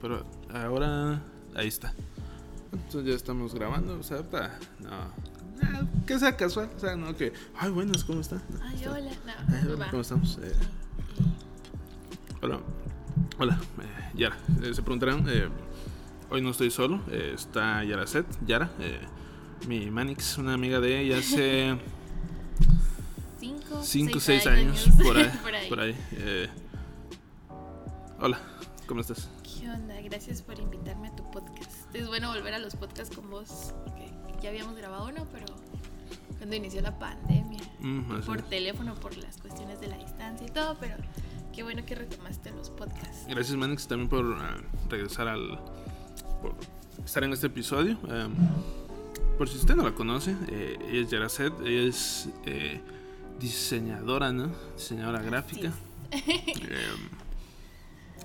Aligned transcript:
pero 0.00 0.24
ahora 0.52 1.22
ahí 1.54 1.68
está. 1.68 1.92
Entonces 2.72 3.04
ya 3.10 3.14
estamos 3.16 3.54
grabando, 3.54 3.98
o 3.98 4.02
sea, 4.02 4.18
ahorita, 4.18 4.58
no, 4.80 4.88
ah, 4.92 5.10
que 6.06 6.18
sea 6.18 6.36
casual, 6.36 6.70
o 6.76 6.78
sea, 6.78 6.96
no 6.96 7.16
que, 7.16 7.32
ay, 7.58 7.70
buenas, 7.70 8.04
¿cómo 8.04 8.20
está? 8.20 8.36
No, 8.36 8.58
Ay, 8.62 8.74
está- 8.76 8.90
hola. 8.92 9.10
Ay, 9.48 9.62
No, 9.64 9.72
hola, 9.72 9.84
va. 9.84 9.90
¿Cómo 9.90 10.02
estamos? 10.02 10.38
Eh, 10.42 10.52
hola, 12.42 12.60
hola, 13.38 13.60
eh, 13.80 14.10
Yara. 14.14 14.36
Eh, 14.62 14.74
se 14.74 14.82
preguntarán, 14.82 15.24
eh, 15.28 15.48
hoy 16.30 16.42
no 16.42 16.50
estoy 16.50 16.70
solo, 16.70 17.00
eh, 17.10 17.32
está 17.34 17.82
Yara 17.84 18.06
Set, 18.06 18.26
Yara, 18.46 18.70
eh, 18.80 19.00
mi 19.68 19.90
Manix, 19.90 20.36
una 20.38 20.54
amiga 20.54 20.80
de 20.80 21.00
ella 21.00 21.18
hace 21.18 21.78
Cinco, 23.40 23.82
5 23.82 24.18
o 24.18 24.20
seis 24.20 24.42
6 24.42 24.46
años, 24.46 24.88
por 25.02 25.16
ahí. 25.16 25.30
por 25.42 25.54
ahí. 25.54 25.68
por 25.68 25.80
ahí, 25.80 25.96
eh. 26.12 26.48
hola, 28.20 28.38
¿cómo 28.86 29.00
estás? 29.00 29.28
Gracias 30.04 30.40
por 30.40 30.58
invitarme 30.58 31.08
a 31.08 31.16
tu 31.16 31.30
podcast. 31.30 31.94
Es 31.94 32.08
bueno 32.08 32.32
volver 32.32 32.54
a 32.54 32.58
los 32.58 32.74
podcasts 32.74 33.14
con 33.14 33.28
vos. 33.28 33.74
porque 33.84 34.10
ya 34.42 34.48
habíamos 34.48 34.74
grabado 34.74 35.08
uno, 35.08 35.26
pero 35.30 35.46
cuando 36.38 36.56
inició 36.56 36.80
la 36.80 36.98
pandemia. 36.98 37.60
Mm, 37.80 38.22
Por 38.24 38.38
es. 38.38 38.48
teléfono, 38.48 38.94
por 38.94 39.14
las 39.18 39.36
cuestiones 39.36 39.78
de 39.80 39.88
la 39.88 39.98
distancia 39.98 40.46
y 40.46 40.50
todo, 40.50 40.78
pero 40.80 40.94
qué 41.54 41.62
bueno 41.62 41.84
que 41.84 41.94
retomaste 41.94 42.50
los 42.52 42.70
podcasts. 42.70 43.26
Gracias 43.28 43.56
Manix 43.58 43.86
también 43.86 44.08
por 44.08 44.24
ah, 44.40 44.56
regresar 44.88 45.28
al... 45.28 45.60
por 46.40 46.54
estar 47.04 47.22
en 47.24 47.34
este 47.34 47.48
episodio. 47.48 47.98
Em, 48.08 48.34
por 49.36 49.48
si 49.50 49.58
usted 49.58 49.74
no 49.76 49.82
la 49.82 49.94
conoce, 49.94 50.34
eh, 50.48 50.78
ella 50.88 51.00
es 51.02 51.10
Yara 51.10 51.28
Set, 51.28 51.52
ella 51.62 51.88
es 51.88 52.30
eh, 52.46 52.80
diseñadora, 53.38 54.32
¿no? 54.32 54.50
Diseñadora 54.76 55.20
gráfica. 55.20 55.72
Em, 56.12 57.10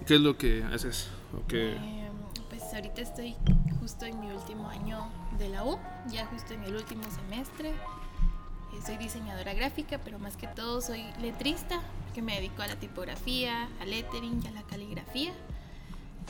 ¿Qué 0.05 0.15
es 0.15 0.21
lo 0.21 0.37
que 0.37 0.63
haces? 0.63 1.09
¿O 1.33 1.47
qué? 1.47 1.73
Eh, 1.73 2.09
pues 2.49 2.61
ahorita 2.73 3.01
estoy 3.01 3.35
justo 3.79 4.05
en 4.05 4.19
mi 4.19 4.31
último 4.31 4.67
año 4.69 5.09
de 5.37 5.49
la 5.49 5.63
U, 5.65 5.77
ya 6.09 6.25
justo 6.27 6.53
en 6.53 6.63
el 6.63 6.75
último 6.75 7.03
semestre. 7.09 7.69
Eh, 7.69 8.79
soy 8.85 8.97
diseñadora 8.97 9.53
gráfica, 9.53 9.99
pero 10.03 10.19
más 10.19 10.35
que 10.37 10.47
todo 10.47 10.81
soy 10.81 11.03
letrista, 11.21 11.81
que 12.13 12.21
me 12.21 12.35
dedico 12.35 12.61
a 12.61 12.67
la 12.67 12.75
tipografía, 12.75 13.69
al 13.79 13.89
lettering 13.91 14.41
y 14.43 14.47
a 14.47 14.51
la 14.51 14.63
caligrafía. 14.63 15.33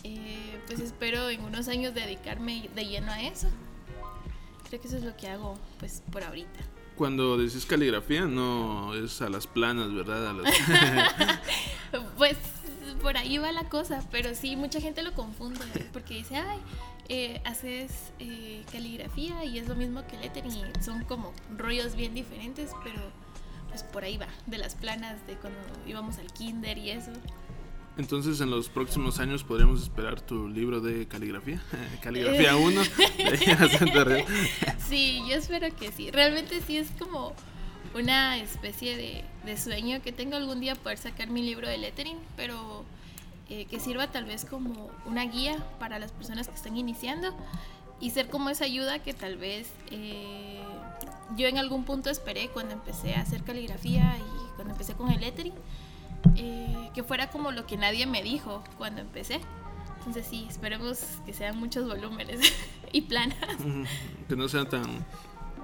Eh, 0.04 0.60
pues 0.68 0.80
espero 0.80 1.30
en 1.30 1.44
unos 1.44 1.68
años 1.68 1.94
dedicarme 1.94 2.70
de 2.74 2.86
lleno 2.86 3.12
a 3.12 3.22
eso. 3.22 3.48
Creo 4.70 4.82
que 4.82 4.88
eso 4.88 4.98
es 4.98 5.04
lo 5.04 5.16
que 5.18 5.28
hago, 5.28 5.58
pues 5.80 6.02
por 6.12 6.24
ahorita. 6.24 6.60
Cuando 6.96 7.38
decís 7.38 7.66
caligrafía, 7.66 8.22
no 8.26 8.94
es 8.94 9.22
a 9.22 9.30
las 9.30 9.48
planas, 9.48 9.94
¿verdad? 9.94 10.30
A 10.30 10.34
las- 10.34 11.40
Pues 12.18 12.38
por 13.02 13.18
ahí 13.18 13.38
va 13.38 13.52
la 13.52 13.68
cosa, 13.70 14.04
pero 14.12 14.36
sí, 14.36 14.56
mucha 14.56 14.80
gente 14.80 15.04
lo 15.04 15.14
confunde 15.14 15.66
porque 15.92 16.16
dice, 16.16 16.38
ay, 16.38 16.60
eh, 17.10 17.42
haces 17.46 18.14
eh, 18.20 18.64
caligrafía 18.72 19.44
y 19.44 19.60
es 19.60 19.68
lo 19.68 19.76
mismo 19.76 20.06
que 20.08 20.18
lettering 20.18 20.52
y 20.52 20.84
son 20.84 21.04
como 21.04 21.34
rollos 21.58 21.96
bien 21.96 22.14
diferentes, 22.14 22.72
pero 22.84 23.02
pues 23.70 23.84
por 23.84 24.04
ahí 24.04 24.18
va, 24.18 24.28
de 24.46 24.58
las 24.58 24.76
planas 24.76 25.26
de 25.28 25.36
cuando 25.36 25.60
íbamos 25.88 26.18
al 26.20 26.32
kinder 26.32 26.78
y 26.78 26.92
eso. 26.92 27.12
Entonces, 27.98 28.40
en 28.40 28.50
los 28.50 28.70
próximos 28.70 29.20
años 29.20 29.44
podríamos 29.44 29.84
esperar 29.84 30.22
tu 30.22 30.48
libro 30.48 30.80
de 30.80 31.08
caligrafía. 31.08 31.62
caligrafía 32.02 32.56
1. 32.56 32.82
Sí, 34.88 35.22
yo 35.30 35.36
espero 35.36 35.74
que 35.76 35.92
sí. 35.92 36.12
Realmente 36.12 36.62
sí 36.62 36.78
es 36.78 36.92
como 37.00 37.34
una 37.94 38.38
especie 38.38 38.96
de, 39.44 39.58
sueño 39.58 40.02
que 40.02 40.12
tengo 40.12 40.38
algún 40.38 40.60
día 40.60 40.76
poder 40.76 40.98
sacar 40.98 41.30
mi 41.30 41.42
libro 41.42 41.68
de 41.68 41.78
lettering, 41.78 42.18
pero 42.38 42.86
eh, 43.50 43.66
que 43.66 43.80
sirva 43.80 44.08
tal 44.08 44.26
vez 44.26 44.46
como 44.46 44.90
una 45.06 45.26
guía 45.26 45.58
para 45.80 46.00
las 46.00 46.12
personas 46.12 46.48
que 46.48 46.56
están 46.56 46.78
iniciando 46.78 47.36
y 48.00 48.12
ser 48.12 48.30
como 48.30 48.50
esa 48.50 48.66
ayuda 48.66 49.00
que 49.00 49.14
tal 49.14 49.38
vez 49.38 49.68
eh, 49.92 50.62
yo 51.36 51.48
en 51.48 51.58
algún 51.58 51.84
punto 51.84 52.10
esperé 52.10 52.50
cuando 52.50 52.74
empecé 52.74 53.16
a 53.16 53.22
hacer 53.22 53.44
caligrafía 53.44 54.18
y 54.18 54.56
cuando 54.56 54.74
empecé 54.74 54.94
con 54.94 55.12
el 55.12 55.20
lettering, 55.20 55.54
eh, 56.36 56.90
que 56.94 57.04
fuera 57.04 57.30
como 57.30 57.52
lo 57.52 57.66
que 57.66 57.78
nadie 57.78 58.06
me 58.06 58.24
dijo 58.24 58.64
cuando 58.78 59.02
empecé. 59.02 59.40
Entonces 60.00 60.26
sí, 60.28 60.48
esperemos 60.50 61.00
que 61.26 61.34
sean 61.34 61.58
muchos 61.58 61.88
volúmenes 61.88 62.40
y 62.92 63.02
planas. 63.02 63.38
que 64.28 64.36
no 64.36 64.48
sea 64.48 64.66
tan 64.66 65.06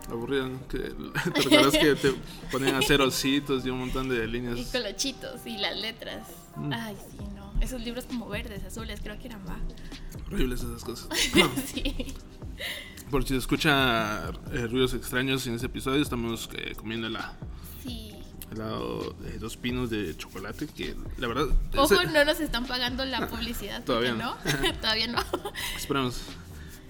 aburrido. 0.09 0.47
¿no? 0.50 0.68
Que, 0.68 0.78
¿Te 1.34 1.41
recuerdas 1.41 1.73
que 1.78 1.95
te 1.95 2.13
ponían 2.51 2.75
a 2.75 2.79
hacer 2.79 3.01
ositos 3.01 3.66
y 3.66 3.69
un 3.69 3.79
montón 3.79 4.09
de 4.09 4.23
Y 4.25 4.28
líneas? 4.28 4.68
colochitos 4.72 5.45
y 5.45 5.57
las 5.57 5.78
letras. 5.78 6.28
Mm. 6.56 6.73
Ay, 6.73 6.95
sí, 7.12 7.18
no. 7.35 7.53
Esos 7.62 7.81
libros 7.81 8.06
como 8.06 8.28
verdes, 8.29 8.63
azules, 8.63 9.00
creo 9.01 9.18
que 9.19 9.28
eran 9.28 9.41
va. 9.47 9.57
Horribles 10.28 10.62
esas 10.62 10.84
cosas. 10.84 11.07
sí. 11.73 12.13
Por 13.09 13.23
si 13.23 13.29
se 13.29 13.38
escucha 13.38 14.29
eh, 14.51 14.68
ruidos 14.68 14.94
extraños 14.94 15.45
en 15.47 15.53
este 15.56 15.68
episodio, 15.68 16.01
estamos 16.01 16.50
eh, 16.56 16.74
comiendo 16.75 17.07
la 17.09 17.34
Sí. 17.84 18.13
helado 18.51 19.16
de 19.22 19.39
dos 19.39 19.56
pinos 19.56 19.89
de 19.89 20.16
chocolate. 20.18 20.68
Que 20.68 20.94
la 21.18 21.28
verdad. 21.28 21.47
Ojo, 21.78 21.94
ese- 21.95 22.07
no 22.12 22.25
nos 22.25 22.39
están 22.41 22.66
pagando 22.68 23.06
la 23.06 23.28
publicidad. 23.28 23.84
Todavía 23.85 24.13
no. 24.13 24.35
no. 24.35 24.74
Todavía 24.81 25.07
no. 25.07 25.19
Esperemos. 25.78 26.22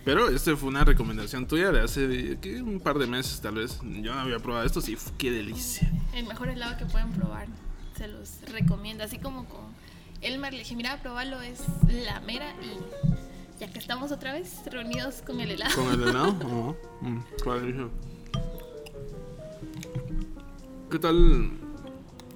Pero 0.08 0.30
este 0.30 0.56
fue 0.56 0.70
una 0.70 0.86
recomendación 0.86 1.48
tuya 1.48 1.70
de 1.70 1.82
hace 1.82 2.38
¿qué? 2.42 2.62
un 2.62 2.80
par 2.80 2.98
de 2.98 3.08
meses, 3.08 3.42
tal 3.42 3.56
vez. 3.56 3.82
Yo 3.84 4.16
no 4.16 4.22
había 4.22 4.40
probado 4.40 4.66
esto, 4.66 4.80
sí, 4.80 4.98
qué 5.18 5.32
delicia. 5.32 5.92
El 6.14 6.26
mejor 6.26 6.48
helado 6.48 6.78
que 6.78 6.86
pueden 6.86 7.12
probar. 7.12 7.48
Se 7.98 8.08
los 8.08 8.40
recomiendo. 8.54 9.04
Así 9.04 9.20
como 9.20 9.44
con 9.50 9.66
Elmer 10.22 10.54
le 10.54 10.60
dije, 10.60 10.78
mira, 10.78 11.02
probarlo 11.02 11.42
es 11.42 11.60
la 12.06 12.22
mera 12.22 12.54
y 12.64 13.60
ya 13.60 13.70
que 13.70 13.80
estamos 13.80 14.14
otra 14.14 14.32
vez 14.32 14.62
reunidos 14.72 15.16
con 15.16 15.42
el 15.42 15.52
helado. 15.52 15.76
¿Con 15.76 15.94
el 15.94 16.08
helado? 16.08 16.38
Oh, 16.46 16.76
mm. 17.02 17.90
¿Qué 20.90 21.00
tal 21.00 21.52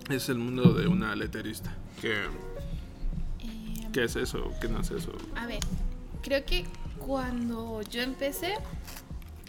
es 0.09 0.27
el 0.27 0.39
mundo 0.39 0.73
de 0.73 0.87
una 0.87 1.15
letterista? 1.15 1.73
¿Qué, 2.01 2.25
Eh, 3.39 3.87
qué 3.93 4.03
es 4.03 4.17
eso? 4.17 4.51
¿Qué 4.59 4.67
no 4.67 4.81
es 4.81 4.91
eso? 4.91 5.13
A 5.37 5.47
ver, 5.47 5.61
creo 6.21 6.43
que 6.43 6.65
cuando 7.05 7.81
yo 7.83 8.01
empecé, 8.01 8.53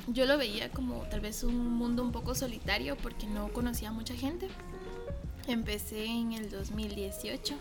yo 0.08 0.26
lo 0.26 0.38
veía 0.38 0.70
como 0.70 1.02
tal 1.10 1.20
vez 1.20 1.44
un 1.44 1.72
mundo 1.74 2.02
un 2.02 2.12
poco 2.12 2.34
solitario 2.34 2.96
porque 2.96 3.26
no 3.26 3.52
conocía 3.52 3.90
a 3.90 3.92
mucha 3.92 4.14
gente. 4.14 4.48
Empecé 5.46 6.06
en 6.06 6.32
el 6.32 6.50
2018 6.50 7.54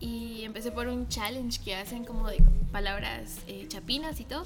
y 0.00 0.44
empecé 0.44 0.72
por 0.72 0.88
un 0.88 1.08
challenge 1.08 1.60
que 1.62 1.74
hacen 1.74 2.04
como 2.04 2.28
de 2.28 2.42
palabras 2.72 3.38
eh, 3.46 3.66
chapinas 3.68 4.20
y 4.20 4.24
todo. 4.24 4.44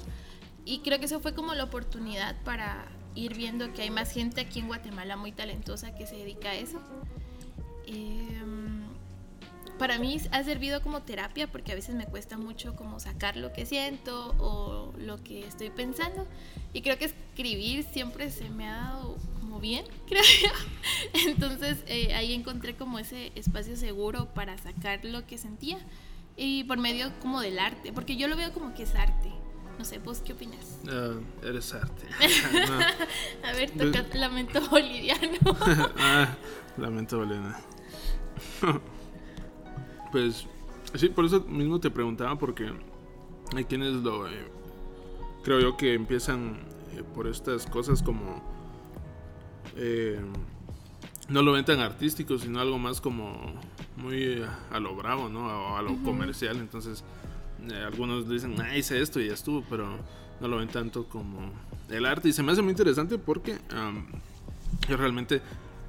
Y 0.65 0.79
creo 0.79 0.99
que 0.99 1.05
eso 1.05 1.19
fue 1.19 1.33
como 1.33 1.53
la 1.53 1.63
oportunidad 1.63 2.35
para 2.43 2.85
ir 3.13 3.35
viendo 3.35 3.71
que 3.73 3.83
hay 3.83 3.89
más 3.89 4.11
gente 4.11 4.41
aquí 4.41 4.59
en 4.59 4.67
Guatemala 4.67 5.15
muy 5.15 5.31
talentosa 5.31 5.95
que 5.95 6.05
se 6.05 6.15
dedica 6.17 6.49
a 6.49 6.55
eso. 6.55 6.79
Em, 7.87 8.54
para 9.77 9.99
mí 9.99 10.19
ha 10.31 10.43
servido 10.43 10.81
como 10.81 11.01
terapia 11.01 11.47
porque 11.47 11.71
a 11.71 11.75
veces 11.75 11.95
me 11.95 12.05
cuesta 12.05 12.37
mucho 12.37 12.75
como 12.75 12.99
sacar 12.99 13.35
lo 13.37 13.51
que 13.53 13.65
siento 13.65 14.35
o 14.39 14.93
lo 14.97 15.21
que 15.23 15.45
estoy 15.45 15.69
pensando 15.69 16.27
y 16.73 16.81
creo 16.81 16.97
que 16.97 17.05
escribir 17.05 17.83
siempre 17.83 18.31
se 18.31 18.49
me 18.49 18.67
ha 18.67 18.77
dado 18.77 19.17
como 19.39 19.59
bien, 19.59 19.85
creo 20.07 20.23
yo. 20.43 20.49
Entonces 21.27 21.77
eh, 21.87 22.13
ahí 22.13 22.33
encontré 22.33 22.75
como 22.75 22.99
ese 22.99 23.31
espacio 23.35 23.75
seguro 23.75 24.33
para 24.33 24.57
sacar 24.57 25.03
lo 25.03 25.25
que 25.25 25.37
sentía 25.37 25.77
y 26.37 26.63
por 26.65 26.77
medio 26.77 27.11
como 27.21 27.41
del 27.41 27.59
arte, 27.59 27.93
porque 27.93 28.17
yo 28.17 28.27
lo 28.27 28.35
veo 28.35 28.53
como 28.53 28.73
que 28.73 28.83
es 28.83 28.95
arte. 28.95 29.31
No 29.77 29.83
sé, 29.83 29.99
¿vos 29.99 30.19
qué 30.19 30.31
opinas? 30.31 30.79
Ah, 30.87 31.15
eres 31.43 31.73
arte. 31.73 32.07
No. 32.53 33.49
A 33.49 33.53
ver, 33.53 33.71
toca 33.71 34.05
lamento 34.17 34.61
boliviano. 34.69 35.37
ah, 35.97 36.33
lamento, 36.77 37.19
Valena. 37.19 37.59
Pues 40.15 40.47
sí, 40.93 41.09
por 41.09 41.25
eso 41.25 41.41
mismo 41.41 41.81
te 41.81 41.91
preguntaba, 41.91 42.37
porque 42.37 42.71
hay 43.53 43.65
quienes 43.65 43.95
lo. 43.95 44.29
eh, 44.29 44.47
creo 45.43 45.59
yo 45.59 45.75
que 45.75 45.93
empiezan 45.93 46.57
eh, 46.93 47.03
por 47.13 47.27
estas 47.27 47.65
cosas 47.65 48.01
como. 48.01 48.41
eh, 49.75 50.17
no 51.27 51.41
lo 51.41 51.51
ven 51.51 51.65
tan 51.65 51.81
artístico, 51.81 52.37
sino 52.37 52.61
algo 52.61 52.79
más 52.79 53.01
como 53.01 53.59
muy 53.97 54.41
a 54.71 54.79
lo 54.79 54.95
bravo, 54.95 55.27
¿no? 55.27 55.47
O 55.47 55.75
a 55.75 55.81
lo 55.81 56.01
comercial. 56.01 56.59
Entonces, 56.61 57.03
algunos 57.85 58.29
dicen, 58.29 58.55
ah, 58.61 58.77
hice 58.77 59.01
esto 59.01 59.19
y 59.19 59.27
ya 59.27 59.33
estuvo, 59.33 59.65
pero 59.69 59.97
no 60.39 60.47
lo 60.47 60.55
ven 60.55 60.69
tanto 60.69 61.09
como 61.09 61.51
el 61.89 62.05
arte. 62.05 62.29
Y 62.29 62.31
se 62.31 62.41
me 62.41 62.53
hace 62.53 62.61
muy 62.61 62.71
interesante 62.71 63.17
porque 63.17 63.57
yo 64.87 64.95
realmente 64.95 65.41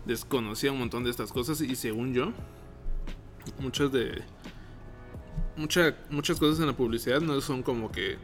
desconocía 0.05 0.72
un 0.72 0.81
montón 0.81 1.05
de 1.05 1.11
estas 1.11 1.31
cosas 1.31 1.61
y 1.61 1.76
según 1.76 2.12
yo, 2.12 2.32
muchas 3.58 3.93
de... 3.93 4.22
mucha- 5.56 5.96
muchas 6.10 6.38
cosas 6.38 6.60
en 6.60 6.66
la 6.66 6.76
publicidad 6.76 7.20
no 7.20 7.40
son 7.40 7.62
como 7.62 7.90
que 7.90 8.16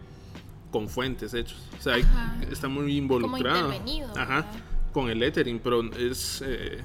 con 0.70 0.88
fuentes 0.88 1.34
hechos. 1.34 1.58
O 1.78 1.82
sea, 1.82 1.94
hay- 1.94 2.04
está 2.50 2.68
muy 2.68 2.96
involucrado. 2.96 3.72
intervenido, 3.72 4.12
Ajá, 4.16 4.46
con 4.92 5.08
el 5.10 5.18
lettering, 5.18 5.58
pero 5.58 5.82
es... 5.94 6.42
eh, 6.44 6.78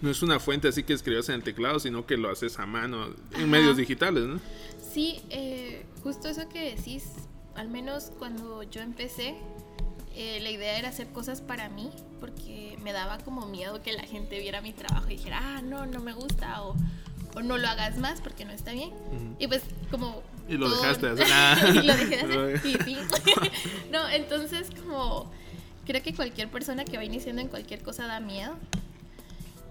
No 0.00 0.10
es 0.10 0.22
una 0.22 0.38
fuente 0.38 0.68
así 0.68 0.82
que 0.84 0.92
escribas 0.92 1.28
en 1.28 1.36
el 1.36 1.42
teclado, 1.42 1.80
sino 1.80 2.06
que 2.06 2.16
lo 2.16 2.30
haces 2.30 2.58
a 2.58 2.66
mano 2.66 3.08
en 3.34 3.50
medios 3.50 3.76
digitales, 3.76 4.24
¿no? 4.24 4.40
Sí, 4.80 5.20
eh, 5.30 5.84
justo 6.02 6.28
eso 6.28 6.48
que 6.48 6.74
decís, 6.76 7.04
al 7.56 7.68
menos 7.68 8.12
cuando 8.18 8.62
yo 8.62 8.80
empecé, 8.80 9.34
eh, 10.20 10.40
la 10.40 10.50
idea 10.50 10.76
era 10.76 10.88
hacer 10.88 11.06
cosas 11.10 11.40
para 11.40 11.68
mí, 11.68 11.90
porque 12.18 12.76
me 12.82 12.92
daba 12.92 13.18
como 13.18 13.46
miedo 13.46 13.80
que 13.82 13.92
la 13.92 14.02
gente 14.02 14.40
viera 14.40 14.60
mi 14.60 14.72
trabajo 14.72 15.06
y 15.06 15.10
dijera, 15.10 15.38
ah, 15.40 15.62
no, 15.62 15.86
no 15.86 16.00
me 16.00 16.12
gusta, 16.12 16.60
o, 16.64 16.74
o 17.36 17.40
no 17.40 17.56
lo 17.56 17.68
hagas 17.68 17.98
más 17.98 18.20
porque 18.20 18.44
no 18.44 18.50
está 18.50 18.72
bien. 18.72 18.90
Y 19.38 19.46
pues 19.46 19.62
como... 19.92 20.24
Y 20.48 20.56
lo 20.56 20.68
dejaste 20.70 21.14
de 21.14 21.22
hacer. 21.22 21.76
y 21.84 21.86
lo 21.86 21.96
dejé 21.96 22.26
de 22.26 22.56
hacer. 22.56 23.00
no, 23.92 24.08
entonces 24.08 24.72
como... 24.82 25.30
Creo 25.86 26.02
que 26.02 26.12
cualquier 26.12 26.48
persona 26.48 26.84
que 26.84 26.96
va 26.96 27.04
iniciando 27.04 27.40
en 27.40 27.46
cualquier 27.46 27.82
cosa 27.82 28.08
da 28.08 28.18
miedo. 28.18 28.56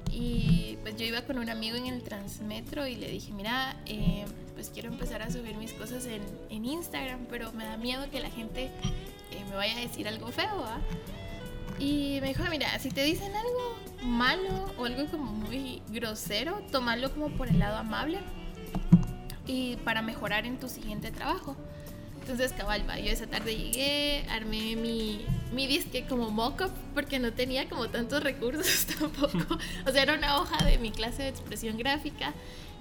Y 0.10 0.78
pues 0.82 0.96
yo 0.96 1.06
iba 1.06 1.24
con 1.24 1.40
un 1.40 1.50
amigo 1.50 1.76
en 1.76 1.88
el 1.88 2.04
Transmetro 2.04 2.88
y 2.88 2.96
le 2.96 3.10
dije, 3.12 3.34
mira, 3.34 3.76
eh, 3.86 4.24
pues 4.56 4.70
quiero 4.70 4.88
empezar 4.88 5.22
a 5.22 5.30
subir 5.30 5.58
mis 5.58 5.74
cosas 5.74 6.06
en, 6.06 6.22
en, 6.50 6.64
Instagram, 6.64 7.28
pero 7.30 7.52
me 7.52 7.66
da 7.66 7.76
miedo 7.76 8.10
que 8.10 8.22
la 8.22 8.32
gente 8.32 8.72
eh, 9.32 9.44
me 9.50 9.56
vaya 9.56 9.78
a 9.78 9.82
decir 9.82 10.08
algo 10.08 10.32
feo, 10.32 10.62
¿va? 10.62 10.80
Y 11.80 12.20
me 12.22 12.30
dijo, 12.30 12.44
mira, 12.50 12.78
si 12.80 12.90
te 12.90 13.04
dicen 13.04 13.36
algo 13.36 13.78
malo 14.02 14.74
o 14.78 14.86
algo 14.86 15.06
como 15.08 15.32
muy 15.32 15.82
grosero, 15.90 16.62
tomarlo 16.72 17.12
como 17.12 17.30
por 17.30 17.48
el 17.48 17.60
lado 17.60 17.78
amable 17.78 18.20
y 19.46 19.76
para 19.78 20.02
mejorar 20.02 20.46
en 20.46 20.60
tu 20.60 20.70
siguiente 20.70 21.12
trabajo. 21.12 21.56
Entonces, 22.22 22.52
cabal, 22.52 22.88
va, 22.90 23.00
yo 23.00 23.10
esa 23.10 23.28
tarde 23.28 23.56
llegué, 23.56 24.26
armé 24.30 24.76
mi, 24.76 25.26
mi 25.54 25.66
disque 25.66 26.06
como 26.06 26.30
mock-up 26.30 26.72
porque 26.94 27.20
no 27.20 27.32
tenía 27.32 27.70
como 27.70 27.88
tantos 27.90 28.22
recursos 28.22 28.86
tampoco. 29.00 29.58
O 29.86 29.92
sea, 29.92 30.04
era 30.04 30.14
una 30.14 30.38
hoja 30.42 30.66
de 30.66 30.78
mi 30.78 30.92
clase 30.92 31.24
de 31.24 31.30
expresión 31.30 31.78
gráfica, 31.78 32.34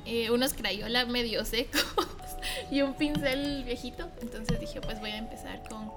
eh, 0.04 0.30
unos 0.30 0.52
crayola 0.52 1.04
medio 1.06 1.44
secos 1.44 1.86
y 2.72 2.82
un 2.82 2.94
pincel 2.94 3.62
viejito. 3.64 4.10
Entonces 4.20 4.58
dije, 4.58 4.80
pues 4.80 4.98
voy 4.98 5.10
a 5.10 5.18
empezar 5.18 5.62
con 5.68 5.92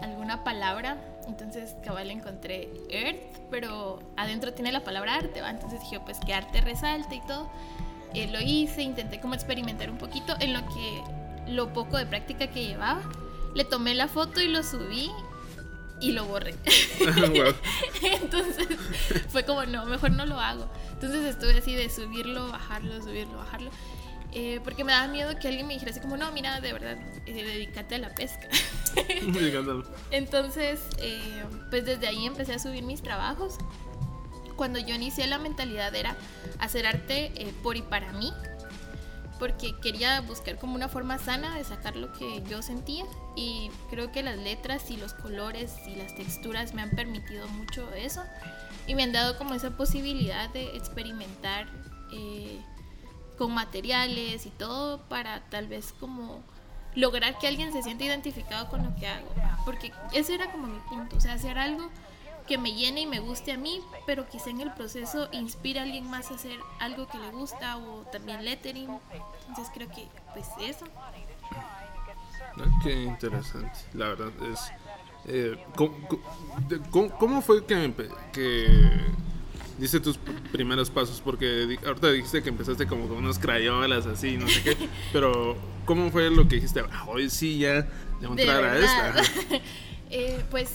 alguna 0.00 0.44
palabra. 0.44 0.96
Entonces, 1.26 1.74
cabal, 1.84 2.10
encontré 2.10 2.68
Earth, 2.90 3.38
pero 3.50 4.02
adentro 4.16 4.52
tiene 4.52 4.72
la 4.72 4.84
palabra 4.84 5.14
arte, 5.16 5.40
¿va? 5.40 5.50
Entonces 5.50 5.80
dije, 5.80 6.00
pues 6.00 6.18
que 6.20 6.34
arte 6.34 6.60
resalte 6.60 7.16
y 7.16 7.20
todo. 7.26 7.50
Eh, 8.14 8.28
lo 8.28 8.40
hice, 8.40 8.82
intenté 8.82 9.20
como 9.20 9.34
experimentar 9.34 9.90
un 9.90 9.98
poquito 9.98 10.36
en 10.40 10.52
lo 10.52 10.60
que 10.66 11.02
lo 11.48 11.72
poco 11.72 11.96
de 11.96 12.06
práctica 12.06 12.46
que 12.48 12.64
llevaba. 12.64 13.02
Le 13.54 13.64
tomé 13.64 13.94
la 13.94 14.08
foto 14.08 14.40
y 14.40 14.48
lo 14.48 14.62
subí 14.62 15.10
y 16.00 16.12
lo 16.12 16.24
borré. 16.26 16.54
Entonces 18.02 18.68
fue 19.28 19.44
como, 19.44 19.64
no, 19.64 19.86
mejor 19.86 20.12
no 20.12 20.26
lo 20.26 20.38
hago. 20.38 20.68
Entonces 20.92 21.24
estuve 21.24 21.58
así 21.58 21.74
de 21.74 21.90
subirlo, 21.90 22.48
bajarlo, 22.48 23.02
subirlo, 23.02 23.38
bajarlo. 23.38 23.70
Eh, 24.34 24.60
porque 24.64 24.82
me 24.82 24.92
daba 24.92 25.06
miedo 25.06 25.38
que 25.38 25.46
alguien 25.46 25.66
me 25.66 25.74
dijera 25.74 25.92
así 25.92 26.00
como, 26.00 26.16
no, 26.16 26.30
mira, 26.32 26.60
de 26.60 26.72
verdad, 26.72 26.98
eh, 27.26 27.32
dedícate 27.32 27.94
a 27.94 27.98
la 27.98 28.14
pesca. 28.14 28.48
Entonces, 30.10 30.80
eh, 30.98 31.44
pues 31.70 31.84
desde 31.84 32.08
ahí 32.08 32.26
empecé 32.26 32.54
a 32.54 32.58
subir 32.58 32.82
mis 32.82 33.00
trabajos. 33.00 33.58
Cuando 34.56 34.78
yo 34.78 34.94
inicié 34.94 35.26
la 35.26 35.38
mentalidad 35.38 35.94
era 35.94 36.16
hacer 36.58 36.86
arte 36.86 37.32
por 37.62 37.76
y 37.76 37.82
para 37.82 38.12
mí, 38.12 38.32
porque 39.38 39.74
quería 39.80 40.20
buscar 40.20 40.58
como 40.58 40.74
una 40.74 40.88
forma 40.88 41.18
sana 41.18 41.56
de 41.56 41.64
sacar 41.64 41.96
lo 41.96 42.12
que 42.12 42.42
yo 42.48 42.62
sentía 42.62 43.04
y 43.36 43.70
creo 43.90 44.12
que 44.12 44.22
las 44.22 44.38
letras 44.38 44.90
y 44.90 44.96
los 44.96 45.12
colores 45.12 45.74
y 45.86 45.96
las 45.96 46.14
texturas 46.14 46.72
me 46.72 46.82
han 46.82 46.90
permitido 46.90 47.48
mucho 47.48 47.92
eso 47.94 48.22
y 48.86 48.94
me 48.94 49.02
han 49.02 49.12
dado 49.12 49.36
como 49.36 49.54
esa 49.54 49.70
posibilidad 49.70 50.48
de 50.50 50.76
experimentar 50.76 51.66
eh, 52.12 52.60
con 53.36 53.52
materiales 53.52 54.46
y 54.46 54.50
todo 54.50 54.98
para 55.08 55.40
tal 55.50 55.68
vez 55.68 55.94
como 55.98 56.42
lograr 56.94 57.38
que 57.38 57.48
alguien 57.48 57.72
se 57.72 57.82
sienta 57.82 58.04
identificado 58.04 58.68
con 58.68 58.84
lo 58.84 58.94
que 58.96 59.08
hago 59.08 59.28
porque 59.64 59.92
ese 60.12 60.34
era 60.34 60.50
como 60.52 60.68
mi 60.68 60.78
punto 60.80 61.16
o 61.16 61.20
sea 61.20 61.34
hacer 61.34 61.58
algo 61.58 61.90
que 62.46 62.58
me 62.58 62.74
llene 62.74 63.02
y 63.02 63.06
me 63.06 63.20
guste 63.20 63.52
a 63.52 63.56
mí, 63.56 63.80
pero 64.06 64.28
quizá 64.28 64.50
en 64.50 64.60
el 64.60 64.72
proceso 64.72 65.28
inspira 65.32 65.80
a 65.80 65.84
alguien 65.84 66.08
más 66.10 66.30
a 66.30 66.34
hacer 66.34 66.58
algo 66.78 67.06
que 67.08 67.18
le 67.18 67.30
gusta 67.30 67.78
o 67.78 68.02
también 68.12 68.44
lettering. 68.44 68.90
Entonces 69.48 69.72
creo 69.74 69.88
que 69.88 70.06
pues 70.34 70.46
eso. 70.60 70.86
Ah, 72.56 72.80
qué 72.82 73.04
interesante, 73.04 73.78
la 73.94 74.08
verdad 74.08 74.32
es... 74.52 74.60
Eh, 75.26 75.58
¿cómo, 75.74 77.40
fue 77.40 77.64
que, 77.64 77.94
que 78.30 79.00
diste 79.78 80.00
tus 80.00 80.18
primeros 80.52 80.90
pasos? 80.90 81.20
Porque 81.24 81.78
ahorita 81.84 82.10
dijiste 82.12 82.42
que 82.42 82.48
empezaste 82.48 82.86
como 82.86 83.08
con 83.08 83.18
unos 83.18 83.38
crayolas 83.38 84.06
así, 84.06 84.36
no 84.36 84.48
sé 84.48 84.62
qué, 84.62 84.76
pero 85.12 85.56
¿cómo 85.84 86.10
fue 86.10 86.30
lo 86.30 86.48
que 86.48 86.56
dijiste? 86.56 86.82
Ah, 86.92 87.04
hoy 87.06 87.30
sí 87.30 87.58
ya, 87.58 87.88
ya 88.20 88.28
entrar 88.28 88.64
a 88.64 88.78
esta. 88.78 89.22
eh, 90.10 90.44
pues 90.50 90.70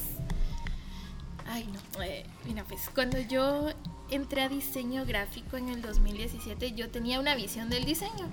Ay, 1.50 1.68
no. 1.74 2.04
Eh, 2.04 2.26
mira, 2.46 2.64
pues 2.64 2.90
cuando 2.94 3.18
yo 3.20 3.70
entré 4.12 4.42
a 4.42 4.50
diseño 4.50 5.06
gráfico 5.06 5.58
en 5.58 5.70
el 5.70 5.82
2017, 5.82 6.74
yo 6.74 6.90
tenía 6.90 7.20
una 7.20 7.36
visión 7.36 7.70
del 7.70 7.86
diseño. 7.86 8.30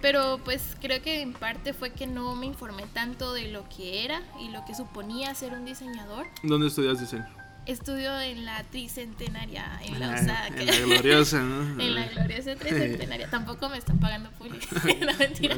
Pero 0.00 0.40
pues 0.44 0.76
creo 0.80 1.02
que 1.02 1.20
en 1.20 1.32
parte 1.32 1.72
fue 1.72 1.92
que 1.92 2.06
no 2.06 2.34
me 2.34 2.46
informé 2.46 2.84
tanto 2.92 3.32
de 3.32 3.48
lo 3.48 3.68
que 3.68 4.04
era 4.04 4.22
y 4.40 4.48
lo 4.48 4.64
que 4.64 4.74
suponía 4.74 5.34
ser 5.34 5.52
un 5.52 5.64
diseñador. 5.64 6.26
¿Dónde 6.42 6.68
estudias 6.68 7.00
diseño? 7.00 7.26
Estudio 7.66 8.18
en 8.20 8.44
la 8.44 8.62
tricentenaria, 8.64 9.80
en 9.84 9.98
la 9.98 10.10
USAC. 10.10 10.56
En 10.56 10.66
la 10.66 10.76
gloriosa, 10.86 11.40
¿no? 11.40 11.82
en 11.82 11.94
la 11.96 12.06
gloriosa 12.06 12.54
tricentenaria. 12.54 13.28
Tampoco 13.28 13.68
me 13.68 13.78
están 13.78 13.98
pagando 13.98 14.30
publicidad. 14.30 14.82
no, 15.00 15.18
mentira. 15.18 15.56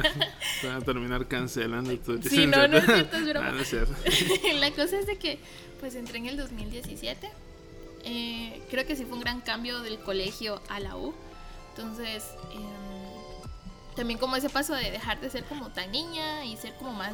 Van 0.64 0.76
a 0.76 0.80
terminar 0.80 1.26
cancelando 1.28 1.94
tu 1.98 2.22
Sí, 2.22 2.46
no, 2.46 2.66
no 2.66 2.78
es 2.78 2.84
cierto, 2.86 3.16
es 3.18 3.28
broma. 3.28 3.48
Ah, 3.48 3.52
no 3.52 3.60
es 3.60 3.68
cierto. 3.68 3.94
la 4.58 4.70
cosa 4.70 4.98
es 4.98 5.06
de 5.06 5.18
que, 5.18 5.38
pues, 5.80 5.94
entré 5.94 6.18
en 6.18 6.26
el 6.26 6.36
2017. 6.38 7.30
Eh, 8.04 8.62
creo 8.70 8.86
que 8.86 8.96
sí 8.96 9.04
fue 9.04 9.18
un 9.18 9.20
gran 9.20 9.42
cambio 9.42 9.80
del 9.80 9.98
colegio 9.98 10.62
a 10.70 10.80
la 10.80 10.96
U. 10.96 11.14
Entonces, 11.76 12.24
eh, 12.52 13.38
también 13.96 14.18
como 14.18 14.36
ese 14.36 14.48
paso 14.48 14.74
de 14.74 14.90
dejar 14.90 15.20
de 15.20 15.28
ser 15.28 15.44
como 15.44 15.68
tan 15.68 15.92
niña 15.92 16.44
y 16.46 16.56
ser 16.56 16.72
como 16.74 16.92
más 16.94 17.12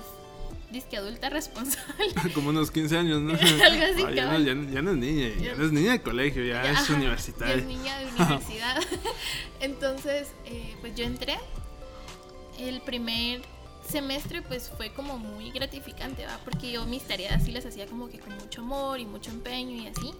disque 0.75 0.99
adulta 0.99 1.31
responsable. 1.31 2.13
Como 2.35 2.51
unos 2.51 2.71
15 2.71 2.99
años, 2.99 3.23
¿no? 3.23 3.33
Algo 3.65 3.85
así, 3.85 4.03
ah, 4.07 4.11
ya, 4.11 4.27
no, 4.27 4.39
ya, 4.71 4.83
no, 4.83 4.91
es 4.91 4.97
niña, 4.97 5.29
ya, 5.41 5.55
no 5.55 5.65
es 5.65 5.73
niña 5.73 5.93
de 5.93 6.03
colegio, 6.03 6.45
ya, 6.45 6.71
es 6.71 6.91
universitaria. 6.91 7.57
Ya 7.57 7.63
es 7.63 7.67
niña 7.67 7.99
de 7.99 8.07
universidad. 8.19 8.83
Entonces, 9.61 10.29
eh, 10.45 10.77
pues 10.81 10.95
yo 10.95 11.05
entré. 11.05 11.39
El 12.59 12.81
primer 12.83 13.43
semestre 13.89 14.43
pues 14.43 14.71
fue 14.77 14.93
como 14.93 15.19
muy 15.19 15.51
gratificante, 15.51 16.25
¿va? 16.25 16.39
Porque 16.45 16.71
yo 16.71 16.85
mis 16.87 17.03
tareas 17.03 17.45
sí 17.45 17.51
las 17.51 17.67
hacía 17.67 17.87
como 17.87 18.09
que 18.09 18.19
con 18.19 18.37
mucho 18.37 18.61
amor 18.61 19.01
y 19.01 19.07
mucho 19.07 19.31
empeño 19.31 19.77
y 19.77 19.87
así. 19.87 20.13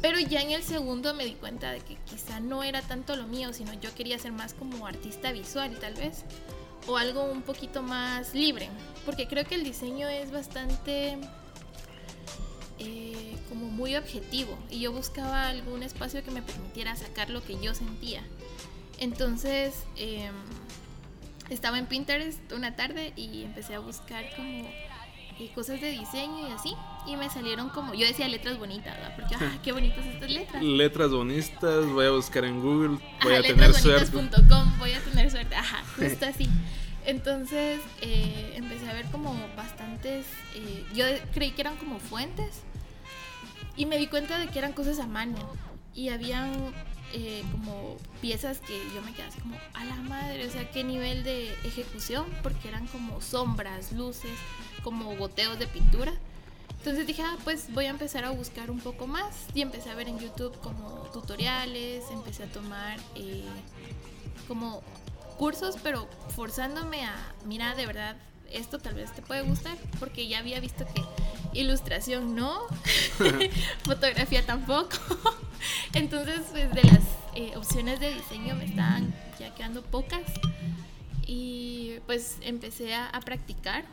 Pero 0.00 0.18
ya 0.20 0.42
en 0.42 0.52
el 0.52 0.62
segundo 0.62 1.12
me 1.12 1.24
di 1.24 1.32
cuenta 1.32 1.72
de 1.72 1.80
que 1.80 1.96
quizá 2.08 2.40
no 2.40 2.62
era 2.62 2.82
tanto 2.82 3.16
lo 3.16 3.26
mío, 3.26 3.52
sino 3.52 3.74
yo 3.74 3.92
quería 3.94 4.18
ser 4.18 4.32
más 4.32 4.54
como 4.54 4.86
artista 4.86 5.32
visual 5.32 5.76
tal 5.78 5.94
vez 5.94 6.24
o 6.86 6.96
algo 6.96 7.24
un 7.24 7.42
poquito 7.42 7.82
más 7.82 8.34
libre, 8.34 8.68
porque 9.04 9.26
creo 9.26 9.44
que 9.44 9.54
el 9.54 9.64
diseño 9.64 10.08
es 10.08 10.30
bastante 10.30 11.18
eh, 12.78 13.36
como 13.48 13.66
muy 13.66 13.96
objetivo 13.96 14.56
y 14.70 14.80
yo 14.80 14.92
buscaba 14.92 15.48
algún 15.48 15.82
espacio 15.82 16.22
que 16.22 16.30
me 16.30 16.42
permitiera 16.42 16.94
sacar 16.96 17.30
lo 17.30 17.42
que 17.42 17.58
yo 17.60 17.74
sentía. 17.74 18.22
Entonces 18.98 19.74
em, 19.96 20.34
estaba 21.50 21.78
en 21.78 21.86
Pinterest 21.86 22.52
una 22.52 22.76
tarde 22.76 23.12
y 23.16 23.44
empecé 23.44 23.74
a 23.74 23.80
buscar 23.80 24.24
como 24.36 24.68
eh, 25.38 25.50
cosas 25.54 25.80
de 25.80 25.90
diseño 25.90 26.48
y 26.48 26.52
así. 26.52 26.74
Y 27.06 27.16
me 27.16 27.30
salieron 27.30 27.70
como, 27.70 27.94
yo 27.94 28.06
decía 28.06 28.28
letras 28.28 28.58
bonitas, 28.58 28.94
¿verdad? 28.96 29.16
Porque, 29.16 29.34
ah, 29.36 29.58
qué 29.62 29.72
bonitas 29.72 30.04
estas 30.04 30.30
letras. 30.30 30.62
Letras 30.62 31.10
bonitas, 31.10 31.86
voy 31.86 32.06
a 32.06 32.10
buscar 32.10 32.44
en 32.44 32.60
Google, 32.60 32.98
voy 33.22 33.34
a 33.34 33.42
tener 33.42 33.72
suerte. 33.74 34.10
voy 34.78 34.92
a 34.92 35.00
tener 35.00 35.30
suerte, 35.30 35.54
ajá, 35.54 35.82
justo 35.96 36.26
así. 36.26 36.48
Entonces 37.08 37.80
eh, 38.02 38.52
empecé 38.56 38.86
a 38.90 38.92
ver 38.92 39.06
como 39.06 39.34
bastantes, 39.56 40.26
eh, 40.54 40.84
yo 40.94 41.06
creí 41.32 41.52
que 41.52 41.62
eran 41.62 41.76
como 41.76 42.00
fuentes 42.00 42.60
y 43.76 43.86
me 43.86 43.96
di 43.96 44.08
cuenta 44.08 44.38
de 44.38 44.48
que 44.48 44.58
eran 44.58 44.72
cosas 44.72 44.98
a 44.98 45.06
mano 45.06 45.38
y 45.94 46.10
habían 46.10 46.52
eh, 47.14 47.42
como 47.50 47.96
piezas 48.20 48.58
que 48.58 48.78
yo 48.94 49.00
me 49.00 49.14
quedé 49.14 49.22
así 49.22 49.40
como 49.40 49.56
a 49.72 49.84
la 49.86 49.96
madre, 49.96 50.46
o 50.46 50.50
sea, 50.50 50.70
qué 50.70 50.84
nivel 50.84 51.24
de 51.24 51.50
ejecución, 51.64 52.26
porque 52.42 52.68
eran 52.68 52.86
como 52.88 53.22
sombras, 53.22 53.92
luces, 53.92 54.30
como 54.82 55.16
goteos 55.16 55.58
de 55.58 55.66
pintura. 55.66 56.12
Entonces 56.78 57.06
dije, 57.06 57.22
ah, 57.22 57.36
pues 57.44 57.72
voy 57.72 57.86
a 57.86 57.90
empezar 57.90 58.24
a 58.24 58.30
buscar 58.30 58.70
un 58.70 58.80
poco 58.80 59.06
más 59.06 59.34
y 59.54 59.62
empecé 59.62 59.90
a 59.90 59.94
ver 59.94 60.08
en 60.08 60.18
YouTube 60.18 60.56
como 60.60 60.88
tutoriales, 61.12 62.04
empecé 62.10 62.44
a 62.44 62.46
tomar 62.46 62.98
eh, 63.16 63.44
como 64.46 64.82
cursos, 65.36 65.76
pero 65.82 66.08
forzándome 66.34 67.04
a, 67.04 67.14
mira, 67.44 67.74
de 67.74 67.86
verdad, 67.86 68.16
esto 68.50 68.78
tal 68.78 68.94
vez 68.94 69.12
te 69.12 69.22
puede 69.22 69.42
gustar, 69.42 69.76
porque 69.98 70.26
ya 70.28 70.38
había 70.38 70.60
visto 70.60 70.86
que 70.94 71.02
ilustración 71.58 72.34
no, 72.34 72.60
fotografía 73.84 74.44
tampoco. 74.46 74.96
Entonces, 75.94 76.42
pues 76.50 76.72
de 76.72 76.82
las 76.84 77.02
eh, 77.34 77.56
opciones 77.56 78.00
de 78.00 78.14
diseño 78.14 78.54
me 78.54 78.64
estaban 78.64 79.12
ya 79.38 79.54
quedando 79.54 79.82
pocas 79.82 80.22
y 81.26 81.96
pues 82.06 82.36
empecé 82.42 82.94
a, 82.94 83.08
a 83.08 83.20
practicar. 83.20 83.84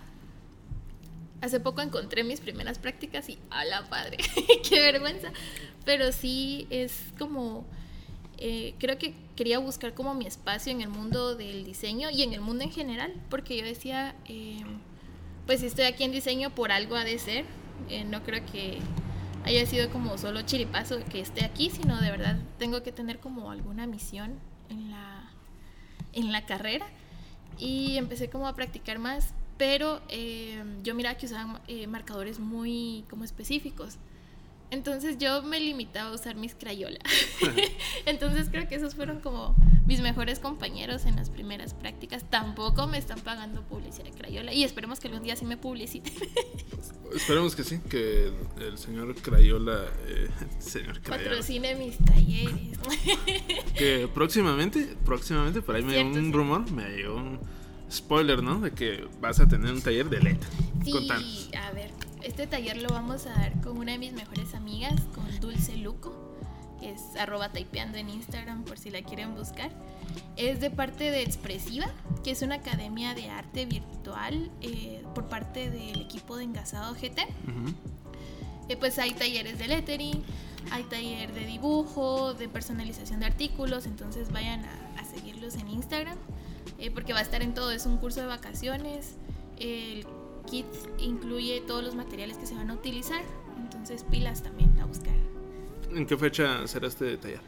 Hace 1.42 1.60
poco 1.60 1.82
encontré 1.82 2.24
mis 2.24 2.40
primeras 2.40 2.80
prácticas 2.80 3.30
y 3.30 3.38
a 3.50 3.66
la 3.66 3.88
padre, 3.90 4.18
qué 4.70 4.80
vergüenza. 4.80 5.32
Pero 5.86 6.12
sí 6.12 6.66
es 6.70 7.14
como, 7.20 7.66
eh, 8.38 8.74
creo 8.80 8.98
que 8.98 9.14
quería 9.36 9.60
buscar 9.60 9.94
como 9.94 10.14
mi 10.14 10.26
espacio 10.26 10.72
en 10.72 10.82
el 10.82 10.90
mundo 10.90 11.36
del 11.36 11.64
diseño 11.64 12.10
y 12.10 12.24
en 12.24 12.34
el 12.34 12.42
mundo 12.42 12.64
en 12.64 12.72
general, 12.72 13.14
porque 13.30 13.58
yo 13.58 13.64
decía, 13.64 14.16
eh, 14.28 14.64
pues 15.46 15.60
si 15.60 15.68
estoy 15.68 15.86
aquí 15.86 16.04
en 16.04 16.12
diseño 16.12 16.50
por 16.56 16.72
algo 16.72 16.96
ha 16.96 17.04
de 17.04 17.20
ser, 17.20 17.46
eh, 17.90 18.04
no 18.04 18.24
creo 18.24 18.44
que 18.52 18.80
haya 19.44 19.66
sido 19.68 19.92
como 19.92 20.18
solo 20.18 20.42
chiripazo 20.42 21.04
que 21.06 21.20
esté 21.20 21.46
aquí, 21.46 21.70
sino 21.70 22.02
de 22.02 22.10
verdad 22.10 22.40
tengo 22.58 22.82
que 22.82 22.92
tener 22.92 23.20
como 23.20 23.52
alguna 23.52 23.86
misión 23.86 24.40
en 24.70 24.90
la, 24.90 25.30
en 26.14 26.32
la 26.32 26.46
carrera 26.46 26.88
y 27.60 27.98
empecé 27.98 28.30
como 28.30 28.48
a 28.48 28.56
practicar 28.56 28.98
más, 28.98 29.34
pero 29.58 30.02
eh, 30.10 30.64
yo 30.84 30.96
miraba 30.96 31.18
que 31.18 31.26
usaban 31.26 31.62
eh, 31.68 31.88
marcadores 31.88 32.40
muy 32.40 33.06
como 33.10 33.24
específicos. 33.24 33.98
Entonces 34.72 35.18
yo 35.20 35.44
me 35.44 35.60
limitaba 35.60 36.10
a 36.10 36.14
usar 36.14 36.36
mis 36.36 36.56
crayolas. 36.56 37.04
Entonces 38.06 38.50
creo 38.50 38.68
que 38.68 38.76
esos 38.76 38.96
fueron 38.96 39.20
como 39.20 39.56
mis 39.86 40.02
mejores 40.02 40.40
compañeros 40.40 41.06
en 41.06 41.16
las 41.16 41.30
primeras 41.30 41.74
prácticas. 41.74 42.24
Tampoco 42.30 42.88
me 42.88 42.98
están 42.98 43.20
pagando 43.20 43.62
publicidad 43.62 44.06
de 44.06 44.12
Crayola 44.12 44.54
y 44.54 44.64
esperemos 44.64 45.00
que 45.00 45.08
algún 45.08 45.24
día 45.24 45.36
sí 45.36 45.46
me 45.46 45.58
publiciten. 45.58 46.14
Esperemos 47.16 47.56
que 47.56 47.64
sí, 47.64 47.80
que 47.90 48.32
el 48.60 48.78
señor 48.78 49.16
Crayola, 49.16 49.86
eh, 50.08 50.28
señor 50.60 51.00
Crayola, 51.02 51.30
Patrocine 51.30 51.76
mis 51.76 51.98
talleres. 52.00 52.80
que 53.78 54.10
próximamente, 54.14 54.98
próximamente, 55.06 55.62
por 55.62 55.76
ahí 55.76 55.84
me 55.84 55.94
llegó 55.94 56.12
Cierto, 56.12 56.28
un 56.28 56.34
rumor, 56.34 56.72
me 56.72 56.90
llegó 56.90 57.16
un 57.16 57.40
spoiler, 57.92 58.42
¿no? 58.44 58.60
De 58.60 58.72
que 58.72 59.08
vas 59.22 59.40
a 59.40 59.48
tener 59.48 59.72
un 59.72 59.82
taller 59.82 60.10
de 60.10 60.20
letra. 60.22 60.50
Sí, 60.84 60.92
Contanos. 60.92 61.50
a 61.58 61.72
ver, 61.72 61.92
este 62.24 62.48
taller 62.48 62.78
lo 62.82 62.90
vamos 62.90 63.26
a 63.26 63.32
dar 63.32 63.62
con 63.62 63.78
una 63.78 63.94
de 63.94 63.98
mis 63.98 64.14
mejores 64.14 64.54
amigas, 64.54 65.00
con 65.14 65.40
Dulce 65.40 65.78
Luco, 65.78 66.14
que 66.80 66.92
es 66.92 67.02
arroba 67.20 67.50
taipeando 67.50 67.98
en 67.98 68.10
Instagram 68.10 68.64
por 68.64 68.78
si 68.78 68.90
la 68.90 69.02
quieren 69.02 69.36
buscar. 69.36 69.72
Es 70.36 70.60
de 70.60 70.70
parte 70.70 71.12
de 71.12 71.22
Expresiva, 71.22 71.88
que 72.24 72.32
es 72.32 72.42
una 72.42 72.56
academia 72.56 73.14
de 73.14 73.30
arte 73.30 73.66
virtual 73.66 74.52
eh, 74.62 75.04
por 75.14 75.26
parte 75.26 75.70
del 75.70 76.02
equipo 76.02 76.38
de 76.38 76.44
Engasado 76.44 76.94
GT. 76.94 77.22
Ujú. 77.48 77.74
Eh, 78.68 78.78
pues 78.78 78.98
hay 78.98 79.14
talleres 79.14 79.60
de 79.60 79.68
lettering, 79.68 80.24
hay 80.72 80.84
taller 80.84 81.32
de 81.34 81.46
dibujo, 81.46 82.34
de 82.34 82.50
personalización 82.50 83.20
de 83.20 83.28
artículos, 83.28 83.86
entonces 83.86 84.32
vayan 84.32 84.66
a, 84.66 85.00
a 85.00 85.06
seguirlos 85.06 85.56
en 85.56 85.68
Instagram, 85.68 86.18
eh, 86.80 86.92
porque 86.92 87.14
va 87.14 87.20
a 87.20 87.22
estar 87.24 87.42
en 87.42 87.54
todo, 87.54 87.72
es 87.72 87.86
un 87.86 87.98
curso 87.98 88.22
de 88.22 88.28
vacaciones, 88.28 89.16
el 89.60 90.06
kit 90.50 90.66
incluye 91.00 91.62
todos 91.66 91.84
los 91.84 91.96
materiales 91.96 92.38
que 92.38 92.46
se 92.46 92.56
van 92.56 92.70
a 92.70 92.74
utilizar, 92.74 93.24
entonces 93.58 94.04
pilas 94.04 94.44
también 94.44 94.78
a 94.80 94.86
buscar. 94.86 95.16
¿En 95.94 96.06
qué 96.06 96.18
fecha 96.18 96.68
será 96.68 96.88
este 96.88 97.18
taller? 97.18 97.40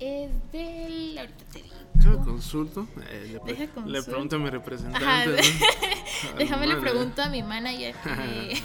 Es 0.00 0.30
del... 0.52 1.16
ahorita 1.18 1.44
te 1.52 1.62
digo. 1.62 1.74
Déjame 1.94 2.18
consulto. 2.24 2.86
eh, 3.10 3.38
le, 3.46 3.52
Deja 3.52 3.62
le 3.62 3.68
consulto. 3.70 4.04
pregunto 4.10 4.36
a 4.36 4.38
mi 4.40 4.50
representante. 4.50 5.06
Ajá, 5.06 5.26
¿no? 5.26 6.38
Déjame 6.38 6.66
le 6.66 6.76
pregunto 6.76 7.22
a 7.22 7.28
mi 7.28 7.42
manager. 7.44 7.94
eh, 8.04 8.62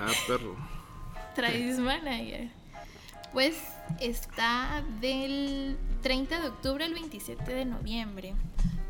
ah, 0.00 0.12
perro. 0.28 0.56
Travis 1.34 1.78
Manager. 1.78 2.48
Pues 3.32 3.58
está 4.00 4.82
del 5.00 5.76
30 6.02 6.40
de 6.40 6.48
octubre 6.48 6.84
al 6.84 6.94
27 6.94 7.52
de 7.52 7.64
noviembre. 7.66 8.34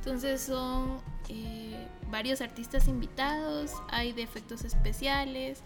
Entonces 0.06 0.40
son 0.40 1.00
eh, 1.28 1.84
varios 2.12 2.40
artistas 2.40 2.86
invitados, 2.86 3.72
hay 3.88 4.12
de 4.12 4.22
efectos 4.22 4.62
especiales, 4.64 5.58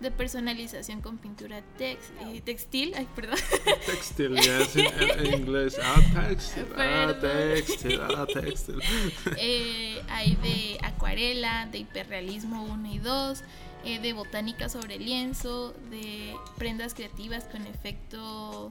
de 0.00 0.10
personalización 0.10 1.00
con 1.00 1.16
pintura 1.16 1.62
tex- 1.78 1.96
eh, 2.26 2.42
textil, 2.44 2.92
ay, 2.94 3.08
perdón, 3.16 3.38
Textil, 3.86 4.34
ya 4.36 4.58
es 4.60 4.76
en, 4.76 4.86
en 5.26 5.34
inglés. 5.40 5.78
Ah, 5.82 6.02
textil. 6.28 6.66
Ah, 6.76 7.14
textil. 7.18 8.00
Ah, 8.02 8.26
textil. 8.30 8.82
Eh, 9.38 10.02
hay 10.10 10.36
de 10.36 10.78
acuarela, 10.82 11.64
de 11.72 11.78
hiperrealismo 11.78 12.64
1 12.64 12.92
y 12.92 12.98
2, 12.98 13.42
eh, 13.86 13.98
de 14.00 14.12
botánica 14.12 14.68
sobre 14.68 14.98
lienzo, 14.98 15.72
de 15.88 16.36
prendas 16.58 16.92
creativas 16.92 17.44
con 17.44 17.66
efecto 17.66 18.68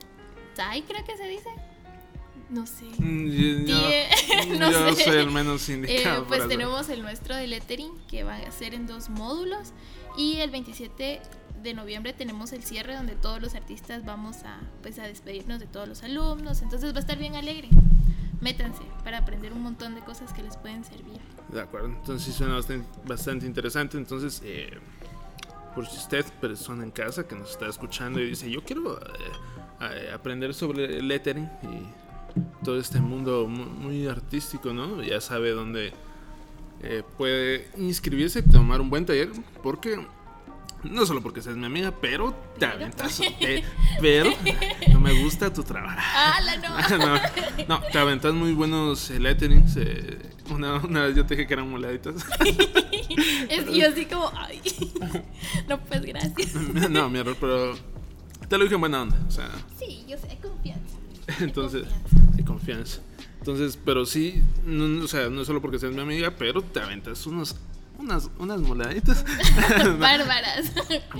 tie, 0.55 0.84
creo 0.84 1.03
que 1.03 1.17
se 1.17 1.27
dice. 1.27 1.50
No 2.49 2.65
sé. 2.67 2.85
Mm, 2.99 3.27
Yo, 3.65 3.87
Die- 3.87 4.07
no 4.59 4.71
yo 4.71 4.95
sé. 4.95 5.03
soy 5.05 5.17
el 5.17 5.31
menos 5.31 5.67
Eh, 5.69 5.73
indicado. 5.73 6.25
pues 6.25 6.39
para- 6.39 6.49
tenemos 6.49 6.89
el 6.89 7.01
nuestro 7.01 7.35
de 7.35 7.47
lettering 7.47 7.91
que 8.07 8.23
va 8.23 8.35
a 8.35 8.51
ser 8.51 8.73
en 8.73 8.85
dos 8.87 9.09
módulos 9.09 9.73
y 10.17 10.37
el 10.37 10.51
27 10.51 11.21
de 11.63 11.73
noviembre 11.73 12.13
tenemos 12.13 12.53
el 12.53 12.63
cierre 12.63 12.95
donde 12.95 13.15
todos 13.15 13.41
los 13.41 13.55
artistas 13.55 14.05
vamos 14.05 14.43
a 14.43 14.59
pues 14.83 14.99
a 14.99 15.03
despedirnos 15.07 15.59
de 15.59 15.65
todos 15.65 15.87
los 15.87 16.03
alumnos 16.03 16.61
entonces 16.61 16.93
va 16.93 16.97
a 16.97 16.99
estar 16.99 17.17
bien 17.17 17.35
alegre 17.35 17.69
métanse 18.39 18.83
para 19.03 19.17
aprender 19.17 19.51
un 19.51 19.63
montón 19.63 19.95
de 19.95 20.01
cosas 20.01 20.31
que 20.31 20.43
les 20.43 20.55
pueden 20.57 20.83
servir 20.83 21.19
De 21.49 21.59
acuerdo, 21.61 21.87
entonces 21.87 22.35
suena 22.35 22.53
bastante, 22.55 22.87
bastante 23.07 23.45
interesante. 23.47 23.97
Entonces, 23.97 24.41
eh, 24.45 24.77
por 25.73 25.87
si 25.87 25.97
usted, 25.97 26.23
persona 26.39 26.83
en 26.83 26.91
casa 26.91 27.27
que 27.27 27.35
nos 27.35 27.51
está 27.51 27.67
escuchando 27.67 28.19
y 28.19 28.29
dice, 28.29 28.49
yo 28.51 28.63
quiero 28.63 28.99
eh, 28.99 29.03
eh, 29.81 30.11
aprender 30.13 30.53
sobre 30.53 31.01
lettering 31.01 31.49
y 31.63 32.04
todo 32.63 32.80
este 32.80 33.00
mundo 33.00 33.48
mu- 33.48 33.65
muy, 33.65 34.08
artístico, 34.08 34.74
¿no? 34.74 35.01
Ya 35.04 35.22
sabe 35.22 35.51
dónde 35.51 35.94
eh, 36.82 37.04
puede 37.18 37.70
inscribirse, 37.77 38.42
tomar 38.44 38.82
un 38.82 38.89
buen 38.89 39.06
taller, 39.06 39.30
porque 39.63 40.06
no 40.84 41.06
solo 41.06 41.22
porque 41.22 41.42
seas 41.42 41.56
mi 41.58 41.65
amiga, 41.65 41.92
pero 42.00 42.34
te 42.60 42.65
aventas, 42.65 43.20
eh, 43.39 43.63
pero 44.01 44.32
no 44.92 45.00
me 45.00 45.13
gusta 45.24 45.51
tu 45.54 45.63
trabajo. 45.63 45.98
¡Ah, 46.00 46.39
la 46.44 46.58
no! 46.58 46.98
no, 47.68 47.80
no, 47.80 47.82
te 47.92 47.98
aventas 47.98 48.34
muy 48.34 48.54
buenos 48.54 49.10
eh, 49.10 49.20
letterings. 49.20 49.75
eh, 49.77 50.20
una, 50.51 50.75
una 50.75 51.04
vez 51.06 51.15
yo 51.15 51.25
te 51.25 51.36
dije 51.36 51.48
que 51.48 51.54
eran 51.56 51.70
moladitas. 51.72 52.15
es, 53.50 53.68
y 53.70 53.82
así 53.82 54.06
como 54.06 54.32
ay 54.38 54.62
no 55.68 55.80
pues 55.82 56.01
gracias 56.04 56.54
no, 56.89 57.10
mi 57.10 57.20
error, 57.20 57.36
pero 57.39 57.74
te 58.48 58.58
lo 58.58 58.63
dije 58.65 58.75
en 58.75 58.82
buena 58.82 59.01
onda. 59.01 59.18
O 59.27 59.32
sea, 59.32 59.50
sí 59.80 60.06
yo 60.08 60.18
sé 60.18 60.27
hay 60.30 60.38
confianza 60.38 60.96
entonces, 61.39 61.88
confianza. 61.88 62.06
hay 62.06 62.12
confianza. 62.12 62.25
Entonces, 63.39 63.77
pero 63.83 64.05
sí, 64.05 64.41
no, 64.65 65.03
o 65.03 65.07
sea, 65.07 65.29
no 65.29 65.41
es 65.41 65.47
solo 65.47 65.61
porque 65.61 65.77
seas 65.79 65.93
mi 65.93 66.01
amiga, 66.01 66.33
pero 66.37 66.61
te 66.63 66.79
aventas 66.79 67.25
unos, 67.27 67.55
unas, 67.99 68.29
unas 68.39 68.59
moladitas 68.59 69.23
bárbaras 69.99 70.71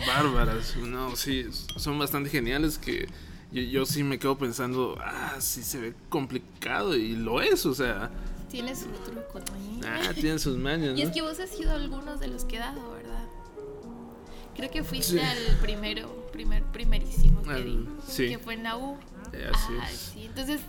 bárbaras. 0.08 0.76
No, 0.78 1.16
sí, 1.16 1.46
son 1.78 2.00
bastante 2.00 2.30
geniales 2.30 2.78
que 2.78 3.08
yo, 3.52 3.62
yo 3.62 3.86
sí 3.86 4.04
me 4.04 4.18
quedo 4.20 4.38
pensando, 4.38 4.98
ah, 5.02 5.36
sí 5.40 5.62
se 5.62 5.80
ve 5.80 5.94
complicado 6.10 6.96
y 6.96 7.16
lo 7.16 7.42
es, 7.42 7.66
o 7.66 7.74
sea, 7.76 8.10
tiene 8.50 8.76
su 8.76 8.86
truco 9.06 9.40
¿no? 9.40 9.88
ah, 9.88 10.12
tienen 10.14 10.40
sus 10.40 10.58
mañas, 10.58 10.98
Y 10.98 11.02
es 11.04 11.10
¿no? 11.10 11.14
que 11.14 11.22
vos 11.22 11.40
has 11.40 11.50
sido 11.50 11.74
algunos 11.74 12.20
de 12.20 12.28
los 12.28 12.44
que 12.46 12.56
he 12.56 12.60
dado, 12.60 12.92
¿verdad? 12.92 13.24
Creo 14.56 14.72
que 14.72 14.84
fuiste 14.84 15.20
Sí. 15.20 15.20
al 15.20 15.58
primero, 15.62 16.28
primer, 16.32 16.64
primerísimo 16.64 17.44
que, 17.44 17.50
Al- 17.52 17.66
di, 17.66 17.88
sí. 18.08 18.30
que 18.30 18.40
fue 18.40 18.54
en 18.54 18.64
la 18.64 18.78
U. 18.78 18.98
Eh, 19.34 19.50
así 19.54 19.74
Ah, 19.82 19.90
es. 19.92 19.98
sí. 20.14 20.26
Entonces 20.26 20.62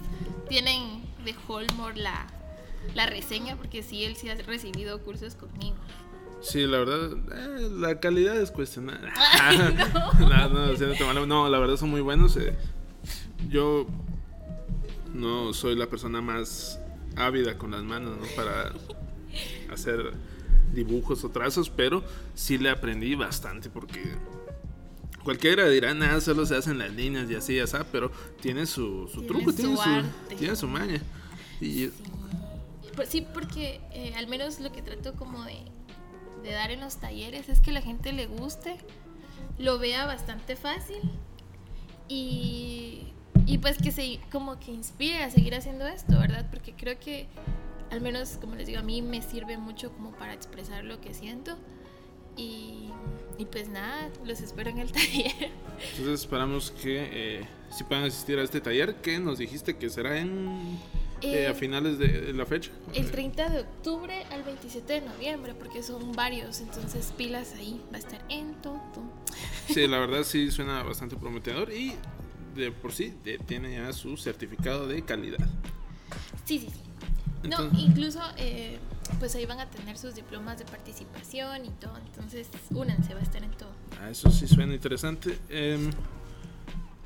tienen 0.48 1.02
de 1.24 1.34
Holmore 1.48 1.96
la, 2.00 2.26
la 2.94 3.06
reseña, 3.06 3.56
porque 3.56 3.82
sí, 3.82 4.04
él 4.04 4.16
sí 4.16 4.28
ha 4.28 4.34
recibido 4.34 5.00
cursos 5.02 5.34
conmigo. 5.34 5.76
Sí, 6.42 6.66
la 6.66 6.78
verdad, 6.78 7.12
eh, 7.32 7.68
la 7.72 7.98
calidad 7.98 8.36
es 8.36 8.50
cuestionable. 8.50 9.10
Ay, 9.40 9.58
no, 9.58 10.12
no, 10.18 11.06
mal, 11.14 11.28
no, 11.28 11.48
la 11.48 11.58
verdad 11.58 11.76
son 11.76 11.90
muy 11.90 12.00
buenos. 12.02 12.36
eh. 12.36 12.54
Yo 13.48 13.86
no 15.14 15.52
soy 15.54 15.76
la 15.76 15.86
persona 15.86 16.20
más 16.20 16.78
ávida 17.16 17.56
con 17.56 17.70
las 17.70 17.82
manos, 17.82 18.18
¿no? 18.18 18.26
Para 18.36 18.72
hacer 19.72 20.12
dibujos 20.72 21.24
o 21.24 21.30
trazos, 21.30 21.70
pero 21.70 22.02
sí 22.34 22.58
le 22.58 22.68
aprendí 22.70 23.14
bastante 23.14 23.70
porque 23.70 24.02
cualquiera 25.26 25.68
dirá, 25.68 25.92
nada, 25.92 26.20
solo 26.20 26.46
se 26.46 26.54
hacen 26.54 26.78
las 26.78 26.92
líneas 26.92 27.28
y 27.28 27.34
así, 27.34 27.54
y 27.54 27.58
así, 27.58 27.76
pero 27.90 28.12
tiene 28.40 28.64
su, 28.64 29.08
su 29.08 29.22
Tiene 29.22 29.26
truco, 29.26 29.50
su 29.50 29.56
tiene, 29.56 29.76
su, 29.76 30.36
tiene 30.36 30.54
su 30.56 30.68
maña. 30.68 31.02
Y 31.60 31.88
Pues 32.94 33.08
sí, 33.08 33.26
porque 33.34 33.80
eh, 33.92 34.14
al 34.16 34.28
menos 34.28 34.60
lo 34.60 34.70
que 34.70 34.82
trato 34.82 35.14
como 35.14 35.42
de, 35.42 35.58
de 36.44 36.52
dar 36.52 36.70
en 36.70 36.78
los 36.78 36.98
talleres 36.98 37.48
es 37.48 37.60
que 37.60 37.72
la 37.72 37.80
gente 37.80 38.12
le 38.12 38.26
guste, 38.26 38.76
lo 39.58 39.80
vea 39.80 40.06
bastante 40.06 40.54
fácil 40.54 41.00
y, 42.08 43.08
y 43.46 43.58
pues 43.58 43.78
que 43.78 43.90
se 43.90 44.20
como 44.30 44.60
que 44.60 44.70
inspire 44.70 45.24
a 45.24 45.30
seguir 45.32 45.56
haciendo 45.56 45.88
esto, 45.88 46.20
¿verdad? 46.20 46.46
Porque 46.52 46.72
creo 46.72 47.00
que 47.00 47.26
al 47.90 48.00
menos 48.00 48.38
como 48.40 48.54
les 48.54 48.68
digo 48.68 48.78
a 48.78 48.84
mí 48.84 49.02
me 49.02 49.22
sirve 49.22 49.58
mucho 49.58 49.90
como 49.90 50.12
para 50.12 50.34
expresar 50.34 50.84
lo 50.84 51.00
que 51.00 51.14
siento 51.14 51.56
Y, 52.36 52.90
y 53.38 53.44
pues 53.46 53.68
nada, 53.68 54.08
los 54.24 54.40
espero 54.40 54.70
en 54.70 54.78
el 54.78 54.92
taller. 54.92 55.50
Entonces 55.90 56.20
esperamos 56.20 56.70
que 56.70 57.08
eh, 57.40 57.48
si 57.76 57.84
puedan 57.84 58.04
asistir 58.04 58.38
a 58.38 58.42
este 58.42 58.60
taller 58.60 58.96
que 58.96 59.18
nos 59.18 59.38
dijiste 59.38 59.76
que 59.76 59.90
será 59.90 60.18
en 60.18 60.78
eh, 61.22 61.46
a 61.46 61.54
finales 61.54 61.98
de 61.98 62.32
la 62.32 62.44
fecha. 62.46 62.70
El 62.94 63.10
30 63.10 63.48
de 63.48 63.60
octubre 63.60 64.24
al 64.30 64.42
27 64.42 64.92
de 64.92 65.00
noviembre, 65.02 65.54
porque 65.54 65.82
son 65.82 66.12
varios, 66.12 66.60
entonces 66.60 67.12
pilas 67.16 67.54
ahí, 67.58 67.80
va 67.92 67.96
a 67.96 68.00
estar 68.00 68.22
en 68.28 68.54
todo. 68.62 68.80
Sí, 69.68 69.86
la 69.86 69.98
verdad 70.00 70.24
sí 70.24 70.50
suena 70.50 70.82
bastante 70.82 71.16
prometedor 71.16 71.72
y 71.72 71.94
de 72.54 72.70
por 72.72 72.92
sí 72.92 73.12
de- 73.24 73.38
tiene 73.38 73.72
ya 73.74 73.92
su 73.92 74.16
certificado 74.16 74.86
de 74.86 75.02
calidad. 75.04 75.46
Sí, 76.44 76.58
sí, 76.60 76.68
sí. 76.70 77.48
No, 77.48 77.70
incluso 77.78 78.20
eh, 78.38 78.78
pues 79.18 79.34
ahí 79.34 79.46
van 79.46 79.60
a 79.60 79.70
tener 79.70 79.96
sus 79.98 80.14
diplomas 80.14 80.58
de 80.58 80.64
participación 80.64 81.64
y 81.64 81.70
todo, 81.70 81.96
entonces 81.98 82.48
únanse, 82.70 83.14
va 83.14 83.20
a 83.20 83.22
estar 83.22 83.42
en 83.42 83.50
todo. 83.52 83.70
Ah, 84.00 84.10
eso 84.10 84.30
sí 84.30 84.46
suena 84.46 84.74
interesante. 84.74 85.38
Em, 85.48 85.90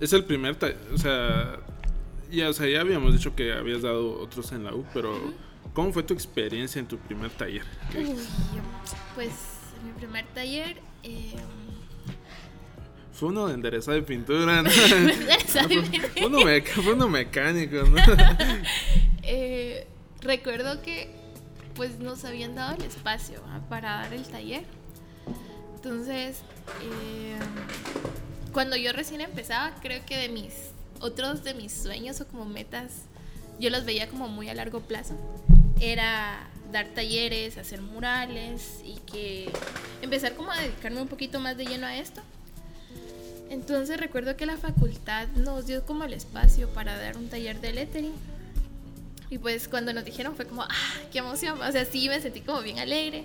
es 0.00 0.12
el 0.12 0.24
primer 0.24 0.56
taller, 0.56 0.78
o 0.92 0.98
sea, 0.98 1.58
ya, 2.30 2.48
o 2.48 2.52
sea, 2.52 2.68
ya 2.68 2.80
habíamos 2.80 3.12
dicho 3.12 3.34
que 3.34 3.52
habías 3.52 3.82
dado 3.82 4.20
otros 4.20 4.50
en 4.52 4.64
la 4.64 4.74
U, 4.74 4.84
pero 4.94 5.12
¿cómo 5.74 5.92
fue 5.92 6.02
tu 6.02 6.14
experiencia 6.14 6.78
en 6.78 6.86
tu 6.86 6.98
primer 6.98 7.30
taller? 7.30 7.64
¿Qué- 7.92 7.98
Uy, 7.98 8.14
pues 9.14 9.30
mi 9.84 9.92
primer 9.92 10.24
taller... 10.34 10.78
Eh, 11.02 11.34
Fue 13.12 13.28
uno 13.30 13.48
de 13.48 13.54
enderezado 13.54 13.96
de 13.96 14.02
pintura, 14.02 14.62
¿no? 14.62 14.70
Fue 16.80 16.92
uno 16.94 17.08
mecánico, 17.08 17.76
¿no? 17.84 17.96
eh, 19.22 19.86
recuerdo 20.22 20.80
que 20.82 21.10
pues 21.74 21.98
nos 21.98 22.24
habían 22.24 22.54
dado 22.54 22.76
el 22.76 22.82
espacio 22.82 23.42
¿va? 23.42 23.60
para 23.68 23.96
dar 23.96 24.12
el 24.12 24.24
taller. 24.24 24.64
Entonces, 25.74 26.40
eh, 26.82 27.38
cuando 28.52 28.76
yo 28.76 28.92
recién 28.92 29.20
empezaba, 29.20 29.72
creo 29.80 30.04
que 30.04 30.16
de 30.16 30.28
mis 30.28 30.52
otros 31.00 31.42
de 31.44 31.54
mis 31.54 31.72
sueños 31.72 32.20
o 32.20 32.26
como 32.26 32.44
metas, 32.44 33.04
yo 33.58 33.70
los 33.70 33.84
veía 33.84 34.08
como 34.08 34.28
muy 34.28 34.48
a 34.48 34.54
largo 34.54 34.80
plazo. 34.80 35.14
Era 35.80 36.48
dar 36.70 36.88
talleres, 36.88 37.58
hacer 37.58 37.80
murales 37.80 38.80
y 38.84 38.96
que 39.10 39.50
empezar 40.02 40.34
como 40.34 40.52
a 40.52 40.60
dedicarme 40.60 41.00
un 41.00 41.08
poquito 41.08 41.40
más 41.40 41.56
de 41.56 41.66
lleno 41.66 41.86
a 41.86 41.96
esto. 41.96 42.20
Entonces 43.50 43.98
recuerdo 43.98 44.36
que 44.36 44.46
la 44.46 44.56
facultad 44.56 45.26
nos 45.28 45.66
dio 45.66 45.84
como 45.84 46.04
el 46.04 46.12
espacio 46.12 46.68
para 46.68 46.96
dar 46.96 47.16
un 47.16 47.28
taller 47.28 47.60
de 47.60 47.72
lettering. 47.72 48.14
Y 49.30 49.38
pues 49.38 49.68
cuando 49.68 49.92
nos 49.92 50.04
dijeron 50.04 50.34
fue 50.34 50.44
como, 50.46 50.62
ah, 50.62 50.68
qué 51.12 51.18
emoción. 51.20 51.60
O 51.62 51.72
sea, 51.72 51.84
sí 51.84 52.08
me 52.08 52.20
sentí 52.20 52.40
como 52.40 52.60
bien 52.62 52.78
alegre. 52.80 53.24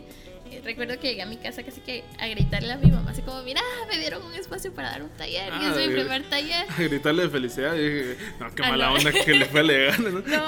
Eh, 0.52 0.62
recuerdo 0.64 1.00
que 1.00 1.08
llegué 1.10 1.24
a 1.24 1.26
mi 1.26 1.38
casa 1.38 1.64
casi 1.64 1.82
que 1.82 2.04
a 2.20 2.28
gritarle 2.28 2.72
a 2.72 2.78
mi 2.78 2.92
mamá, 2.92 3.10
así 3.10 3.24
como, 3.24 3.42
mira, 3.42 3.62
me 3.90 3.98
dieron 3.98 4.24
un 4.24 4.36
espacio 4.36 4.72
para 4.72 4.92
dar 4.92 5.02
un 5.02 5.10
taller. 5.10 5.48
y 5.48 5.52
Ah, 5.66 5.70
es 5.72 5.76
mi 5.78 5.88
de- 5.94 6.00
primer 6.02 6.24
taller. 6.30 6.68
A 6.70 6.82
gritarle 6.84 7.24
de 7.24 7.30
felicidad 7.30 7.74
y 7.76 7.90
dije, 7.90 8.18
no, 8.40 8.54
qué 8.54 8.62
Ah, 8.64 8.70
mala 8.70 8.90
no. 8.90 8.94
onda 8.94 9.12
que 9.12 9.34
le 9.34 9.46
fue 9.46 9.64
legal, 9.64 10.04
¿no? 10.04 10.12
No. 10.28 10.44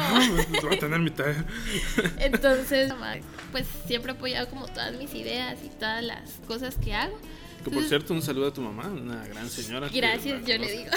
pues, 0.52 0.62
voy 0.64 0.76
a 0.76 0.80
tener 0.80 1.00
mi 1.00 1.10
taller. 1.10 1.44
Entonces, 2.20 2.90
mamá, 2.90 3.16
pues 3.52 3.66
siempre 3.88 4.12
ha 4.12 4.16
apoyado 4.16 4.48
como 4.50 4.68
todas 4.68 4.94
mis 4.94 5.14
ideas 5.16 5.58
y 5.66 5.70
todas 5.70 6.04
las 6.04 6.30
cosas 6.48 6.76
que 6.78 6.94
hago. 6.94 7.18
Que 7.64 7.72
por 7.72 7.84
cierto, 7.84 8.14
un 8.14 8.22
saludo 8.22 8.48
a 8.48 8.54
tu 8.54 8.62
mamá, 8.62 8.88
una 8.88 9.26
gran 9.28 9.50
señora. 9.50 9.90
que 9.90 9.98
Gracias, 9.98 10.46
yo 10.46 10.58
le 10.58 10.72
digo. 10.72 10.92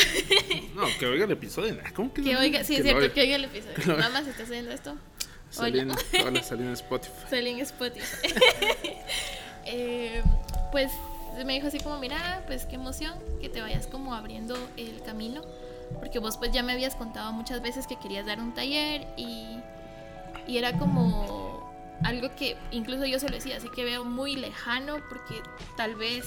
No, 0.74 0.82
que 0.98 1.06
oiga 1.06 1.24
el 1.24 1.32
episodio. 1.32 1.76
¿Cómo 1.94 2.12
que 2.12 2.22
Que 2.22 2.36
oiga, 2.36 2.62
sí, 2.64 2.74
es 2.74 2.80
lo 2.80 2.84
cierto, 2.84 3.02
oiga. 3.02 3.14
que 3.14 3.20
oiga 3.22 3.36
el 3.36 3.44
episodio. 3.44 3.74
Que. 3.74 3.86
Mamá, 3.86 4.22
si 4.22 4.30
estás 4.30 4.48
oyendo 4.50 4.70
esto, 4.70 4.94
Salí 5.50 5.80
en-. 5.80 5.90
Hola, 6.26 6.42
salí 6.42 6.62
en 6.62 6.72
Spotify. 6.72 7.12
salí 7.28 7.50
en 7.50 7.60
Spotify. 7.60 8.06
Eh, 9.66 10.22
pues 10.72 10.90
me 11.44 11.52
dijo 11.52 11.68
así 11.68 11.78
como, 11.78 11.98
mira, 11.98 12.42
pues 12.46 12.64
qué 12.66 12.74
emoción 12.76 13.14
que 13.40 13.48
te 13.48 13.60
vayas 13.60 13.86
como 13.86 14.14
abriendo 14.14 14.56
el 14.76 15.02
camino. 15.02 15.42
Porque 15.98 16.18
vos 16.18 16.38
pues 16.38 16.50
ya 16.50 16.62
me 16.62 16.72
habías 16.72 16.96
contado 16.96 17.30
muchas 17.32 17.60
veces 17.62 17.86
que 17.86 17.96
querías 17.98 18.26
dar 18.26 18.40
un 18.40 18.54
taller 18.54 19.06
y, 19.16 19.58
y 20.48 20.58
era 20.58 20.72
como 20.78 21.70
algo 22.04 22.34
que 22.34 22.56
incluso 22.72 23.04
yo 23.04 23.18
se 23.20 23.28
lo 23.28 23.34
decía, 23.36 23.58
así 23.58 23.68
que 23.68 23.84
veo 23.84 24.04
muy 24.04 24.34
lejano 24.34 24.96
porque 25.08 25.34
tal 25.76 25.94
vez 25.94 26.24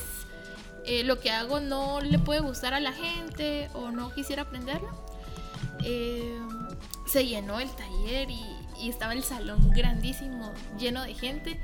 eh, 0.86 1.04
lo 1.04 1.20
que 1.20 1.32
hago 1.32 1.60
no 1.60 2.02
le 2.02 2.20
puede 2.20 2.42
gustar 2.42 2.74
a 2.74 2.80
la 2.80 2.94
gente 2.94 3.70
o 3.74 3.92
no 3.92 4.14
quisiera 4.14 4.44
aprenderlo. 4.44 4.90
Eh, 5.84 6.38
se 7.06 7.26
llenó 7.26 7.60
el 7.60 7.70
taller 7.70 8.30
y, 8.30 8.42
y 8.80 8.90
estaba 8.90 9.14
el 9.14 9.24
salón 9.24 9.70
grandísimo, 9.72 10.54
lleno 10.78 11.04
de 11.04 11.14
gente. 11.14 11.60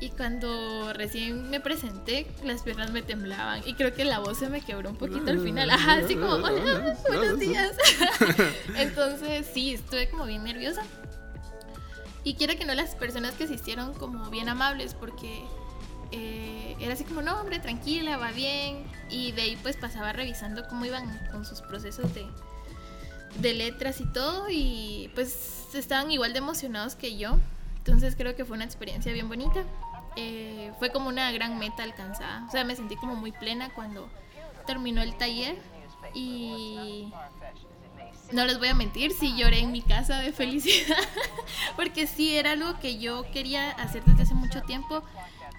Y 0.00 0.10
cuando 0.10 0.92
recién 0.92 1.50
me 1.50 1.58
presenté, 1.58 2.28
las 2.44 2.62
piernas 2.62 2.92
me 2.92 3.02
temblaban. 3.02 3.62
Y 3.66 3.74
creo 3.74 3.92
que 3.92 4.04
la 4.04 4.20
voz 4.20 4.38
se 4.38 4.48
me 4.48 4.60
quebró 4.60 4.90
un 4.90 4.96
poquito 4.96 5.28
al 5.30 5.40
final. 5.40 5.70
Ajá, 5.70 5.94
así 5.94 6.14
como, 6.14 6.34
hola, 6.34 6.96
buenos 7.08 7.38
días. 7.40 7.72
Entonces, 8.76 9.46
sí, 9.52 9.74
estuve 9.74 10.08
como 10.08 10.26
bien 10.26 10.44
nerviosa. 10.44 10.82
Y 12.22 12.34
quiero 12.34 12.56
que 12.56 12.64
no 12.64 12.74
las 12.74 12.94
personas 12.94 13.34
que 13.34 13.44
asistieron 13.44 13.92
como 13.94 14.30
bien 14.30 14.48
amables, 14.48 14.94
porque 14.94 15.42
eh, 16.10 16.76
era 16.80 16.94
así 16.94 17.04
como, 17.04 17.22
no, 17.22 17.40
hombre, 17.40 17.58
tranquila, 17.58 18.16
va 18.16 18.30
bien. 18.30 18.84
Y 19.10 19.32
de 19.32 19.42
ahí 19.42 19.58
pues 19.62 19.76
pasaba 19.76 20.12
revisando 20.12 20.66
cómo 20.68 20.84
iban 20.84 21.06
con 21.30 21.44
sus 21.44 21.60
procesos 21.60 22.14
de, 22.14 22.26
de 23.40 23.54
letras 23.54 24.00
y 24.00 24.06
todo. 24.06 24.46
Y 24.50 25.10
pues 25.14 25.66
estaban 25.74 26.10
igual 26.10 26.32
de 26.32 26.38
emocionados 26.38 26.94
que 26.94 27.16
yo. 27.16 27.38
Entonces 27.78 28.16
creo 28.16 28.36
que 28.36 28.44
fue 28.44 28.56
una 28.56 28.64
experiencia 28.64 29.12
bien 29.12 29.28
bonita. 29.28 29.64
Eh, 30.16 30.72
fue 30.78 30.90
como 30.90 31.08
una 31.08 31.30
gran 31.32 31.58
meta 31.58 31.82
alcanzada. 31.82 32.44
O 32.48 32.50
sea, 32.50 32.64
me 32.64 32.74
sentí 32.76 32.96
como 32.96 33.14
muy 33.14 33.32
plena 33.32 33.72
cuando 33.74 34.08
terminó 34.66 35.02
el 35.02 35.16
taller. 35.16 35.56
Y 36.14 37.12
no 38.32 38.44
les 38.44 38.58
voy 38.58 38.68
a 38.68 38.74
mentir, 38.74 39.12
sí 39.12 39.34
lloré 39.36 39.60
en 39.60 39.72
mi 39.72 39.82
casa 39.82 40.18
de 40.20 40.32
felicidad. 40.32 40.96
Porque 41.76 42.06
sí, 42.06 42.36
era 42.36 42.52
algo 42.52 42.78
que 42.78 42.98
yo 42.98 43.30
quería 43.32 43.70
hacer 43.70 44.04
desde 44.04 44.22
hace 44.22 44.34
mucho 44.34 44.62
tiempo. 44.62 45.02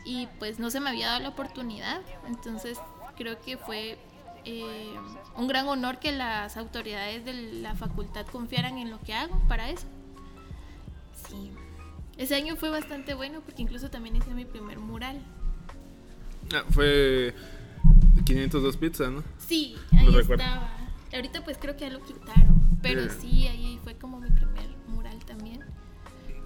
Y 0.06 0.28
pues 0.40 0.60
no 0.60 0.70
se 0.72 0.80
me 0.80 0.90
había 0.90 1.08
dado 1.08 1.20
la 1.22 1.30
oportunidad. 1.30 2.02
Entonces 2.28 2.80
creo 3.18 3.40
que 3.42 3.58
fue 3.58 3.98
eh, 4.46 4.94
un 5.36 5.48
gran 5.48 5.68
honor 5.68 6.00
que 6.00 6.12
las 6.12 6.56
autoridades 6.58 7.26
de 7.26 7.34
la 7.34 7.76
facultad 7.76 8.26
confiaran 8.28 8.78
en 8.78 8.90
lo 8.92 9.00
que 9.02 9.14
hago 9.14 9.40
para 9.48 9.70
eso. 9.70 9.86
Sí. 11.30 11.52
Ese 12.18 12.36
año 12.36 12.56
fue 12.56 12.70
bastante 12.70 13.14
bueno 13.14 13.42
porque 13.42 13.62
incluso 13.62 13.90
también 13.90 14.16
hice 14.16 14.32
mi 14.34 14.46
primer 14.46 14.80
mural. 14.80 15.22
Ah, 16.54 16.64
fue 16.70 17.34
502 18.26 18.78
pizza, 18.78 19.10
¿no? 19.10 19.24
Sí, 19.38 19.76
ahí 19.98 20.08
recuerdo. 20.08 20.44
estaba. 20.44 20.72
Ahorita 21.14 21.44
pues 21.44 21.58
creo 21.58 21.76
que 21.76 21.82
ya 21.86 21.90
lo 21.92 22.04
quitaron, 22.04 22.78
pero 22.82 23.04
Sí. 23.04 23.18
sí, 23.22 23.48
ahí 23.48 23.80
fue 23.84 23.96
como 23.98 24.20
mi 24.20 24.30
primer. 24.30 24.59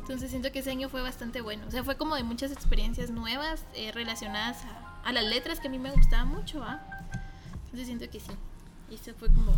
Entonces 0.03 0.31
siento 0.31 0.51
que 0.51 0.59
ese 0.59 0.69
año 0.69 0.89
fue 0.89 1.01
bastante 1.01 1.39
bueno. 1.39 1.65
O 1.65 1.71
sea, 1.71 1.81
fue 1.81 1.95
como 1.95 2.17
de 2.17 2.23
muchas 2.23 2.51
experiencias 2.51 3.09
nuevas 3.09 3.63
eh, 3.73 3.93
relacionadas 3.93 4.65
a, 4.65 5.01
a 5.01 5.13
las 5.13 5.23
letras 5.23 5.61
que 5.61 5.69
a 5.69 5.71
mí 5.71 5.79
me 5.79 5.91
gustaban 5.91 6.27
mucho, 6.27 6.61
¿ah? 6.61 6.81
Entonces 7.63 7.87
siento 7.87 8.09
que 8.09 8.19
sí. 8.19 8.31
Y 8.91 8.95
esa 8.95 9.13
fue 9.13 9.29
como 9.29 9.53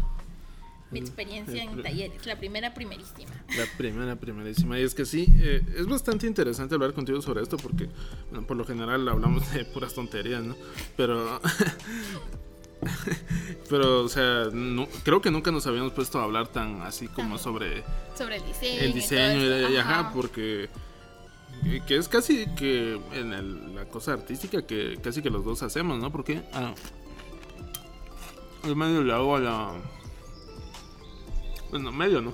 mi 0.91 0.99
experiencia 0.99 1.63
en 1.63 1.81
talleres, 1.81 2.27
la 2.27 2.37
primera 2.37 2.75
primerísima. 2.75 3.31
La 3.57 3.65
primera, 3.75 4.15
primerísima. 4.17 4.79
Y 4.79 4.83
es 4.83 4.93
que 4.93 5.05
sí, 5.05 5.25
eh, 5.39 5.63
es 5.77 5.87
bastante 5.87 6.27
interesante 6.27 6.75
hablar 6.75 6.93
contigo 6.93 7.23
sobre 7.23 7.41
esto 7.41 7.57
porque, 7.57 7.89
bueno, 8.29 8.45
por 8.45 8.55
lo 8.55 8.65
general 8.65 9.09
hablamos 9.09 9.51
de 9.51 9.65
puras 9.65 9.95
tonterías, 9.95 10.43
¿no? 10.43 10.55
Pero, 10.95 11.41
pero, 13.69 14.03
o 14.03 14.09
sea, 14.09 14.45
no- 14.53 14.87
creo 15.03 15.21
que 15.21 15.31
nunca 15.31 15.51
nos 15.51 15.65
habíamos 15.67 15.91
puesto 15.93 16.19
a 16.19 16.23
hablar 16.23 16.47
tan 16.47 16.81
así 16.81 17.07
como 17.07 17.35
Ajá. 17.35 17.43
sobre 17.43 17.83
Sobre 18.17 18.37
el 18.37 18.45
diseño. 18.45 18.79
el 18.79 18.85
y 18.85 18.91
todo 18.91 18.95
diseño 19.01 19.39
y, 19.43 19.47
esto. 19.61 19.73
y 19.73 19.77
ajá, 19.77 19.99
Ajá. 19.99 20.11
porque 20.13 20.69
eh, 21.65 21.81
que 21.87 21.97
es 21.97 22.07
casi 22.07 22.45
que 22.55 22.99
en 23.13 23.33
el- 23.33 23.75
la 23.75 23.85
cosa 23.85 24.13
artística 24.13 24.65
que 24.65 24.97
casi 25.01 25.21
que 25.21 25.29
los 25.29 25.43
dos 25.45 25.63
hacemos, 25.63 25.97
¿no? 25.99 26.11
Porque 26.11 26.43
ah, 26.53 26.73
yo 28.63 28.75
medio 28.75 29.03
le 29.03 29.13
hago 29.13 29.35
a 29.35 29.39
la 29.39 29.71
bueno, 31.71 31.91
medio 31.91 32.21
no. 32.21 32.33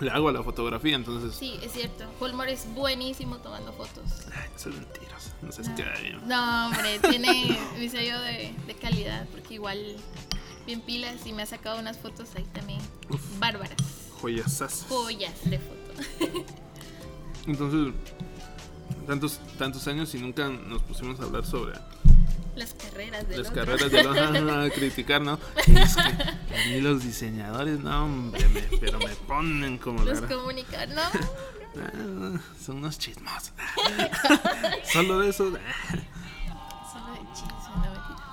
Le 0.00 0.10
hago 0.10 0.28
a 0.28 0.32
la 0.32 0.42
fotografía, 0.42 0.96
entonces 0.96 1.34
Sí, 1.34 1.58
es 1.62 1.72
cierto. 1.72 2.04
Holmore 2.20 2.52
es 2.52 2.66
buenísimo 2.74 3.36
tomando 3.38 3.72
fotos. 3.72 4.26
Ay, 4.34 4.48
no 4.52 4.58
son 4.58 4.76
mentiras. 4.76 5.13
No 5.44 5.52
sé 5.52 5.64
si 5.64 5.70
No. 5.70 5.76
queda 5.76 5.94
bien. 6.02 6.20
No, 6.28 6.66
hombre, 6.66 6.98
tiene 7.00 7.58
mi 7.78 7.88
sello 7.88 8.20
de, 8.20 8.54
de 8.66 8.74
calidad, 8.74 9.26
porque 9.30 9.54
igual 9.54 9.96
bien 10.66 10.80
pilas 10.80 11.26
y 11.26 11.32
me 11.32 11.42
ha 11.42 11.46
sacado 11.46 11.78
unas 11.78 11.98
fotos 11.98 12.28
ahí 12.36 12.44
también 12.52 12.80
Uf. 13.10 13.20
bárbaras. 13.38 13.76
Joyasas. 14.20 14.86
Joyas 14.88 15.34
de 15.44 15.58
foto. 15.58 16.44
Entonces, 17.46 17.92
tantos, 19.06 19.38
tantos 19.58 19.86
años 19.86 20.14
y 20.14 20.18
nunca 20.18 20.48
nos 20.48 20.82
pusimos 20.82 21.20
a 21.20 21.24
hablar 21.24 21.44
sobre 21.44 21.74
Las 22.56 22.72
carreras 22.72 23.28
de 23.28 23.36
las 23.38 23.50
carreras 23.50 23.90
de 23.92 24.02
los 24.02 24.16
a 24.16 24.70
criticar, 24.74 25.20
¿no? 25.20 25.38
Es 25.66 25.94
que 25.96 26.00
a 26.00 26.66
mí 26.70 26.80
los 26.80 27.02
diseñadores, 27.04 27.80
no, 27.80 28.04
hombre, 28.06 28.48
me- 28.48 28.62
pero 28.78 28.98
me 28.98 29.14
ponen 29.26 29.76
como 29.76 30.02
Los 30.04 30.22
la... 30.22 30.28
comunicar, 30.28 30.88
no. 30.88 31.02
Ah, 31.80 32.40
son 32.60 32.78
unos 32.78 32.98
chismosos. 32.98 33.52
Solo 34.92 35.20
de 35.20 35.30
eso. 35.30 35.50
Solo 35.50 35.58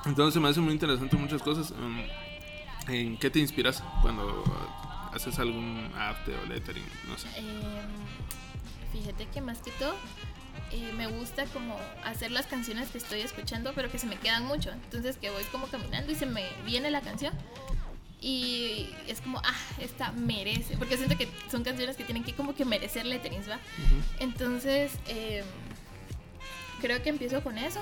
Entonces 0.06 0.42
me 0.42 0.50
hace 0.50 0.60
muy 0.60 0.74
interesante 0.74 1.16
muchas 1.16 1.42
cosas. 1.42 1.72
Um, 1.72 2.02
¿En 2.88 3.18
qué 3.18 3.30
te 3.30 3.40
inspiras 3.40 3.84
cuando 4.02 4.44
haces 5.14 5.38
algún 5.40 5.92
arte 5.96 6.36
o 6.36 6.46
lettering? 6.48 6.86
No 7.08 7.18
sé. 7.18 7.28
Em, 7.38 7.62
fíjate 8.92 9.28
que 9.28 9.42
más 9.42 9.60
que 9.60 9.72
todo 9.72 9.94
eh, 10.72 10.94
me 10.96 11.08
gusta 11.08 11.46
como 11.48 11.78
hacer 12.04 12.32
las 12.32 12.48
canciones 12.48 12.90
que 12.90 12.98
estoy 12.98 13.22
escuchando, 13.22 13.74
pero 13.76 13.92
que 13.92 14.00
se 14.00 14.08
me 14.08 14.18
quedan 14.18 14.46
mucho. 14.46 14.72
Entonces 14.72 15.18
que 15.18 15.30
voy 15.30 15.44
como 15.46 15.68
caminando 15.68 16.12
y 16.12 16.16
se 16.16 16.26
me 16.26 16.46
viene 16.66 16.92
la 16.92 17.02
canción. 17.02 17.34
Y 18.22 18.88
es 19.08 19.20
como, 19.20 19.40
ah, 19.40 19.56
esta 19.80 20.12
merece. 20.12 20.78
Porque 20.78 20.96
siento 20.96 21.18
que 21.18 21.28
son 21.50 21.64
canciones 21.64 21.98
que 21.98 22.04
tienen 22.04 22.24
que 22.24 22.34
como 22.34 22.54
que 22.54 22.66
merecer 22.66 23.06
letterings, 23.06 23.50
¿va? 23.50 23.60
Entonces, 24.20 24.92
em, 25.08 25.44
creo 26.80 27.02
que 27.02 27.10
empiezo 27.10 27.42
con 27.44 27.58
eso. 27.58 27.82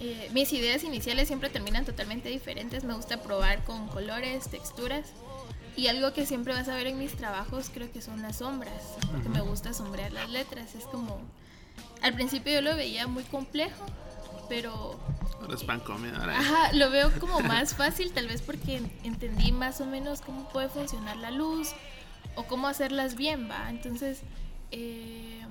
Eh, 0.00 0.28
mis 0.34 0.52
ideas 0.52 0.84
iniciales 0.84 1.28
siempre 1.28 1.48
terminan 1.48 1.86
totalmente 1.86 2.28
diferentes. 2.28 2.84
Me 2.84 2.92
gusta 2.92 3.22
probar 3.22 3.64
con 3.64 3.88
colores, 3.88 4.50
texturas. 4.50 5.06
Y 5.76 5.86
algo 5.88 6.12
que 6.12 6.26
siempre 6.26 6.52
vas 6.52 6.68
a 6.68 6.76
ver 6.76 6.86
en 6.86 6.98
mis 6.98 7.14
trabajos 7.14 7.70
creo 7.72 7.90
que 7.90 8.02
son 8.02 8.20
las 8.20 8.36
sombras. 8.36 8.82
Porque 9.10 9.30
me 9.30 9.40
gusta 9.40 9.72
sombrear 9.72 10.12
las 10.12 10.28
letras. 10.28 10.74
Es 10.74 10.84
como 10.84 11.20
al 12.02 12.12
principio 12.12 12.52
yo 12.52 12.60
lo 12.60 12.76
veía 12.76 13.06
muy 13.06 13.24
complejo, 13.24 13.86
pero... 14.48 15.00
Ahora 15.40 15.54
es 15.54 15.64
pan. 15.64 15.82
Ajá, 16.30 16.72
lo 16.72 16.90
veo 16.90 17.10
como 17.18 17.40
más 17.40 17.74
fácil, 17.74 18.12
tal 18.12 18.28
vez 18.28 18.42
porque 18.42 18.82
entendí 19.02 19.52
más 19.52 19.80
o 19.80 19.86
menos 19.86 20.20
cómo 20.20 20.48
puede 20.48 20.68
funcionar 20.68 21.16
la 21.16 21.30
luz 21.30 21.70
o 22.34 22.44
cómo 22.44 22.66
hacerlas 22.66 23.14
bien, 23.16 23.48
va. 23.50 23.70
Entonces, 23.70 24.22
eh, 24.70 25.42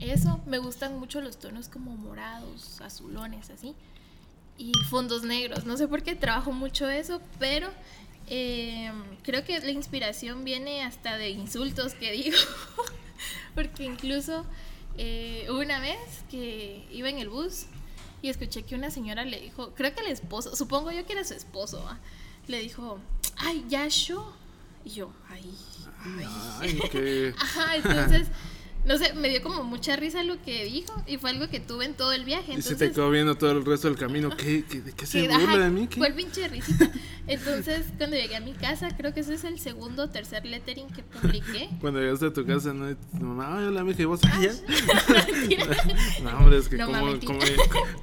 eso, 0.00 0.40
me 0.46 0.58
gustan 0.58 0.98
mucho 0.98 1.20
los 1.20 1.38
tonos 1.38 1.68
como 1.68 1.96
morados, 1.96 2.80
azulones, 2.80 3.50
así. 3.50 3.74
Y 4.56 4.72
fondos 4.88 5.22
negros. 5.22 5.64
No 5.64 5.76
sé 5.76 5.88
por 5.88 6.02
qué 6.02 6.14
trabajo 6.14 6.52
mucho 6.52 6.88
eso, 6.88 7.20
pero 7.38 7.70
eh, 8.26 8.92
creo 9.22 9.44
que 9.44 9.58
la 9.60 9.70
inspiración 9.70 10.44
viene 10.44 10.84
hasta 10.84 11.16
de 11.16 11.30
insultos 11.30 11.94
que 11.94 12.12
digo. 12.12 12.36
porque 13.54 13.84
incluso 13.84 14.44
eh, 14.96 15.46
una 15.50 15.80
vez 15.80 16.24
que 16.30 16.86
iba 16.90 17.08
en 17.08 17.18
el 17.18 17.28
bus 17.28 17.66
y 18.24 18.30
escuché 18.30 18.62
que 18.62 18.74
una 18.74 18.90
señora 18.90 19.22
le 19.26 19.38
dijo, 19.38 19.74
creo 19.74 19.94
que 19.94 20.00
el 20.00 20.06
esposo, 20.06 20.56
supongo 20.56 20.90
yo 20.90 21.04
que 21.04 21.12
era 21.12 21.24
su 21.24 21.34
esposo, 21.34 21.86
le 22.46 22.58
dijo, 22.58 22.98
ay, 23.36 23.66
ya 23.68 23.86
yo. 23.86 24.32
Y 24.82 24.92
yo, 24.92 25.12
ay, 25.28 25.54
ay. 26.62 26.80
ay 26.82 27.34
Ajá, 27.38 27.76
entonces 27.76 28.28
no 28.84 28.98
sé, 28.98 29.14
me 29.14 29.30
dio 29.30 29.42
como 29.42 29.64
mucha 29.64 29.96
risa 29.96 30.22
lo 30.24 30.40
que 30.42 30.64
dijo 30.66 31.02
y 31.06 31.16
fue 31.16 31.30
algo 31.30 31.48
que 31.48 31.58
tuve 31.58 31.86
en 31.86 31.94
todo 31.94 32.12
el 32.12 32.24
viaje. 32.24 32.52
y 32.52 32.62
se 32.62 32.74
te 32.74 32.92
quedó 32.92 33.10
viendo 33.10 33.34
todo 33.34 33.52
el 33.52 33.64
resto 33.64 33.88
del 33.88 33.96
camino. 33.96 34.30
¿Qué, 34.36 34.62
de 34.62 34.92
qué 34.92 35.06
se 35.06 35.26
burla 35.26 35.58
de 35.58 35.70
mí? 35.70 35.88
Fue 35.96 36.08
el 36.08 36.14
pinche 36.14 36.46
risita. 36.48 36.90
Entonces, 37.26 37.86
cuando 37.96 38.16
llegué 38.16 38.36
a 38.36 38.40
mi 38.40 38.52
casa, 38.52 38.94
creo 38.94 39.14
que 39.14 39.20
ese 39.20 39.34
es 39.34 39.44
el 39.44 39.58
segundo 39.58 40.04
o 40.04 40.10
tercer 40.10 40.44
lettering 40.44 40.88
que 40.88 41.02
publiqué. 41.02 41.70
Cuando 41.80 42.00
llegaste 42.00 42.26
a 42.26 42.32
tu 42.32 42.44
casa, 42.44 42.74
¿no? 42.74 42.94
tu 42.94 43.24
mamá, 43.24 43.58
ay, 43.58 43.64
hola, 43.64 43.84
mija, 43.84 44.02
y 44.02 44.04
vos, 44.04 44.20
allá. 44.24 44.52
no, 46.22 46.38
hombre, 46.38 46.58
es 46.58 46.68
que 46.68 46.76
no, 46.76 46.86
cómo, 46.86 47.18
cómo, 47.24 47.40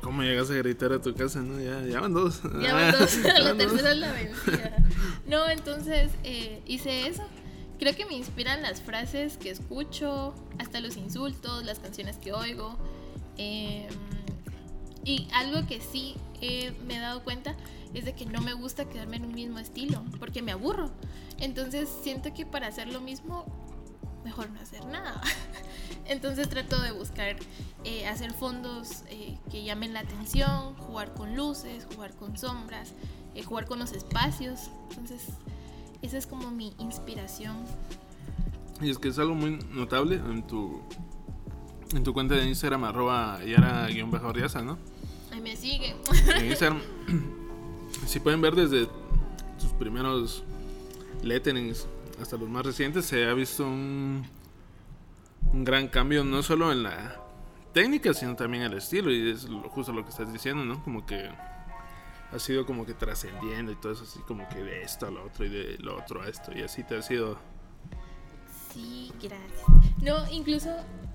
cómo, 0.01 0.23
llegas 0.23 0.49
a 0.49 0.55
gritar 0.55 0.93
a 0.93 1.01
tu 1.01 1.13
casa, 1.13 1.41
¿no? 1.41 1.59
Ya, 1.61 1.85
ya 1.85 1.99
van 1.99 2.13
dos. 2.13 2.41
Ya 2.59 2.73
van 2.73 2.91
dos, 2.93 3.17
la 3.23 3.55
tercera 3.55 3.91
es 3.91 3.97
la 3.97 4.11
vencida. 4.11 4.77
No, 5.27 5.47
entonces 5.49 6.09
eh, 6.23 6.61
hice 6.65 7.07
eso 7.07 7.23
Creo 7.81 7.95
que 7.95 8.05
me 8.05 8.13
inspiran 8.13 8.61
las 8.61 8.79
frases 8.79 9.37
que 9.37 9.49
escucho, 9.49 10.35
hasta 10.59 10.79
los 10.81 10.97
insultos, 10.97 11.65
las 11.65 11.79
canciones 11.79 12.15
que 12.17 12.31
oigo. 12.31 12.77
Em, 13.37 13.89
y 15.03 15.27
algo 15.33 15.65
que 15.65 15.81
sí 15.81 16.15
me 16.85 16.97
he 16.97 16.99
dado 16.99 17.23
cuenta 17.23 17.55
es 17.95 18.05
de 18.05 18.13
que 18.13 18.27
no 18.27 18.39
me 18.39 18.53
gusta 18.53 18.85
quedarme 18.85 19.17
en 19.17 19.25
un 19.25 19.33
mismo 19.33 19.57
estilo, 19.57 20.03
porque 20.19 20.43
me 20.43 20.51
aburro. 20.51 20.91
Entonces 21.39 21.89
siento 22.03 22.31
que 22.35 22.45
para 22.45 22.67
hacer 22.67 22.87
lo 22.87 23.01
mismo, 23.01 23.45
mejor 24.23 24.51
no 24.51 24.61
hacer 24.61 24.85
nada. 24.85 25.19
Entonces 26.05 26.49
trato 26.49 26.79
de 26.79 26.91
buscar 26.91 27.35
eh, 27.83 28.05
hacer 28.05 28.31
fondos 28.31 29.01
eh, 29.09 29.39
que 29.49 29.63
llamen 29.63 29.93
la 29.93 30.01
atención, 30.01 30.75
jugar 30.75 31.15
con 31.15 31.35
luces, 31.35 31.87
jugar 31.95 32.13
con 32.13 32.37
sombras, 32.37 32.93
eh, 33.33 33.41
jugar 33.41 33.65
con 33.65 33.79
los 33.79 33.91
espacios. 33.91 34.69
Entonces 34.91 35.29
esa 36.01 36.17
es 36.17 36.27
como 36.27 36.51
mi 36.51 36.73
inspiración. 36.79 37.55
Y 38.81 38.89
es 38.89 38.97
que 38.97 39.09
es 39.09 39.19
algo 39.19 39.35
muy 39.35 39.59
notable 39.71 40.15
en 40.15 40.45
tu 40.45 40.81
en 41.93 42.03
tu 42.03 42.13
cuenta 42.13 42.35
de 42.35 42.47
Instagram 42.47 42.85
arroba 42.85 43.39
yara-riaza, 43.43 44.61
¿no? 44.61 44.77
Ahí 45.31 45.41
me 45.41 45.55
sigue. 45.55 45.95
En 46.35 46.45
Instagram, 46.45 46.81
si 48.07 48.19
pueden 48.19 48.41
ver 48.41 48.55
desde 48.55 48.87
sus 49.57 49.71
primeros 49.73 50.43
letterings 51.21 51.87
hasta 52.21 52.37
los 52.37 52.49
más 52.49 52.65
recientes, 52.65 53.05
se 53.05 53.25
ha 53.25 53.33
visto 53.33 53.65
un, 53.65 54.25
un 55.53 55.63
gran 55.63 55.87
cambio 55.87 56.23
no 56.23 56.41
solo 56.43 56.71
en 56.71 56.83
la 56.83 57.19
técnica, 57.73 58.13
sino 58.13 58.35
también 58.35 58.63
en 58.63 58.71
el 58.71 58.77
estilo. 58.77 59.11
Y 59.11 59.29
es 59.29 59.47
justo 59.69 59.91
lo 59.91 60.03
que 60.03 60.09
estás 60.09 60.31
diciendo, 60.31 60.63
¿no? 60.63 60.83
Como 60.83 61.05
que 61.05 61.29
ha 62.31 62.39
sido 62.39 62.65
como 62.65 62.85
que 62.85 62.93
trascendiendo 62.93 63.71
y 63.71 63.75
todo 63.75 63.91
eso, 63.91 64.03
así 64.03 64.19
como 64.19 64.47
que 64.49 64.63
de 64.63 64.83
esto 64.83 65.07
a 65.07 65.11
lo 65.11 65.25
otro 65.25 65.45
y 65.45 65.49
de 65.49 65.77
lo 65.79 65.97
otro 65.97 66.21
a 66.21 66.29
esto, 66.29 66.51
y 66.55 66.61
así 66.61 66.83
te 66.83 66.97
ha 66.97 67.01
sido. 67.01 67.37
Sí, 68.73 69.11
gracias. 69.21 69.63
No, 70.01 70.29
incluso 70.31 70.69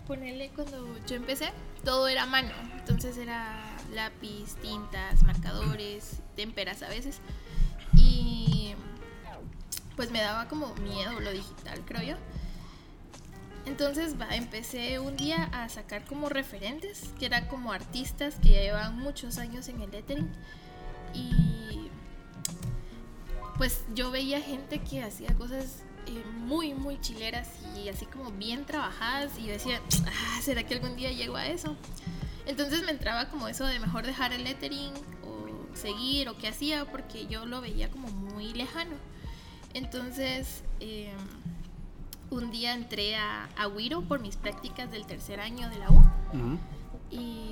ponerle 0.06 0.50
cuando 0.50 0.86
yo 1.06 1.16
empecé, 1.16 1.52
todo 1.84 2.06
era 2.08 2.26
mano, 2.26 2.52
entonces 2.78 3.16
era 3.16 3.76
lápiz, 3.94 4.56
tintas, 4.60 5.22
marcadores, 5.22 6.22
témperas 6.36 6.82
a 6.82 6.88
veces, 6.88 7.20
y 7.94 8.74
pues 9.96 10.10
me 10.10 10.20
daba 10.20 10.48
como 10.48 10.74
miedo 10.76 11.18
lo 11.20 11.30
digital, 11.30 11.82
creo 11.86 12.02
yo. 12.02 12.16
Entonces 13.64 14.20
va, 14.20 14.36
empecé 14.36 15.00
un 15.00 15.16
día 15.16 15.44
a 15.52 15.68
sacar 15.68 16.04
como 16.04 16.28
referentes, 16.28 17.10
que 17.18 17.26
eran 17.26 17.48
como 17.48 17.72
artistas 17.72 18.36
que 18.36 18.50
ya 18.50 18.60
llevaban 18.60 18.96
muchos 18.98 19.38
años 19.38 19.66
en 19.68 19.80
el 19.80 19.90
lettering 19.90 20.30
y 21.16 21.90
pues 23.56 23.84
yo 23.94 24.10
veía 24.10 24.40
gente 24.40 24.80
que 24.80 25.02
hacía 25.02 25.34
cosas 25.34 25.82
eh, 26.06 26.22
muy, 26.44 26.74
muy 26.74 27.00
chileras 27.00 27.48
y 27.76 27.88
así 27.88 28.06
como 28.06 28.30
bien 28.30 28.64
trabajadas 28.64 29.38
y 29.38 29.46
yo 29.46 29.52
decía, 29.52 29.80
ah, 30.06 30.40
¿será 30.42 30.62
que 30.64 30.74
algún 30.74 30.96
día 30.96 31.10
llego 31.10 31.36
a 31.36 31.46
eso? 31.46 31.76
Entonces 32.46 32.84
me 32.84 32.92
entraba 32.92 33.28
como 33.28 33.48
eso 33.48 33.64
de 33.64 33.80
mejor 33.80 34.06
dejar 34.06 34.32
el 34.32 34.44
lettering 34.44 34.92
o 35.24 35.76
seguir 35.76 36.28
o 36.28 36.36
qué 36.36 36.48
hacía 36.48 36.84
porque 36.84 37.26
yo 37.26 37.44
lo 37.46 37.60
veía 37.60 37.90
como 37.90 38.08
muy 38.08 38.52
lejano. 38.52 38.94
Entonces 39.74 40.62
em, 40.80 41.16
un 42.30 42.50
día 42.50 42.74
entré 42.74 43.16
a, 43.16 43.48
a 43.56 43.68
Wiro 43.68 44.02
por 44.02 44.20
mis 44.20 44.36
prácticas 44.36 44.90
del 44.90 45.06
tercer 45.06 45.40
año 45.40 45.68
de 45.70 45.78
la 45.78 45.90
U 45.90 46.02
y 47.10 47.50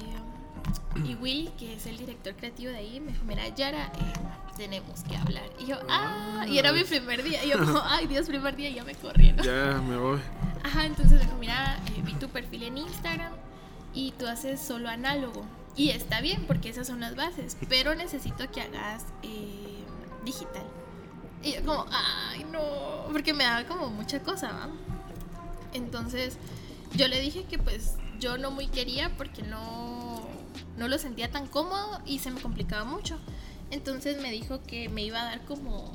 y 1.05 1.15
Will, 1.17 1.51
que 1.59 1.75
es 1.75 1.87
el 1.87 1.97
director 1.97 2.35
creativo 2.35 2.71
de 2.71 2.79
ahí, 2.79 3.01
me 3.01 3.13
dijo, 3.13 3.25
mira, 3.25 3.49
Yara, 3.49 3.87
eh, 3.87 4.13
tenemos 4.57 5.03
que 5.03 5.17
hablar. 5.17 5.45
Y 5.59 5.67
yo, 5.67 5.77
ah, 5.89 6.45
y 6.49 6.59
era 6.59 6.73
mi 6.73 6.85
primer 6.85 7.23
día. 7.23 7.45
Y 7.45 7.51
yo 7.51 7.59
como, 7.59 7.81
ay, 7.85 8.07
Dios, 8.07 8.27
primer 8.27 8.55
día, 8.55 8.71
ya 8.71 8.85
me 8.85 8.95
corrieron. 8.95 9.45
Ya, 9.45 9.81
me 9.81 9.97
voy. 9.97 10.21
Ajá, 10.63 10.87
entonces 10.87 11.19
me 11.19 11.25
dijo, 11.25 11.37
mira, 11.39 11.79
eh, 11.87 12.03
vi 12.05 12.15
tu 12.15 12.29
perfil 12.29 12.63
en 12.63 12.79
Instagram 12.79 13.33
y 13.93 14.13
tú 14.13 14.27
haces 14.27 14.61
solo 14.61 14.89
análogo. 14.89 15.45
Y 15.77 15.91
está 15.91 16.21
bien, 16.21 16.45
porque 16.47 16.69
esas 16.69 16.87
son 16.87 17.01
las 17.01 17.17
bases, 17.17 17.57
pero 17.69 17.95
necesito 17.95 18.51
que 18.51 18.61
hagas 18.61 19.05
eh, 19.23 19.83
digital. 20.25 20.65
Y 21.43 21.55
yo 21.55 21.65
como, 21.65 21.87
ay, 21.91 22.45
no, 22.51 23.09
porque 23.13 23.35
me 23.35 23.45
daba 23.45 23.65
como 23.65 23.91
mucha 23.91 24.21
cosa, 24.21 24.53
¿va? 24.53 24.69
Entonces, 25.73 26.39
yo 26.95 27.09
le 27.09 27.21
dije 27.21 27.45
que 27.45 27.59
pues 27.59 27.97
yo 28.21 28.39
no 28.39 28.53
muy 28.53 28.69
quería 28.69 29.15
porque 29.17 29.43
no 29.43 30.27
no 30.77 30.89
lo 30.89 30.99
sentía 30.99 31.31
tan 31.31 31.47
cómodo 31.47 32.01
y 32.07 32.19
se 32.19 32.31
me 32.31 32.41
complicaba 32.41 32.85
mucho. 32.85 33.19
Entonces 33.71 34.21
me 34.21 34.31
dijo 34.31 34.63
que 34.63 34.89
me 34.89 35.03
iba 35.03 35.21
a 35.21 35.25
dar 35.25 35.45
como 35.45 35.93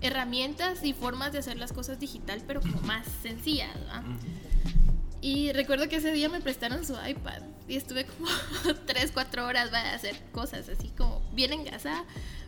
herramientas 0.00 0.84
y 0.84 0.92
formas 0.92 1.32
de 1.32 1.38
hacer 1.38 1.56
las 1.56 1.72
cosas 1.72 1.98
digital, 1.98 2.42
pero 2.46 2.60
como 2.60 2.80
más 2.82 3.06
sencillas. 3.22 3.74
Y 5.20 5.52
recuerdo 5.52 5.88
que 5.88 5.96
ese 5.96 6.12
día 6.12 6.28
me 6.28 6.40
prestaron 6.40 6.84
su 6.84 6.94
iPad 6.94 7.42
y 7.66 7.76
estuve 7.76 8.04
como 8.04 8.28
3, 8.86 9.10
4 9.12 9.46
horas 9.46 9.72
a 9.72 9.94
hacer 9.94 10.14
cosas 10.32 10.68
así 10.68 10.88
como 10.96 11.22
bien 11.32 11.52
engasada. 11.52 12.04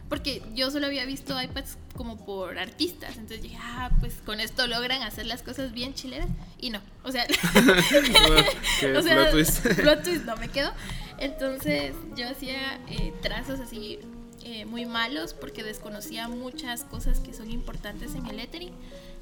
Porque 0.08 0.40
yo 0.54 0.70
solo 0.70 0.86
había 0.86 1.04
visto 1.04 1.40
iPads 1.40 1.78
como 1.96 2.24
por 2.24 2.58
artistas. 2.58 3.16
Entonces 3.16 3.42
dije, 3.42 3.58
ah, 3.60 3.90
pues 3.98 4.14
con 4.24 4.38
esto 4.38 4.68
logran 4.68 5.02
hacer 5.02 5.26
las 5.26 5.42
cosas 5.42 5.72
bien 5.72 5.94
chileras. 5.94 6.28
Y 6.60 6.70
no. 6.70 6.80
O 7.02 7.10
sea, 7.10 7.26
o 8.96 9.02
sea 9.02 9.30
plot 9.30 10.04
twist 10.04 10.24
no 10.24 10.36
me 10.36 10.48
quedo. 10.48 10.72
Entonces 11.18 11.94
yo 12.16 12.28
hacía 12.28 12.80
eh, 12.88 13.12
trazos 13.22 13.60
así 13.60 13.98
eh, 14.44 14.64
muy 14.64 14.86
malos 14.86 15.34
porque 15.34 15.62
desconocía 15.62 16.28
muchas 16.28 16.84
cosas 16.84 17.20
que 17.20 17.32
son 17.32 17.50
importantes 17.50 18.14
en 18.14 18.26
el 18.26 18.36
lettering, 18.36 18.72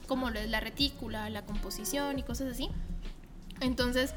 como 0.07 0.31
lo 0.31 0.41
es 0.41 0.51
la 0.51 0.61
retícula, 0.61 1.31
la 1.31 1.43
composición 1.43 2.19
y 2.19 2.23
cosas 2.23 2.53
así. 2.53 2.71
Entonces, 3.61 4.13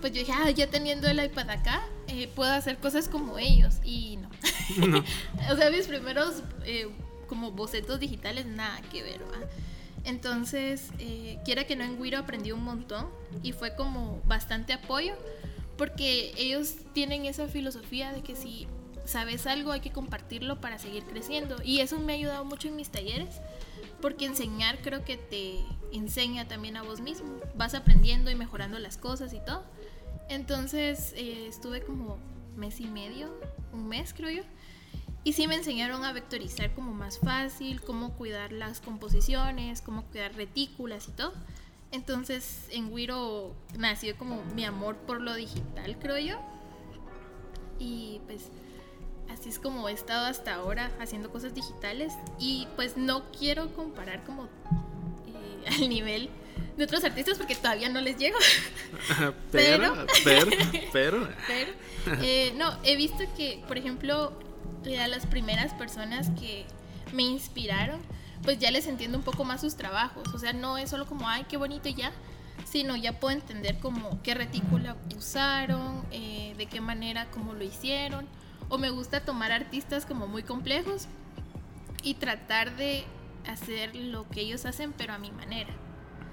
pues 0.00 0.12
yo 0.12 0.20
dije, 0.20 0.32
ah, 0.34 0.50
ya 0.50 0.66
teniendo 0.66 1.08
el 1.08 1.22
iPad 1.22 1.50
acá, 1.50 1.82
eh, 2.08 2.28
puedo 2.34 2.50
hacer 2.50 2.78
cosas 2.78 3.08
como 3.08 3.38
ellos. 3.38 3.76
Y 3.84 4.18
no. 4.18 4.28
o 5.52 5.56
sea, 5.56 5.70
mis 5.70 5.86
primeros 5.86 6.42
eh, 6.64 6.88
como 7.28 7.52
bocetos 7.52 8.00
digitales, 8.00 8.46
nada 8.46 8.80
que 8.90 9.02
ver, 9.02 9.20
¿va? 9.22 9.46
Entonces, 10.04 10.90
eh, 10.98 11.38
quiera 11.44 11.64
que 11.64 11.76
no 11.76 11.84
en 11.84 12.00
Wiro 12.00 12.18
aprendí 12.18 12.50
un 12.50 12.64
montón 12.64 13.08
y 13.42 13.52
fue 13.52 13.76
como 13.76 14.20
bastante 14.26 14.72
apoyo 14.72 15.14
porque 15.82 16.32
ellos 16.36 16.76
tienen 16.92 17.26
esa 17.26 17.48
filosofía 17.48 18.12
de 18.12 18.22
que 18.22 18.36
si 18.36 18.68
sabes 19.04 19.48
algo 19.48 19.72
hay 19.72 19.80
que 19.80 19.90
compartirlo 19.90 20.60
para 20.60 20.78
seguir 20.78 21.02
creciendo 21.02 21.56
y 21.64 21.80
eso 21.80 21.98
me 21.98 22.12
ha 22.12 22.14
ayudado 22.14 22.44
mucho 22.44 22.68
en 22.68 22.76
mis 22.76 22.90
talleres 22.90 23.40
porque 24.00 24.26
enseñar 24.26 24.78
creo 24.80 25.04
que 25.04 25.16
te 25.16 25.56
enseña 25.92 26.46
también 26.46 26.76
a 26.76 26.82
vos 26.82 27.00
mismo, 27.00 27.34
vas 27.56 27.74
aprendiendo 27.74 28.30
y 28.30 28.36
mejorando 28.36 28.78
las 28.78 28.96
cosas 28.96 29.34
y 29.34 29.40
todo. 29.40 29.64
Entonces 30.28 31.14
eh, 31.16 31.48
estuve 31.48 31.82
como 31.82 32.16
mes 32.54 32.78
y 32.78 32.86
medio, 32.86 33.36
un 33.72 33.88
mes 33.88 34.14
creo 34.14 34.30
yo, 34.30 34.42
y 35.24 35.32
sí 35.32 35.48
me 35.48 35.56
enseñaron 35.56 36.04
a 36.04 36.12
vectorizar 36.12 36.72
como 36.76 36.94
más 36.94 37.18
fácil, 37.18 37.80
cómo 37.80 38.12
cuidar 38.12 38.52
las 38.52 38.80
composiciones, 38.80 39.82
cómo 39.82 40.04
cuidar 40.04 40.32
retículas 40.36 41.08
y 41.08 41.10
todo. 41.10 41.32
Entonces 41.92 42.64
en 42.70 42.92
Wiro 42.92 43.54
nació 43.78 44.16
como 44.16 44.42
mi 44.54 44.64
amor 44.64 44.96
por 44.96 45.20
lo 45.20 45.34
digital, 45.34 45.96
creo 46.00 46.18
yo. 46.18 46.40
Y 47.78 48.20
pues 48.26 48.48
así 49.30 49.48
es 49.50 49.58
como 49.58 49.88
he 49.88 49.92
estado 49.92 50.26
hasta 50.26 50.54
ahora 50.54 50.90
haciendo 51.00 51.30
cosas 51.30 51.54
digitales. 51.54 52.14
Y 52.38 52.66
pues 52.76 52.96
no 52.96 53.30
quiero 53.30 53.74
comparar 53.74 54.24
como 54.24 54.44
eh, 54.44 55.64
al 55.74 55.88
nivel 55.88 56.30
de 56.76 56.84
otros 56.84 57.04
artistas 57.04 57.36
porque 57.36 57.54
todavía 57.54 57.88
no 57.88 58.00
les 58.00 58.16
llego. 58.16 58.38
pero, 59.52 60.06
pero, 60.24 60.50
pero, 60.92 61.28
pero, 61.46 61.72
eh, 62.22 62.52
no, 62.56 62.76
he 62.84 62.96
visto 62.96 63.24
que, 63.36 63.62
por 63.68 63.76
ejemplo, 63.76 64.32
a 64.98 65.08
las 65.08 65.26
primeras 65.26 65.74
personas 65.74 66.30
que 66.40 66.64
me 67.12 67.22
inspiraron, 67.22 68.00
pues 68.42 68.58
ya 68.58 68.70
les 68.70 68.86
entiendo 68.86 69.18
un 69.18 69.24
poco 69.24 69.44
más 69.44 69.60
sus 69.60 69.76
trabajos. 69.76 70.28
O 70.34 70.38
sea, 70.38 70.52
no 70.52 70.78
es 70.78 70.90
solo 70.90 71.06
como, 71.06 71.28
ay, 71.28 71.46
qué 71.48 71.56
bonito 71.56 71.88
y 71.88 71.94
ya, 71.94 72.12
sino 72.64 72.96
ya 72.96 73.18
puedo 73.18 73.36
entender 73.36 73.78
como 73.78 74.22
qué 74.22 74.34
retícula 74.34 74.96
usaron, 75.16 76.04
eh, 76.10 76.54
de 76.56 76.66
qué 76.66 76.80
manera, 76.80 77.30
cómo 77.30 77.54
lo 77.54 77.64
hicieron. 77.64 78.26
O 78.68 78.78
me 78.78 78.90
gusta 78.90 79.24
tomar 79.24 79.52
artistas 79.52 80.06
como 80.06 80.26
muy 80.26 80.42
complejos 80.42 81.06
y 82.02 82.14
tratar 82.14 82.76
de 82.76 83.04
hacer 83.46 83.94
lo 83.94 84.28
que 84.28 84.40
ellos 84.40 84.64
hacen, 84.66 84.92
pero 84.92 85.12
a 85.12 85.18
mi 85.18 85.30
manera. 85.30 85.70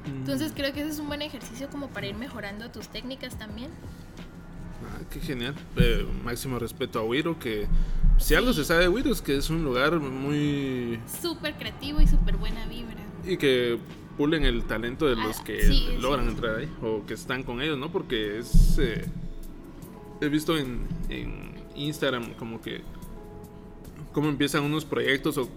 Entonces 0.06 0.52
mm. 0.52 0.56
creo 0.56 0.74
que 0.74 0.82
ese 0.82 0.92
es 0.92 1.00
un 1.00 1.08
buen 1.08 1.22
ejercicio 1.22 1.70
como 1.70 1.90
para 1.90 2.08
ir 2.08 2.16
mejorando 2.16 2.72
tus 2.72 2.88
técnicas 2.88 3.38
también. 3.38 3.70
Ah, 4.86 5.00
qué 5.12 5.20
genial. 5.20 5.56
Eh, 5.78 6.06
máximo 6.24 6.60
respeto 6.60 7.00
a 7.00 7.04
Wiro, 7.04 7.38
que 7.40 7.68
si 8.18 8.36
algo 8.36 8.54
se 8.54 8.64
sabe 8.64 8.82
de 8.82 8.90
Wiro 8.90 9.12
es 9.12 9.22
que 9.22 9.38
es 9.38 9.50
un 9.50 9.64
lugar 9.64 10.00
muy... 10.00 11.00
Súper 11.22 11.56
creativo 11.56 12.02
y 12.02 12.08
súper 12.08 12.38
buena 12.38 12.66
vibra. 12.68 12.98
Y 13.26 13.38
que 13.38 13.78
pulen 14.18 14.44
el 14.44 14.64
talento 14.64 15.06
de 15.06 15.16
los 15.16 15.40
ah, 15.40 15.44
que 15.44 15.98
logran 16.00 16.28
entrar 16.28 16.58
ahí 16.58 16.70
o 16.82 17.06
que 17.06 17.14
están 17.14 17.44
con 17.44 17.62
ellos, 17.62 17.78
¿no? 17.78 17.92
Porque 17.92 18.40
es... 18.40 18.78
Eh, 18.80 19.06
he 20.22 20.28
visto 20.28 20.58
en, 20.58 20.88
en 21.10 21.56
Instagram 21.76 22.34
como 22.34 22.62
que... 22.62 22.82
cómo 24.14 24.30
empiezan 24.30 24.64
unos 24.64 24.86
proyectos 24.86 25.38
o 25.38 25.50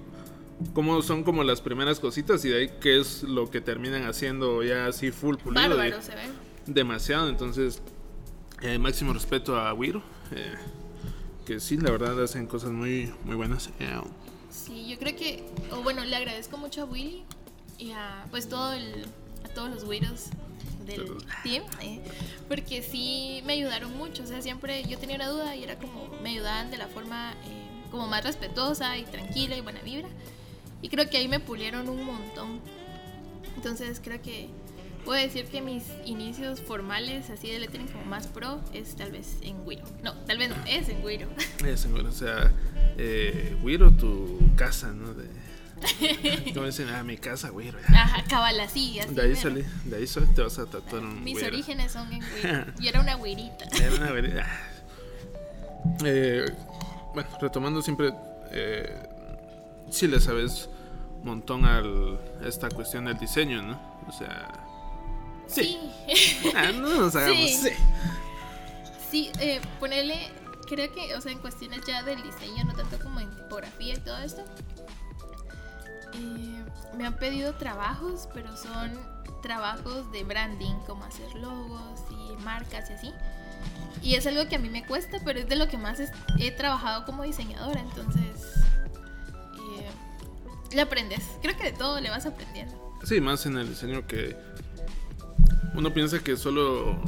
cómo 0.74 1.02
son 1.02 1.24
como 1.24 1.42
las 1.42 1.60
primeras 1.60 1.98
cositas 1.98 2.44
y 2.44 2.48
de 2.50 2.56
ahí 2.56 2.70
qué 2.80 3.00
es 3.00 3.24
lo 3.24 3.50
que 3.50 3.60
terminan 3.60 4.04
haciendo 4.04 4.62
ya 4.62 4.86
así 4.86 5.10
full 5.10 5.36
pulido. 5.36 5.68
Bárbaro, 5.68 6.00
se 6.00 6.14
ve. 6.14 6.22
Demasiado, 6.66 7.28
entonces 7.28 7.82
eh, 8.62 8.78
máximo 8.78 9.12
respeto 9.12 9.56
a 9.56 9.72
Wiro, 9.74 10.02
eh, 10.30 10.54
que 11.44 11.60
sí, 11.60 11.76
la 11.76 11.90
verdad 11.90 12.22
hacen 12.22 12.46
cosas 12.46 12.70
muy, 12.70 13.12
muy 13.24 13.34
buenas. 13.34 13.70
Eh, 13.80 14.00
sí, 14.50 14.88
yo 14.88 14.98
creo 14.98 15.16
que, 15.16 15.44
o 15.72 15.82
bueno, 15.82 16.04
le 16.04 16.14
agradezco 16.16 16.56
mucho 16.56 16.82
a 16.82 16.84
Willy 16.84 17.24
y 17.78 17.90
a 17.92 18.26
pues 18.30 18.48
todo 18.48 18.72
el, 18.72 19.06
a 19.44 19.48
todos 19.48 19.70
los 19.70 19.84
Wiros 19.84 20.26
del 20.86 21.16
team, 21.44 21.62
porque 22.48 22.82
sí 22.82 23.42
me 23.44 23.52
ayudaron 23.52 23.96
mucho, 23.96 24.24
o 24.24 24.26
sea, 24.26 24.42
siempre 24.42 24.82
yo 24.84 24.98
tenía 24.98 25.16
una 25.16 25.28
duda 25.28 25.54
y 25.54 25.62
era 25.62 25.78
como, 25.78 26.08
me 26.22 26.30
ayudaban 26.30 26.70
de 26.70 26.78
la 26.78 26.88
forma 26.88 27.34
como 27.90 28.08
más 28.08 28.24
respetuosa 28.24 28.98
y 28.98 29.04
tranquila 29.04 29.56
y 29.56 29.60
buena 29.60 29.80
vibra, 29.82 30.08
y 30.80 30.88
creo 30.88 31.08
que 31.08 31.18
ahí 31.18 31.28
me 31.28 31.38
pulieron 31.38 31.88
un 31.88 32.04
montón. 32.04 32.60
Entonces 33.56 34.00
creo 34.02 34.20
que 34.20 34.48
Puedo 35.04 35.20
decir 35.20 35.46
que 35.46 35.60
mis 35.60 35.84
inicios 36.04 36.60
formales, 36.60 37.28
así 37.30 37.50
de 37.50 37.58
lettering 37.58 37.88
como 37.88 38.04
más 38.04 38.28
pro, 38.28 38.60
es 38.72 38.94
tal 38.94 39.10
vez 39.10 39.36
en 39.42 39.66
Wiro. 39.66 39.82
No, 40.02 40.14
tal 40.14 40.38
vez 40.38 40.50
no, 40.50 40.56
es 40.66 40.88
en 40.88 41.02
Wiro. 41.04 41.28
Es 41.66 41.84
en 41.84 41.94
Wiro, 41.94 42.08
o 42.08 42.12
sea, 42.12 42.52
eh, 42.96 43.56
Wiro, 43.62 43.90
tu 43.92 44.38
casa, 44.56 44.92
¿no? 44.92 45.12
De, 45.12 45.26
como 46.54 46.66
dicen, 46.66 46.88
ah, 46.90 47.02
mi 47.02 47.16
casa, 47.16 47.50
Wiro. 47.50 47.78
Ajá, 47.88 48.24
cabala, 48.28 48.68
sí, 48.68 49.00
así. 49.00 49.12
De 49.12 49.22
ahí 49.22 49.34
salí, 49.34 49.64
de 49.84 49.96
ahí 49.96 50.06
te 50.06 50.42
vas 50.42 50.58
a 50.58 50.66
tatuar 50.66 51.02
un 51.02 51.24
Mis 51.24 51.42
orígenes 51.42 51.90
son 51.90 52.12
en 52.12 52.22
Wiro. 52.22 52.72
Y 52.80 52.86
era 52.86 53.00
una 53.00 53.16
güirita. 53.16 53.64
Era 53.80 53.96
una 53.96 54.10
güirita. 54.12 54.46
Eh, 56.04 56.46
bueno, 57.12 57.28
retomando 57.40 57.82
siempre, 57.82 58.12
eh, 58.52 59.02
sí 59.90 60.06
le 60.06 60.20
sabes 60.20 60.68
montón 61.24 61.64
a 61.64 61.82
esta 62.46 62.68
cuestión 62.68 63.06
del 63.06 63.18
diseño, 63.18 63.62
¿no? 63.62 63.80
O 64.08 64.12
sea 64.12 64.61
Sí. 65.52 65.78
Ah, 66.54 66.72
no 66.72 66.88
nos 66.88 67.14
hagamos. 67.16 67.36
Sí. 67.36 67.70
Sí, 69.10 69.30
eh, 69.40 69.60
ponerle, 69.78 70.30
creo 70.66 70.90
que, 70.92 71.14
o 71.14 71.20
sea, 71.20 71.32
en 71.32 71.38
cuestiones 71.38 71.80
ya 71.86 72.02
del 72.02 72.22
diseño, 72.22 72.64
no 72.64 72.72
tanto 72.74 72.98
como 72.98 73.20
en 73.20 73.30
tipografía 73.36 73.94
y 73.94 73.98
todo 73.98 74.16
esto. 74.18 74.42
Eh, 76.14 76.64
me 76.96 77.06
han 77.06 77.18
pedido 77.18 77.54
trabajos, 77.54 78.28
pero 78.32 78.56
son 78.56 78.98
trabajos 79.42 80.10
de 80.12 80.24
branding, 80.24 80.74
como 80.86 81.04
hacer 81.04 81.34
logos 81.34 82.00
y 82.10 82.42
marcas 82.42 82.88
y 82.90 82.92
así. 82.94 83.12
Y 84.02 84.14
es 84.14 84.26
algo 84.26 84.48
que 84.48 84.56
a 84.56 84.58
mí 84.58 84.70
me 84.70 84.84
cuesta, 84.86 85.18
pero 85.24 85.40
es 85.40 85.48
de 85.48 85.56
lo 85.56 85.68
que 85.68 85.76
más 85.76 86.00
he 86.38 86.50
trabajado 86.52 87.04
como 87.04 87.22
diseñadora, 87.22 87.80
entonces 87.80 88.64
eh, 89.54 89.90
le 90.74 90.80
aprendes. 90.80 91.22
Creo 91.42 91.56
que 91.56 91.64
de 91.64 91.72
todo 91.72 92.00
le 92.00 92.10
vas 92.10 92.24
aprendiendo. 92.26 92.96
Sí, 93.04 93.20
más 93.20 93.44
en 93.46 93.58
el 93.58 93.68
diseño 93.68 94.06
que 94.06 94.36
uno 95.74 95.92
piensa 95.92 96.18
que 96.20 96.36
solo 96.36 97.00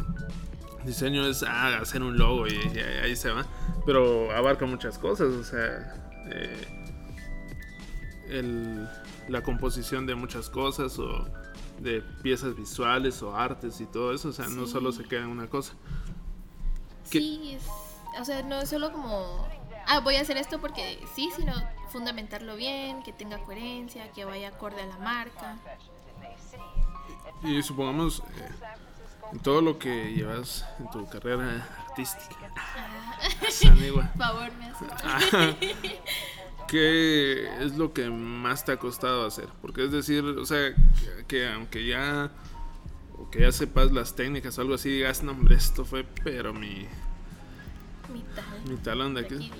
diseño 0.84 1.26
es 1.26 1.42
ah, 1.42 1.78
hacer 1.78 2.02
un 2.02 2.18
logo 2.18 2.46
y, 2.46 2.56
ahí 3.02 3.16
se 3.16 3.30
va, 3.30 3.46
pero 3.86 4.30
abarca 4.32 4.66
muchas 4.66 4.98
cosas, 4.98 5.28
o 5.28 5.44
sea, 5.44 5.94
eh, 6.30 6.66
la 9.28 9.42
composición 9.42 10.06
de 10.06 10.14
muchas 10.14 10.50
cosas 10.50 10.98
o 10.98 11.26
de 11.80 12.02
piezas 12.22 12.54
visuales 12.56 13.22
o 13.22 13.34
artes 13.34 13.80
y 13.80 13.86
todo 13.86 14.14
eso, 14.14 14.28
o 14.28 14.32
sea, 14.32 14.48
no 14.48 14.66
solo 14.66 14.92
se 14.92 15.04
queda 15.04 15.22
en 15.22 15.28
una 15.28 15.48
cosa. 15.48 15.74
Sí, 17.04 17.58
o 18.18 18.24
sea, 18.24 18.42
no 18.42 18.60
es 18.60 18.70
solo 18.70 18.92
como, 18.92 19.46
ah, 19.86 20.00
voy 20.00 20.16
a 20.16 20.22
hacer 20.22 20.36
esto 20.36 20.60
porque 20.60 20.98
sí, 21.14 21.30
sino 21.36 21.52
fundamentarlo 21.90 22.56
bien, 22.56 23.02
que 23.02 23.12
tenga 23.12 23.38
coherencia, 23.38 24.10
que 24.12 24.24
vaya 24.24 24.48
acorde 24.48 24.82
a 24.82 24.86
la 24.86 24.98
marca. 24.98 25.58
Y 27.44 27.62
supongamos 27.62 28.20
eh, 28.20 28.50
en 29.32 29.38
todo 29.40 29.60
lo 29.60 29.78
que 29.78 30.14
llevas 30.14 30.64
en 30.78 30.90
tu 30.90 31.08
carrera 31.08 31.68
artística. 31.88 32.36
Por 33.92 34.08
favor, 34.16 34.50
me 34.58 34.72
¿Qué 36.68 37.62
es 37.62 37.76
lo 37.76 37.92
que 37.92 38.08
más 38.08 38.64
te 38.64 38.72
ha 38.72 38.78
costado 38.78 39.26
hacer? 39.26 39.48
Porque 39.60 39.84
es 39.84 39.92
decir, 39.92 40.24
o 40.24 40.46
sea, 40.46 40.74
que 41.28 41.48
aunque 41.48 41.86
ya 41.86 42.30
o 43.18 43.30
que 43.30 43.40
ya 43.40 43.52
sepas 43.52 43.92
las 43.92 44.16
técnicas 44.16 44.56
o 44.58 44.62
algo 44.62 44.74
así, 44.74 44.88
digas, 44.88 45.22
no, 45.22 45.32
hombre, 45.32 45.56
esto 45.56 45.84
fue, 45.84 46.04
pero 46.24 46.54
mi. 46.54 46.86
Mi, 48.12 48.22
tal, 48.34 48.44
mi 48.68 48.76
talón 48.76 49.14
de 49.14 49.20
aquí. 49.20 49.50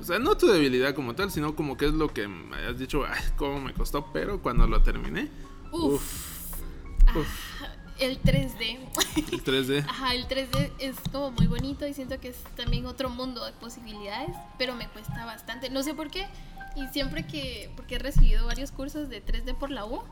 O 0.00 0.02
sea, 0.02 0.18
no 0.18 0.36
tu 0.36 0.46
debilidad 0.46 0.94
como 0.94 1.14
tal, 1.14 1.30
sino 1.30 1.54
como 1.54 1.76
que 1.76 1.86
es 1.86 1.92
lo 1.92 2.12
que 2.12 2.26
me 2.26 2.56
hayas 2.56 2.78
dicho, 2.78 3.04
ay, 3.06 3.22
cómo 3.36 3.60
me 3.60 3.72
costó, 3.72 4.10
pero 4.12 4.40
cuando 4.40 4.66
lo 4.66 4.82
terminé, 4.82 5.30
uff 5.72 6.33
el 7.98 8.20
3D. 8.20 8.78
El 9.16 9.44
3D. 9.44 9.84
Ajá, 9.88 10.14
el 10.14 10.26
3D 10.26 10.72
es 10.78 10.96
como 11.12 11.30
muy 11.30 11.46
bonito 11.46 11.86
y 11.86 11.94
siento 11.94 12.18
que 12.20 12.28
es 12.28 12.36
también 12.56 12.86
otro 12.86 13.08
mundo 13.08 13.44
de 13.44 13.52
posibilidades, 13.52 14.30
pero 14.58 14.74
me 14.74 14.88
cuesta 14.88 15.24
bastante. 15.24 15.70
No 15.70 15.82
sé 15.82 15.94
por 15.94 16.10
qué. 16.10 16.26
Y 16.76 16.86
siempre 16.88 17.26
que, 17.26 17.70
porque 17.76 17.96
he 17.96 17.98
recibido 17.98 18.46
varios 18.46 18.72
cursos 18.72 19.08
de 19.08 19.24
3D 19.24 19.54
por 19.54 19.70
la 19.70 19.84
U, 19.84 20.02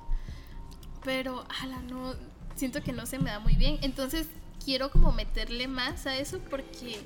pero, 1.05 1.45
ala, 1.61 1.81
no, 1.83 2.15
siento 2.55 2.83
que 2.83 2.93
no 2.93 3.07
se 3.07 3.19
me 3.19 3.31
da 3.31 3.41
muy 3.41 3.57
bien. 3.57 3.79
Entonces 3.83 4.29
quiero 4.65 4.91
como 4.91 5.13
meterle 5.13 5.67
más 5.67 6.07
a 6.07 6.17
eso 6.17 6.39
porque 6.51 7.01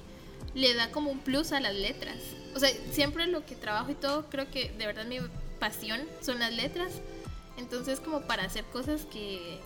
le 0.55 0.75
da 0.75 0.91
como 0.91 1.11
un 1.11 1.21
plus 1.21 1.53
a 1.53 1.61
las 1.61 1.75
letras. 1.75 2.19
O 2.55 2.59
sea, 2.59 2.71
siempre 2.91 3.27
lo 3.27 3.45
que 3.47 3.55
trabajo 3.55 3.91
y 3.91 3.95
todo, 3.95 4.29
creo 4.29 4.51
que 4.51 4.71
de 4.73 4.87
verdad 4.87 5.07
mi 5.07 5.19
pasión 5.59 6.03
son 6.21 6.39
las 6.39 6.53
letras. 6.53 7.01
Entonces 7.57 8.01
como 8.01 8.23
para 8.23 8.45
hacer 8.45 8.65
cosas 8.65 9.07
que 9.07 9.61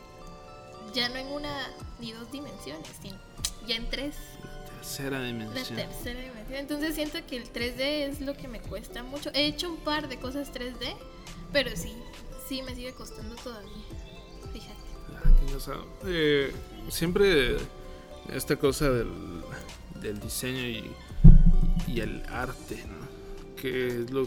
ya 0.95 1.09
no 1.09 1.17
en 1.17 1.29
una 1.29 1.69
ni 2.01 2.13
dos 2.13 2.31
dimensiones, 2.31 2.89
sino 3.03 3.17
ya 3.67 3.77
en 3.77 3.89
tres. 3.91 4.15
tercera 4.77 5.23
dimensión. 5.23 5.77
La 5.77 5.87
tercera 5.87 6.21
dimensión. 6.21 6.59
Entonces 6.59 6.95
siento 6.95 7.19
que 7.27 7.37
el 7.37 7.53
3D 7.53 8.09
es 8.09 8.21
lo 8.21 8.35
que 8.35 8.49
me 8.49 8.61
cuesta 8.61 9.03
mucho. 9.03 9.31
He 9.35 9.47
hecho 9.47 9.71
un 9.71 9.79
par 9.79 10.09
de 10.09 10.19
cosas 10.19 10.53
3D, 10.53 10.97
pero 11.53 11.71
sí, 11.77 11.95
sí 12.49 12.63
me 12.63 12.75
sigue 12.75 12.93
costando 12.93 13.35
todavía. 13.37 13.71
Fíjate. 14.53 14.75
Ah, 15.69 15.85
eh, 16.07 16.53
siempre 16.89 17.57
esta 18.33 18.57
cosa 18.57 18.91
del, 18.91 19.43
del 20.01 20.21
diseño 20.21 20.61
y, 20.61 20.91
y, 21.87 22.01
el 22.01 22.23
arte, 22.29 22.85
¿no? 22.87 23.09
¿Qué 23.57 23.89
es 23.89 24.11
lo, 24.11 24.27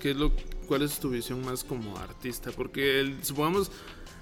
qué 0.00 0.10
es 0.10 0.16
lo, 0.16 0.32
¿Cuál 0.66 0.82
es 0.82 1.00
tu 1.00 1.10
visión 1.10 1.44
más 1.44 1.64
como 1.64 1.96
artista? 1.98 2.52
Porque 2.52 3.00
el, 3.00 3.24
supongamos 3.24 3.72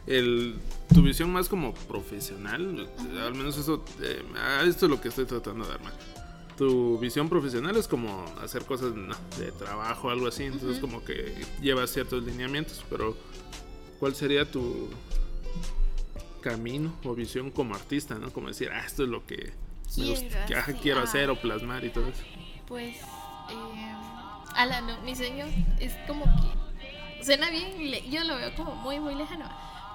el, 0.06 0.58
tu 0.92 1.02
visión 1.02 1.30
más 1.30 1.48
como 1.48 1.74
profesional, 1.74 2.88
al 3.20 3.34
menos 3.34 3.58
eso, 3.58 3.84
eh, 4.02 4.22
esto 4.66 4.86
es 4.86 4.90
lo 4.90 5.00
que 5.00 5.08
estoy 5.08 5.26
tratando 5.26 5.64
de 5.64 5.70
dar, 5.72 5.80
Tu 6.56 6.98
visión 6.98 7.28
profesional 7.28 7.76
es 7.76 7.86
como 7.86 8.24
hacer 8.42 8.64
cosas 8.64 8.92
de 9.38 9.52
trabajo, 9.52 10.10
algo 10.10 10.28
así, 10.28 10.44
entonces 10.44 10.78
como 10.78 11.04
que 11.04 11.34
llevas 11.60 11.90
ciertos 11.90 12.24
lineamientos, 12.24 12.84
pero 12.88 13.16
¿cuál 14.00 14.14
sería 14.14 14.50
tu 14.50 14.88
camino 16.40 16.94
o 17.04 17.14
visión 17.14 17.50
como 17.50 17.74
artista, 17.74 18.14
no? 18.14 18.30
Como 18.30 18.48
decir, 18.48 18.70
ah, 18.72 18.84
esto 18.86 19.02
es 19.02 19.08
lo 19.08 19.26
que 19.26 19.52
quiero, 20.82 21.00
hacer 21.00 21.28
o 21.30 21.36
plasmar 21.40 21.84
y 21.84 21.90
todo 21.90 22.08
eso. 22.08 22.22
Pues, 22.66 22.96
eh, 22.96 23.94
Alan, 24.54 25.04
mi 25.04 25.14
sueño 25.14 25.44
es 25.78 25.94
como 26.06 26.24
que 26.24 27.24
suena 27.24 27.50
bien, 27.50 27.76
yo 28.10 28.24
lo 28.24 28.36
veo 28.36 28.54
como 28.54 28.74
muy, 28.74 29.00
muy 29.00 29.14
lejano 29.14 29.44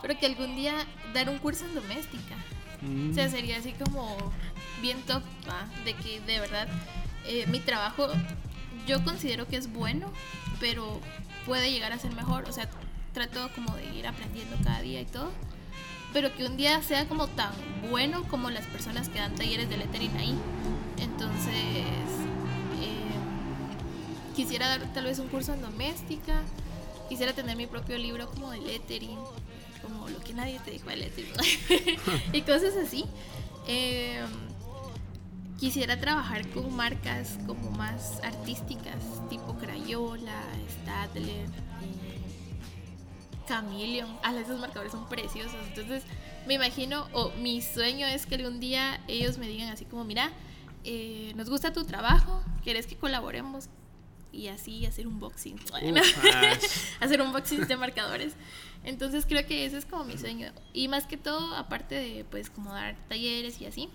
pero 0.04 0.20
que 0.20 0.26
algún 0.26 0.56
día 0.56 0.74
dar 1.14 1.30
un 1.30 1.40
curso 1.40 1.66
en 1.66 1.74
doméstica. 1.74 2.36
O 3.10 3.14
sea, 3.14 3.28
mm. 3.28 3.32
sería 3.32 3.58
así 3.58 3.72
como 3.72 4.18
bien 4.82 5.02
top, 5.04 5.24
de 5.86 5.94
que 5.94 6.20
de 6.20 6.42
verdad 6.42 6.68
eh, 7.26 7.48
mi 7.48 7.62
trabajo 7.62 8.10
yo 8.86 9.02
considero 9.06 9.48
que 9.48 9.56
es 9.56 9.72
bueno, 9.72 10.12
pero 10.60 11.00
puede 11.46 11.72
llegar 11.72 11.94
a 11.94 12.00
ser 12.00 12.12
mejor. 12.12 12.50
O 12.50 12.52
sea, 12.52 12.70
trato 13.14 13.50
como 13.56 13.74
de 13.78 13.86
ir 13.96 14.06
aprendiendo 14.06 14.58
cada 14.62 14.82
día 14.82 15.00
y 15.00 15.06
todo. 15.06 15.32
Pero 16.12 16.36
que 16.36 16.46
un 16.46 16.58
día 16.58 16.84
sea 16.84 17.08
como 17.08 17.28
tan 17.28 17.54
bueno 17.90 18.24
como 18.26 18.50
las 18.50 18.66
personas 18.68 19.08
que 19.08 19.20
dan 19.20 19.34
talleres 19.36 19.70
de 19.70 19.78
lettering 19.78 20.18
ahí. 20.18 20.38
Entonces, 21.00 21.56
eh, 21.56 23.16
quisiera 24.36 24.68
dar 24.68 24.94
tal 24.94 25.06
vez 25.06 25.18
un 25.20 25.30
curso 25.30 25.54
en 25.54 25.62
doméstica. 25.62 26.42
Quisiera 27.08 27.32
tener 27.32 27.56
mi 27.56 27.68
propio 27.68 27.98
libro 27.98 28.30
como 28.30 28.52
de 28.52 28.60
lettering 28.60 29.18
lo 30.10 30.20
que 30.20 30.34
nadie 30.34 30.60
te 30.60 30.72
dijo 30.72 30.90
el 30.90 31.04
y 32.34 32.42
cosas 32.42 32.76
así. 32.76 33.06
Em, 33.68 34.28
quisiera 35.60 36.00
trabajar 36.00 36.48
con 36.50 36.76
marcas 36.76 37.38
como 37.48 37.72
más 37.72 38.20
artísticas, 38.24 38.98
tipo 39.30 39.56
Crayola, 39.58 40.44
Stadler, 40.82 41.48
Chameleon. 43.48 44.18
Ah, 44.24 44.34
esos 44.36 44.60
marcadores 44.60 44.92
son 44.92 45.08
preciosos. 45.08 45.56
Entonces, 45.70 46.04
me 46.48 46.56
imagino, 46.56 47.08
o 47.14 47.32
mi 47.32 47.62
sueño 47.62 48.06
es 48.08 48.26
que 48.26 48.36
algún 48.36 48.60
día 48.60 49.00
ellos 49.08 49.38
me 49.38 49.48
digan 49.48 49.70
así 49.70 49.86
como, 49.86 50.04
mira, 50.04 50.32
eh, 50.84 51.32
nos 51.36 51.50
gusta 51.50 51.72
tu 51.72 51.86
trabajo, 51.86 52.44
¿quieres 52.64 52.88
que 52.88 52.98
colaboremos? 52.98 53.70
Y 54.34 54.48
así 54.48 54.86
hacer 54.86 55.08
un 55.08 55.20
boxing. 55.20 55.58
hacer 57.00 57.22
un 57.22 57.32
boxing 57.32 57.68
de 57.68 57.78
marcadores. 57.78 58.34
Entonces 58.84 59.26
creo 59.26 59.46
que 59.46 59.66
ese 59.66 59.78
es 59.78 59.86
como 59.86 60.04
mi 60.04 60.18
sueño. 60.18 60.52
Y 60.74 60.88
más 60.88 61.06
que 61.06 61.18
todo, 61.18 61.56
aparte 61.56 61.96
de 61.96 62.26
pues 62.26 62.50
como 62.50 62.74
dar 62.74 62.98
talleres 63.08 63.62
y 63.62 63.68
así, 63.68 63.90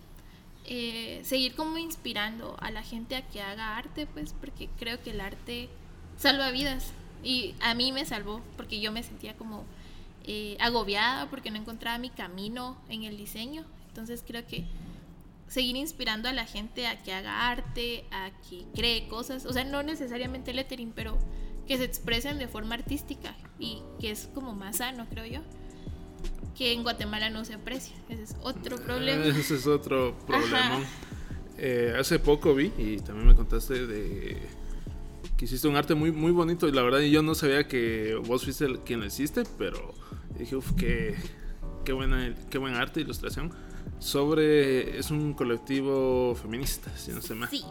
eh, 0.64 1.20
seguir 1.24 1.54
como 1.54 1.76
inspirando 1.78 2.56
a 2.60 2.70
la 2.70 2.82
gente 2.82 3.16
a 3.16 3.26
que 3.26 3.42
haga 3.42 3.76
arte, 3.76 4.06
pues 4.06 4.34
porque 4.40 4.68
creo 4.78 5.02
que 5.02 5.10
el 5.10 5.20
arte 5.20 5.68
salva 6.16 6.50
vidas. 6.50 6.92
Y 7.24 7.54
a 7.60 7.74
mí 7.74 7.90
me 7.90 8.04
salvó 8.04 8.40
porque 8.56 8.80
yo 8.80 8.92
me 8.92 9.02
sentía 9.02 9.36
como 9.36 9.64
eh, 10.24 10.56
agobiada 10.60 11.28
porque 11.30 11.50
no 11.50 11.56
encontraba 11.56 11.98
mi 11.98 12.10
camino 12.10 12.76
en 12.88 13.02
el 13.02 13.16
diseño. 13.16 13.64
Entonces 13.88 14.22
creo 14.26 14.46
que 14.46 14.66
seguir 15.48 15.76
inspirando 15.76 16.28
a 16.28 16.32
la 16.32 16.46
gente 16.46 16.86
a 16.86 17.02
que 17.02 17.12
haga 17.12 17.48
arte, 17.50 18.04
a 18.10 18.30
que 18.48 18.64
cree 18.74 19.08
cosas. 19.08 19.46
O 19.46 19.52
sea, 19.52 19.64
no 19.64 19.82
necesariamente 19.82 20.52
lettering, 20.52 20.92
pero 20.92 21.18
que 21.66 21.76
se 21.76 21.84
expresen 21.84 22.38
de 22.38 22.48
forma 22.48 22.74
artística 22.74 23.36
y 23.58 23.82
que 24.00 24.10
es 24.10 24.28
como 24.34 24.54
más 24.54 24.78
sano, 24.78 25.06
creo 25.10 25.26
yo, 25.26 25.40
que 26.56 26.72
en 26.72 26.82
Guatemala 26.82 27.30
no 27.30 27.44
se 27.44 27.54
aprecia. 27.54 27.94
Ese 28.08 28.22
es 28.22 28.36
otro 28.42 28.76
ah, 28.80 28.84
problema. 28.84 29.24
Ese 29.26 29.54
es 29.56 29.66
otro 29.66 30.16
problema. 30.26 30.80
Eh, 31.58 31.94
hace 31.98 32.18
poco 32.18 32.54
vi 32.54 32.72
y 32.78 32.98
también 32.98 33.26
me 33.26 33.34
contaste 33.34 33.86
de 33.86 34.38
que 35.36 35.44
hiciste 35.44 35.68
un 35.68 35.76
arte 35.76 35.94
muy, 35.94 36.10
muy 36.10 36.32
bonito 36.32 36.68
y 36.68 36.72
la 36.72 36.82
verdad 36.82 37.00
yo 37.00 37.22
no 37.22 37.34
sabía 37.34 37.68
que 37.68 38.14
vos 38.26 38.44
fuiste 38.44 38.66
quien 38.84 39.00
lo 39.00 39.06
hiciste, 39.06 39.42
pero 39.56 39.94
dije, 40.38 40.56
uff, 40.56 40.72
qué, 40.76 41.16
qué, 41.84 41.92
buena, 41.92 42.34
qué 42.50 42.58
buen 42.58 42.74
arte, 42.74 43.00
ilustración. 43.00 43.52
Sobre, 43.98 44.98
es 44.98 45.10
un 45.10 45.34
colectivo 45.34 46.34
feminista, 46.34 46.96
si 46.96 47.12
no 47.12 47.20
se 47.20 47.34
me 47.34 47.46
Sí, 47.48 47.64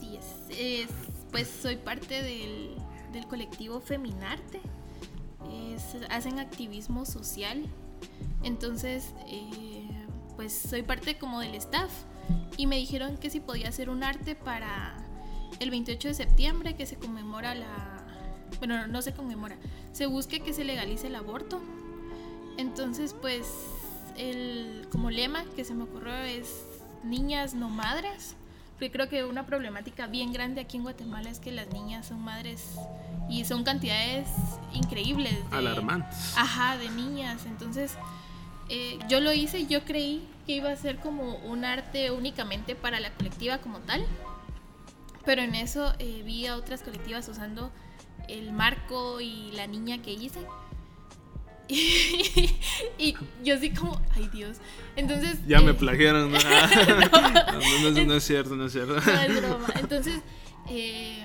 así 0.00 0.16
es 0.16 0.88
pues 1.30 1.48
soy 1.48 1.76
parte 1.76 2.22
del 2.22 2.76
del 3.16 3.26
colectivo 3.26 3.80
Feminarte. 3.80 4.60
hacen 6.10 6.38
activismo 6.38 7.04
social. 7.04 7.64
Entonces, 8.42 9.14
eh, 9.26 9.88
pues 10.36 10.52
soy 10.52 10.82
parte 10.82 11.18
como 11.18 11.40
del 11.40 11.54
staff. 11.54 11.90
Y 12.56 12.66
me 12.66 12.76
dijeron 12.76 13.16
que 13.16 13.30
si 13.30 13.40
podía 13.40 13.68
hacer 13.68 13.90
un 13.90 14.02
arte 14.02 14.34
para 14.34 14.96
el 15.60 15.70
28 15.70 16.08
de 16.08 16.14
septiembre, 16.14 16.76
que 16.76 16.86
se 16.86 16.96
conmemora 16.96 17.54
la... 17.54 18.04
Bueno, 18.58 18.86
no 18.86 19.02
se 19.02 19.12
conmemora. 19.12 19.56
Se 19.92 20.06
busque 20.06 20.40
que 20.40 20.52
se 20.52 20.64
legalice 20.64 21.08
el 21.08 21.16
aborto. 21.16 21.60
Entonces, 22.58 23.14
pues, 23.20 23.46
el 24.18 24.86
como 24.90 25.10
lema 25.10 25.44
que 25.54 25.64
se 25.64 25.74
me 25.74 25.84
ocurrió 25.84 26.14
es 26.16 26.64
niñas 27.04 27.54
no 27.54 27.68
madres. 27.68 28.36
Porque 28.74 28.90
creo 28.90 29.08
que 29.08 29.24
una 29.24 29.46
problemática 29.46 30.06
bien 30.06 30.32
grande 30.32 30.60
aquí 30.60 30.76
en 30.76 30.82
Guatemala 30.82 31.30
es 31.30 31.40
que 31.40 31.50
las 31.50 31.68
niñas 31.68 32.08
son 32.08 32.20
madres 32.20 32.74
y 33.28 33.44
son 33.46 33.64
cantidades 33.64 34.28
increíbles. 34.74 35.32
De, 35.50 35.56
Alarmantes. 35.56 36.34
Ajá, 36.36 36.76
de 36.76 36.90
niñas. 36.90 37.46
Entonces, 37.46 37.94
eh, 38.68 38.98
yo 39.08 39.20
lo 39.20 39.32
hice 39.32 39.66
yo 39.66 39.84
creí 39.84 40.28
que 40.46 40.52
iba 40.52 40.70
a 40.70 40.76
ser 40.76 40.98
como 40.98 41.36
un 41.36 41.64
arte 41.64 42.10
únicamente 42.10 42.74
para 42.74 43.00
la 43.00 43.10
colectiva 43.12 43.58
como 43.58 43.78
tal. 43.78 44.04
Pero 45.24 45.42
en 45.42 45.54
eso 45.54 45.94
eh, 45.98 46.22
vi 46.24 46.46
a 46.46 46.56
otras 46.56 46.82
colectivas 46.82 47.26
usando 47.28 47.72
el 48.28 48.52
marco 48.52 49.20
y 49.20 49.52
la 49.52 49.66
niña 49.66 50.02
que 50.02 50.12
hice. 50.12 50.40
y 52.98 53.16
yo 53.42 53.54
así 53.54 53.70
como, 53.70 54.00
ay 54.14 54.28
Dios. 54.32 54.58
Entonces... 54.94 55.38
Ya 55.46 55.60
me 55.60 55.72
eh, 55.72 55.74
plagiaron. 55.74 56.30
no, 56.32 56.38
no, 58.06 58.14
es 58.14 58.24
cierto, 58.24 58.56
no 58.56 58.66
es 58.66 58.72
cierto. 58.72 58.94
No 58.94 59.00
es 59.00 59.36
broma. 59.42 59.66
Entonces, 59.76 60.20
eh, 60.68 61.24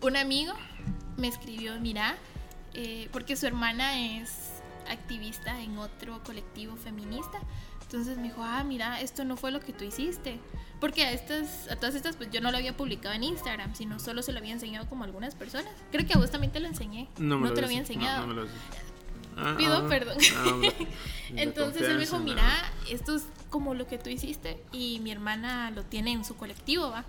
un 0.00 0.16
amigo 0.16 0.54
me 1.16 1.28
escribió, 1.28 1.78
mira, 1.80 2.16
eh, 2.74 3.08
porque 3.12 3.36
su 3.36 3.46
hermana 3.46 4.18
es 4.18 4.62
activista 4.88 5.60
en 5.60 5.78
otro 5.78 6.22
colectivo 6.22 6.76
feminista. 6.76 7.40
Entonces 7.82 8.16
me 8.16 8.24
dijo, 8.24 8.42
ah, 8.42 8.64
mira, 8.64 9.00
esto 9.00 9.24
no 9.24 9.36
fue 9.36 9.52
lo 9.52 9.60
que 9.60 9.72
tú 9.72 9.84
hiciste. 9.84 10.40
Porque 10.80 11.04
a 11.04 11.12
estas, 11.12 11.70
a 11.70 11.76
todas 11.76 11.94
estas, 11.94 12.16
pues 12.16 12.30
yo 12.30 12.40
no 12.40 12.50
lo 12.50 12.58
había 12.58 12.76
publicado 12.76 13.14
en 13.14 13.24
Instagram, 13.24 13.74
sino 13.74 13.98
solo 13.98 14.22
se 14.22 14.32
lo 14.32 14.38
había 14.38 14.52
enseñado 14.52 14.88
como 14.88 15.04
a 15.04 15.06
algunas 15.06 15.34
personas. 15.34 15.72
Creo 15.90 16.06
que 16.06 16.12
a 16.12 16.18
vos 16.18 16.30
también 16.30 16.52
te 16.52 16.60
lo 16.60 16.66
enseñé. 16.66 17.08
No, 17.18 17.38
me 17.38 17.50
te 17.50 17.60
lo 17.60 17.66
había 17.66 17.78
enseñado. 17.78 18.26
No, 18.26 18.34
me 18.34 18.42
lo 18.42 18.48
Ah, 19.36 19.54
Pido 19.56 19.76
ah, 19.76 19.88
perdón. 19.88 20.16
Ah, 20.36 20.60
Entonces 21.36 21.82
él 21.82 21.94
me 21.94 22.00
dijo, 22.00 22.18
mira, 22.18 22.50
esto 22.90 23.16
es 23.16 23.24
como 23.50 23.74
lo 23.74 23.86
que 23.86 23.98
tú 23.98 24.08
hiciste 24.08 24.62
y 24.72 25.00
mi 25.00 25.10
hermana 25.10 25.70
lo 25.70 25.82
tiene 25.84 26.12
en 26.12 26.24
su 26.24 26.36
colectivo, 26.36 26.90
¿va? 26.90 27.04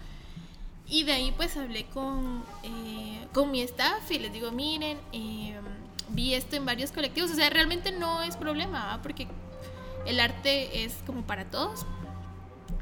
Y 0.89 1.03
de 1.03 1.13
ahí 1.13 1.33
pues 1.35 1.57
hablé 1.57 1.85
con, 1.85 2.43
eh, 2.63 3.27
con 3.33 3.51
mi 3.51 3.61
staff 3.61 4.09
y 4.11 4.19
les 4.19 4.31
digo, 4.31 4.51
miren, 4.51 4.97
eh, 5.11 5.59
vi 6.09 6.33
esto 6.33 6.55
en 6.55 6.65
varios 6.65 6.91
colectivos, 6.91 7.31
o 7.31 7.35
sea, 7.35 7.49
realmente 7.49 7.91
no 7.91 8.21
es 8.21 8.37
problema, 8.37 8.85
¿va? 8.85 9.01
Porque 9.01 9.27
el 10.05 10.19
arte 10.19 10.85
es 10.85 10.95
como 11.05 11.23
para 11.23 11.45
todos. 11.45 11.85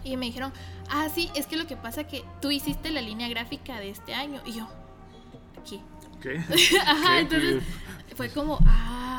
Y 0.04 0.18
me 0.18 0.28
dijeron, 0.28 0.54
ah, 0.90 1.08
sí, 1.14 1.32
es 1.36 1.48
que 1.48 1.58
lo 1.58 1.66
que 1.66 1.76
pasa 1.76 2.02
es 2.02 2.08
que 2.08 2.24
tú 2.42 2.52
hiciste 2.52 2.92
la 2.92 3.02
línea 3.02 3.28
gráfica 3.28 3.80
de 3.80 3.90
este 3.90 4.14
año. 4.14 4.40
Y 4.46 4.54
yo, 4.54 4.68
¿qué? 5.68 5.80
¿Qué? 6.22 6.78
Ajá, 6.86 7.20
entonces 7.20 7.64
fue 8.16 8.30
como, 8.30 8.60
ah, 8.68 9.15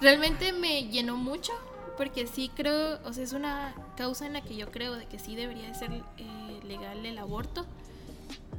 realmente 0.00 0.52
me 0.52 0.84
llenó 0.88 1.16
mucho 1.16 1.52
porque 1.96 2.26
sí 2.26 2.50
creo, 2.54 2.98
o 3.04 3.12
sea, 3.12 3.24
es 3.24 3.32
una 3.32 3.74
causa 3.96 4.26
en 4.26 4.34
la 4.34 4.42
que 4.42 4.56
yo 4.56 4.70
creo 4.70 4.94
de 4.94 5.06
que 5.06 5.18
sí 5.18 5.34
debería 5.34 5.72
ser 5.74 5.90
eh, 6.18 6.60
legal 6.64 7.04
el 7.06 7.18
aborto. 7.18 7.66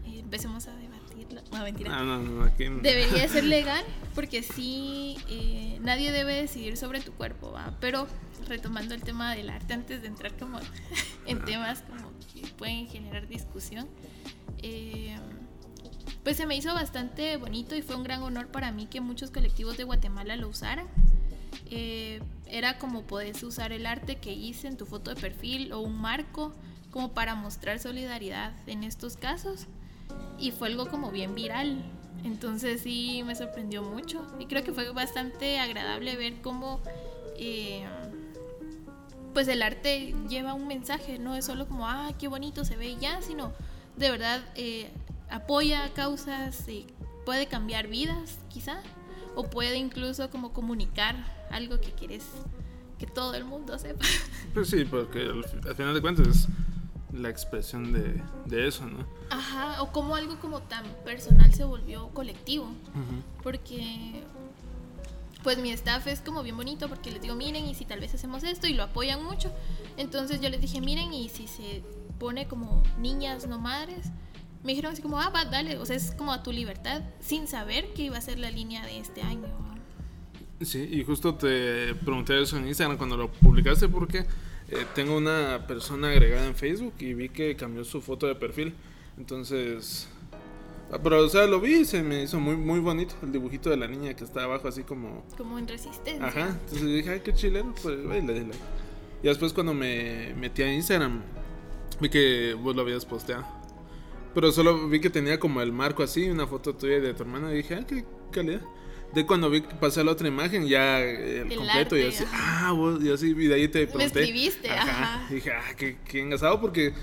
eh, 0.05 0.19
empecemos 0.19 0.67
a 0.67 0.75
debatirlo. 0.75 1.41
No, 1.51 1.63
mentira. 1.63 1.91
Ah, 1.99 2.03
no, 2.03 2.19
no, 2.19 2.43
aquí 2.43 2.69
no. 2.69 2.79
Debería 2.81 3.27
ser 3.27 3.43
legal 3.57 3.83
porque 4.15 4.41
sí, 4.43 5.17
eh, 5.29 5.77
nadie 5.81 6.11
debe 6.11 6.33
decidir 6.33 6.77
sobre 6.77 7.01
tu 7.01 7.11
cuerpo, 7.13 7.51
¿va? 7.51 7.75
Pero 7.79 8.07
retomando 8.47 8.95
el 8.95 9.03
tema 9.03 9.35
del 9.35 9.49
arte 9.49 9.73
antes 9.73 10.01
de 10.01 10.07
entrar 10.07 10.35
como 10.38 10.59
en 11.25 11.43
temas 11.45 11.81
como 11.83 12.11
que 12.33 12.47
pueden 12.57 12.88
generar 12.88 13.27
discusión, 13.27 13.88
eh, 14.59 15.15
pues 16.23 16.38
se 16.38 16.45
me 16.45 16.55
hizo 16.55 16.73
bastante 16.73 17.38
bonito 17.38 17.75
y 17.75 17.81
fue 17.81 17.95
un 17.95 18.03
gran 18.03 18.21
honor 18.23 18.47
para 18.47 18.71
mí 18.71 18.88
que 18.88 18.99
muchos 19.01 19.31
colectivos 19.31 19.77
de 19.77 19.83
Guatemala 19.83 20.35
lo 20.38 20.49
usaran. 20.49 20.88
Eh, 21.69 22.21
era 22.47 22.77
como 22.77 23.03
podés 23.03 23.43
usar 23.43 23.71
el 23.71 23.85
arte 23.85 24.17
que 24.17 24.33
hice 24.33 24.67
en 24.67 24.77
tu 24.77 24.85
foto 24.85 25.13
de 25.13 25.19
perfil 25.19 25.73
o 25.73 25.79
un 25.81 25.99
marco 25.99 26.53
como 26.91 27.13
para 27.13 27.35
mostrar 27.35 27.79
solidaridad 27.79 28.53
en 28.67 28.83
estos 28.83 29.17
casos. 29.17 29.67
Y 30.39 30.51
fue 30.51 30.69
algo 30.69 30.87
como 30.87 31.11
bien 31.11 31.35
viral. 31.35 31.83
Entonces 32.23 32.81
sí 32.81 33.21
me 33.25 33.35
sorprendió 33.35 33.83
mucho. 33.83 34.25
Y 34.39 34.45
creo 34.45 34.63
que 34.63 34.73
fue 34.73 34.89
bastante 34.91 35.59
agradable 35.59 36.15
ver 36.15 36.41
cómo 36.41 36.79
eh, 37.37 37.85
pues 39.33 39.47
el 39.47 39.61
arte 39.61 40.15
lleva 40.27 40.55
un 40.55 40.67
mensaje, 40.67 41.19
no 41.19 41.35
es 41.35 41.45
solo 41.45 41.67
como, 41.67 41.87
ah, 41.87 42.09
qué 42.17 42.27
bonito 42.27 42.65
se 42.65 42.75
ve 42.75 42.87
y 42.89 42.97
ya, 42.97 43.21
sino 43.21 43.53
de 43.95 44.09
verdad 44.09 44.41
eh, 44.55 44.89
apoya 45.29 45.93
causas, 45.93 46.67
eh, 46.67 46.87
puede 47.23 47.45
cambiar 47.45 47.87
vidas 47.87 48.39
quizá, 48.49 48.81
o 49.35 49.43
puede 49.43 49.77
incluso 49.77 50.31
como 50.31 50.53
comunicar 50.53 51.36
algo 51.51 51.79
que 51.79 51.91
quieres 51.91 52.23
que 52.99 53.05
todo 53.07 53.35
el 53.35 53.45
mundo 53.45 53.77
sepa. 53.77 54.05
Pues 54.53 54.69
sí, 54.69 54.85
porque 54.85 55.21
al, 55.21 55.45
al 55.67 55.75
final 55.75 55.93
de 55.93 56.01
cuentas 56.01 56.27
es 56.27 56.47
la 57.13 57.29
expresión 57.29 57.93
de, 57.93 58.21
de 58.45 58.67
eso, 58.67 58.85
¿no? 58.87 59.05
Ajá, 59.29 59.81
o 59.83 59.91
como 59.91 60.15
algo 60.15 60.39
como 60.39 60.61
tan 60.61 60.83
personal 61.05 61.53
se 61.53 61.63
volvió 61.63 62.07
colectivo. 62.09 62.65
Ujú. 62.65 63.43
Porque 63.43 64.23
pues 65.43 65.59
mi 65.59 65.69
staff 65.71 66.07
es 66.07 66.21
como 66.21 66.43
bien 66.43 66.57
bonito 66.57 66.89
porque 66.89 67.11
les 67.11 67.21
digo, 67.21 67.35
miren, 67.35 67.65
y 67.65 67.75
si 67.75 67.85
tal 67.85 67.99
vez 67.99 68.13
hacemos 68.13 68.43
esto 68.43 68.67
y 68.67 68.73
lo 68.73 68.83
apoyan 68.83 69.23
mucho. 69.23 69.51
Entonces 69.95 70.41
yo 70.41 70.49
les 70.49 70.59
dije, 70.59 70.81
miren, 70.81 71.13
y 71.13 71.29
si 71.29 71.47
se 71.47 71.83
pone 72.19 72.47
como 72.47 72.83
niñas 72.99 73.47
no 73.47 73.59
madres, 73.59 74.07
me 74.63 74.71
dijeron 74.71 74.93
así 74.93 75.01
como, 75.01 75.21
ah, 75.21 75.29
va, 75.29 75.45
dale, 75.45 75.77
o 75.77 75.85
sea, 75.85 75.95
es 75.95 76.11
como 76.11 76.33
a 76.33 76.43
tu 76.43 76.51
libertad, 76.51 77.01
sin 77.19 77.47
saber 77.47 77.93
que 77.93 78.03
iba 78.03 78.17
a 78.17 78.21
ser 78.21 78.39
la 78.39 78.49
línea 78.51 78.83
de 78.85 78.99
este 78.99 79.21
año. 79.21 79.47
Sí, 80.61 80.87
y 80.91 81.03
justo 81.03 81.35
te 81.35 81.93
pregunté 81.95 82.41
eso 82.41 82.57
en 82.57 82.67
Instagram 82.67 82.97
cuando 82.97 83.15
lo 83.15 83.31
publicaste 83.31 83.87
porque 83.87 84.25
eh, 84.69 84.85
tengo 84.95 85.15
una 85.15 85.65
persona 85.67 86.09
agregada 86.09 86.47
en 86.47 86.55
Facebook 86.55 86.93
y 86.99 87.13
vi 87.13 87.29
que 87.29 87.55
cambió 87.55 87.83
su 87.83 88.01
foto 88.01 88.25
de 88.25 88.35
perfil. 88.35 88.73
Entonces... 89.17 90.07
ah, 90.91 90.97
Pero, 91.01 91.23
o 91.23 91.29
sea, 91.29 91.45
lo 91.45 91.59
vi 91.59 91.81
y 91.81 91.85
se 91.85 92.01
me 92.01 92.23
hizo 92.23 92.39
muy, 92.39 92.55
muy 92.55 92.79
bonito 92.79 93.15
el 93.21 93.31
dibujito 93.31 93.69
de 93.69 93.77
la 93.77 93.87
niña 93.87 94.15
que 94.15 94.23
está 94.23 94.43
abajo 94.43 94.67
así 94.67 94.83
como... 94.83 95.23
Como 95.37 95.59
en 95.59 95.67
resistencia. 95.67 96.25
Ajá, 96.25 96.49
entonces 96.49 96.87
dije, 96.87 97.09
ay, 97.11 97.21
qué 97.23 97.33
chileno, 97.33 97.75
pues 97.81 97.97
di 97.97 98.07
like. 98.07 98.51
Y 99.23 99.27
después 99.27 99.53
cuando 99.53 99.73
me 99.73 100.33
metí 100.35 100.63
a 100.63 100.73
Instagram, 100.73 101.21
vi 101.99 102.09
que 102.09 102.55
vos 102.55 102.75
lo 102.75 102.81
habías 102.81 103.05
posteado. 103.05 103.45
Pero 104.33 104.51
solo 104.51 104.87
vi 104.87 104.99
que 104.99 105.09
tenía 105.09 105.39
como 105.39 105.61
el 105.61 105.71
marco 105.71 106.03
así, 106.03 106.29
una 106.29 106.47
foto 106.47 106.75
tuya 106.75 106.97
y 106.97 107.01
de 107.01 107.13
tu 107.13 107.23
hermana, 107.23 107.51
y 107.53 107.57
dije, 107.57 107.75
ah, 107.75 107.85
qué 107.87 108.05
calidad. 108.31 108.61
De 109.13 109.25
cuando 109.25 109.49
vi 109.49 109.61
que 109.61 109.75
pasé 109.75 110.01
a 110.01 110.03
la 110.03 110.11
otra 110.11 110.27
imagen, 110.27 110.67
ya 110.67 110.99
eh, 110.99 111.41
el, 111.41 111.51
El 111.51 111.57
completo, 111.57 111.97
y 111.97 112.03
así, 112.03 112.23
ajá. 112.23 112.67
ah, 112.67 112.71
vos, 112.73 113.01
y 113.01 113.11
así, 113.11 113.29
y 113.29 113.47
de 113.47 113.55
ahí 113.55 113.67
te 113.67 113.87
pregunté. 113.87 114.21
escribiste, 114.21 114.69
ajá. 114.69 115.25
Y 115.29 115.35
dije, 115.35 115.51
ah, 115.51 115.73
qué, 115.75 115.97
qué 116.05 116.19
engasado, 116.19 116.59
porque 116.59 116.93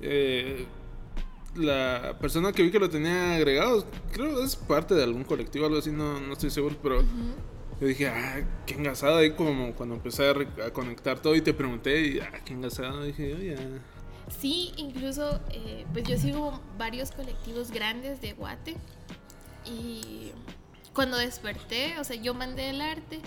eh, 0.00 0.66
la 1.56 2.16
persona 2.20 2.52
que 2.52 2.62
vi 2.62 2.70
que 2.70 2.78
lo 2.78 2.90
tenía 2.90 3.36
agregado, 3.36 3.86
creo 4.12 4.44
es 4.44 4.56
parte 4.56 4.94
de 4.94 5.02
algún 5.02 5.24
colectivo, 5.24 5.66
algo 5.66 5.78
así, 5.78 5.90
no, 5.90 6.20
no 6.20 6.32
estoy 6.34 6.50
seguro, 6.50 6.76
pero 6.82 7.02
yo 7.80 7.86
dije, 7.86 8.08
ah, 8.08 8.42
qué 8.66 8.74
engasado 8.74 9.16
ahí 9.16 9.32
como 9.32 9.72
cuando 9.74 9.94
empecé 9.94 10.28
a, 10.28 10.70
conectar 10.72 11.18
todo 11.20 11.34
y 11.34 11.40
te 11.40 11.54
pregunté 11.54 12.00
y, 12.00 12.20
ah, 12.20 12.30
qué 12.44 12.52
engasado, 12.52 13.02
dije, 13.04 13.30
yo 13.30 13.38
ya. 13.38 13.56
Sí, 14.40 14.72
incluso 14.76 15.40
eh, 15.50 15.84
pues 15.92 16.04
yo 16.08 16.16
sigo 16.16 16.60
varios 16.78 17.12
colectivos 17.12 17.70
grandes 17.70 18.20
de 18.20 18.32
Guate 18.32 18.76
y 19.66 20.30
cuando 20.94 21.18
desperté, 21.18 21.98
o 21.98 22.04
sea, 22.04 22.16
yo 22.16 22.34
mandé 22.34 22.70
el 22.70 22.80
arte, 22.80 23.20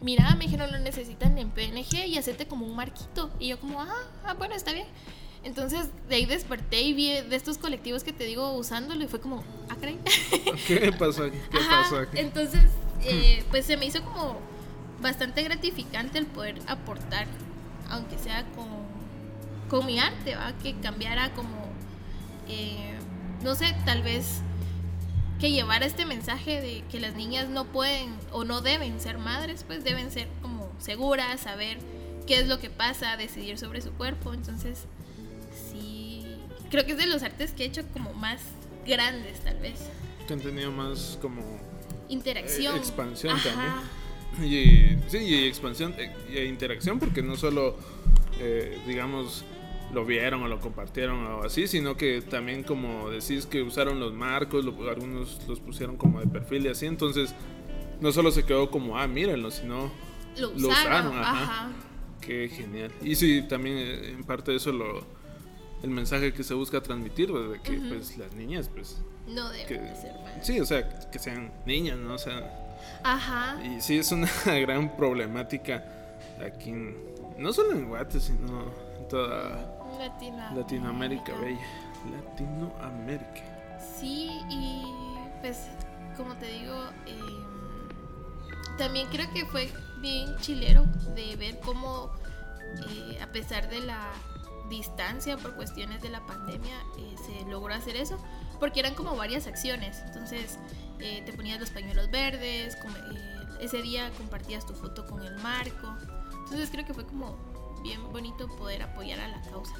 mira, 0.00 0.34
me 0.34 0.44
dijeron 0.46 0.72
lo 0.72 0.78
necesitan 0.78 1.38
en 1.38 1.50
PNG 1.50 2.06
y 2.06 2.18
hacerte 2.18 2.46
como 2.46 2.66
un 2.66 2.74
marquito 2.74 3.30
y 3.38 3.48
yo 3.48 3.60
como, 3.60 3.80
ah, 3.80 3.94
ah, 4.24 4.34
bueno, 4.34 4.54
está 4.54 4.72
bien. 4.72 4.86
Entonces 5.42 5.88
de 6.08 6.16
ahí 6.16 6.26
desperté 6.26 6.82
y 6.82 6.92
vi 6.92 7.12
de 7.12 7.36
estos 7.36 7.56
colectivos 7.58 8.04
que 8.04 8.12
te 8.12 8.24
digo 8.24 8.52
usándolo 8.52 9.04
y 9.04 9.06
fue 9.06 9.20
como, 9.20 9.44
ah, 9.68 9.76
caray. 9.78 9.98
¿Qué 10.66 10.92
pasó 10.98 11.24
aquí? 11.24 11.38
¿Qué 11.50 11.58
Ajá, 11.58 11.82
pasó 11.82 11.98
aquí? 11.98 12.18
Entonces, 12.18 12.62
eh, 13.04 13.44
pues 13.50 13.66
se 13.66 13.76
me 13.76 13.86
hizo 13.86 14.02
como 14.02 14.38
bastante 15.00 15.42
gratificante 15.42 16.18
el 16.18 16.26
poder 16.26 16.58
aportar, 16.66 17.26
aunque 17.88 18.18
sea 18.18 18.44
con, 18.54 18.68
con 19.68 19.86
mi 19.86 19.98
arte, 19.98 20.36
¿va? 20.36 20.52
Que 20.62 20.74
cambiara 20.80 21.32
como, 21.32 21.68
eh, 22.48 22.94
no 23.42 23.54
sé, 23.54 23.74
tal 23.86 24.02
vez 24.02 24.42
que 25.40 25.50
llevara 25.50 25.86
este 25.86 26.04
mensaje 26.04 26.60
de 26.60 26.84
que 26.90 27.00
las 27.00 27.14
niñas 27.14 27.48
no 27.48 27.64
pueden 27.64 28.14
o 28.30 28.44
no 28.44 28.60
deben 28.60 29.00
ser 29.00 29.16
madres, 29.18 29.64
pues 29.66 29.82
deben 29.82 30.10
ser 30.10 30.28
como 30.42 30.70
seguras, 30.78 31.40
saber 31.40 31.78
qué 32.26 32.40
es 32.40 32.46
lo 32.46 32.60
que 32.60 32.68
pasa, 32.68 33.16
decidir 33.16 33.58
sobre 33.58 33.80
su 33.80 33.90
cuerpo. 33.92 34.34
Entonces, 34.34 34.84
sí, 35.70 36.26
creo 36.70 36.84
que 36.84 36.92
es 36.92 36.98
de 36.98 37.06
los 37.06 37.22
artes 37.22 37.52
que 37.52 37.64
he 37.64 37.66
hecho 37.66 37.82
como 37.92 38.12
más 38.12 38.40
grandes, 38.86 39.40
tal 39.40 39.58
vez 39.58 39.78
Que 40.26 40.34
han 40.34 40.40
tenido 40.40 40.70
más 40.70 41.18
como 41.22 41.42
interacción. 42.08 42.76
Eh, 42.76 42.78
expansión 42.78 43.34
Ajá. 43.36 43.82
también. 44.36 45.00
Y, 45.08 45.10
sí, 45.10 45.18
y 45.18 45.46
expansión 45.46 45.94
eh, 45.98 46.12
y 46.30 46.38
interacción, 46.48 46.98
porque 46.98 47.22
no 47.22 47.36
solo, 47.36 47.76
eh, 48.38 48.78
digamos, 48.86 49.44
lo 49.92 50.04
vieron 50.04 50.42
o 50.42 50.48
lo 50.48 50.60
compartieron 50.60 51.24
o 51.26 51.42
así, 51.42 51.66
sino 51.66 51.96
que 51.96 52.22
también, 52.22 52.62
como 52.62 53.10
decís, 53.10 53.46
que 53.46 53.62
usaron 53.62 53.98
los 54.00 54.12
marcos, 54.12 54.64
lo- 54.64 54.88
algunos 54.88 55.40
los 55.48 55.60
pusieron 55.60 55.96
como 55.96 56.20
de 56.20 56.26
perfil 56.26 56.66
y 56.66 56.68
así, 56.68 56.86
entonces 56.86 57.34
no 58.00 58.12
solo 58.12 58.30
se 58.30 58.44
quedó 58.44 58.70
como, 58.70 58.96
ah, 58.98 59.06
mírenlo, 59.08 59.50
sino, 59.50 59.90
Lo 60.38 60.48
lo 60.52 60.68
usaron, 60.68 61.08
usaron, 61.08 61.18
ajá. 61.18 61.42
ajá. 61.42 61.70
qué 62.20 62.48
genial. 62.48 62.92
Y 63.02 63.14
sí, 63.16 63.42
también 63.48 63.76
eh, 63.78 64.10
en 64.12 64.24
parte 64.24 64.52
de 64.52 64.58
eso 64.58 64.70
lo, 64.72 65.04
el 65.82 65.90
mensaje 65.90 66.32
que 66.32 66.42
se 66.44 66.54
busca 66.54 66.80
transmitir, 66.82 67.28
pues, 67.30 67.50
de 67.50 67.60
que 67.60 67.78
Ujú. 67.78 67.88
pues 67.88 68.16
las 68.16 68.32
niñas, 68.34 68.68
pues, 68.72 69.02
No 69.26 69.48
deben 69.50 69.66
que, 69.66 69.74
de 69.78 69.96
ser 69.96 70.12
madres. 70.22 70.46
sí, 70.46 70.60
o 70.60 70.64
sea, 70.66 71.10
que 71.10 71.18
sean 71.18 71.52
niñas, 71.66 71.98
¿no? 71.98 72.14
O 72.14 72.18
sea... 72.18 72.56
Ajá. 73.02 73.58
Y 73.64 73.80
sí, 73.80 73.98
es 73.98 74.10
una 74.12 74.28
gran 74.60 74.96
problemática 74.96 75.84
aquí, 76.44 76.70
en- 76.70 76.96
no 77.38 77.52
solo 77.52 77.72
en 77.72 77.88
Guate, 77.88 78.20
sino 78.20 78.64
en 78.98 79.08
toda 79.08 79.78
Latinoamérica. 80.00 80.54
Latinoamérica 80.54 81.34
bella. 81.36 81.66
Latinoamérica. 82.10 83.78
Sí, 83.98 84.40
y 84.48 84.84
pues, 85.40 85.68
como 86.16 86.34
te 86.36 86.46
digo, 86.46 86.74
eh, 87.06 87.44
también 88.78 89.06
creo 89.08 89.30
que 89.32 89.44
fue 89.46 89.70
bien 90.00 90.36
chilero 90.38 90.84
de 91.14 91.36
ver 91.36 91.60
cómo, 91.60 92.10
eh, 92.88 93.18
a 93.22 93.26
pesar 93.26 93.68
de 93.68 93.80
la 93.80 94.10
distancia 94.70 95.36
por 95.36 95.54
cuestiones 95.54 96.00
de 96.00 96.08
la 96.08 96.24
pandemia, 96.24 96.76
eh, 96.98 97.14
se 97.26 97.50
logró 97.50 97.74
hacer 97.74 97.96
eso, 97.96 98.18
porque 98.58 98.80
eran 98.80 98.94
como 98.94 99.16
varias 99.16 99.46
acciones. 99.46 100.00
Entonces, 100.06 100.58
eh, 100.98 101.22
te 101.26 101.32
ponías 101.32 101.60
los 101.60 101.70
pañuelos 101.70 102.10
verdes, 102.10 102.78
ese 103.60 103.82
día 103.82 104.10
compartías 104.16 104.64
tu 104.64 104.72
foto 104.72 105.06
con 105.06 105.22
el 105.22 105.36
marco. 105.38 105.94
Entonces, 106.44 106.70
creo 106.70 106.86
que 106.86 106.94
fue 106.94 107.04
como 107.04 107.36
bien 107.82 108.02
bonito 108.12 108.48
poder 108.56 108.82
apoyar 108.82 109.20
a 109.20 109.28
la 109.28 109.40
causa. 109.42 109.74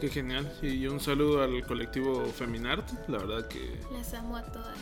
Qué 0.00 0.08
genial. 0.08 0.50
Y 0.62 0.86
un 0.86 1.00
saludo 1.00 1.42
al 1.42 1.64
colectivo 1.66 2.24
Feminart. 2.26 2.88
La 3.08 3.18
verdad 3.18 3.48
que 3.48 3.78
Las 3.92 4.14
amo 4.14 4.36
a 4.36 4.42
todas. 4.44 4.76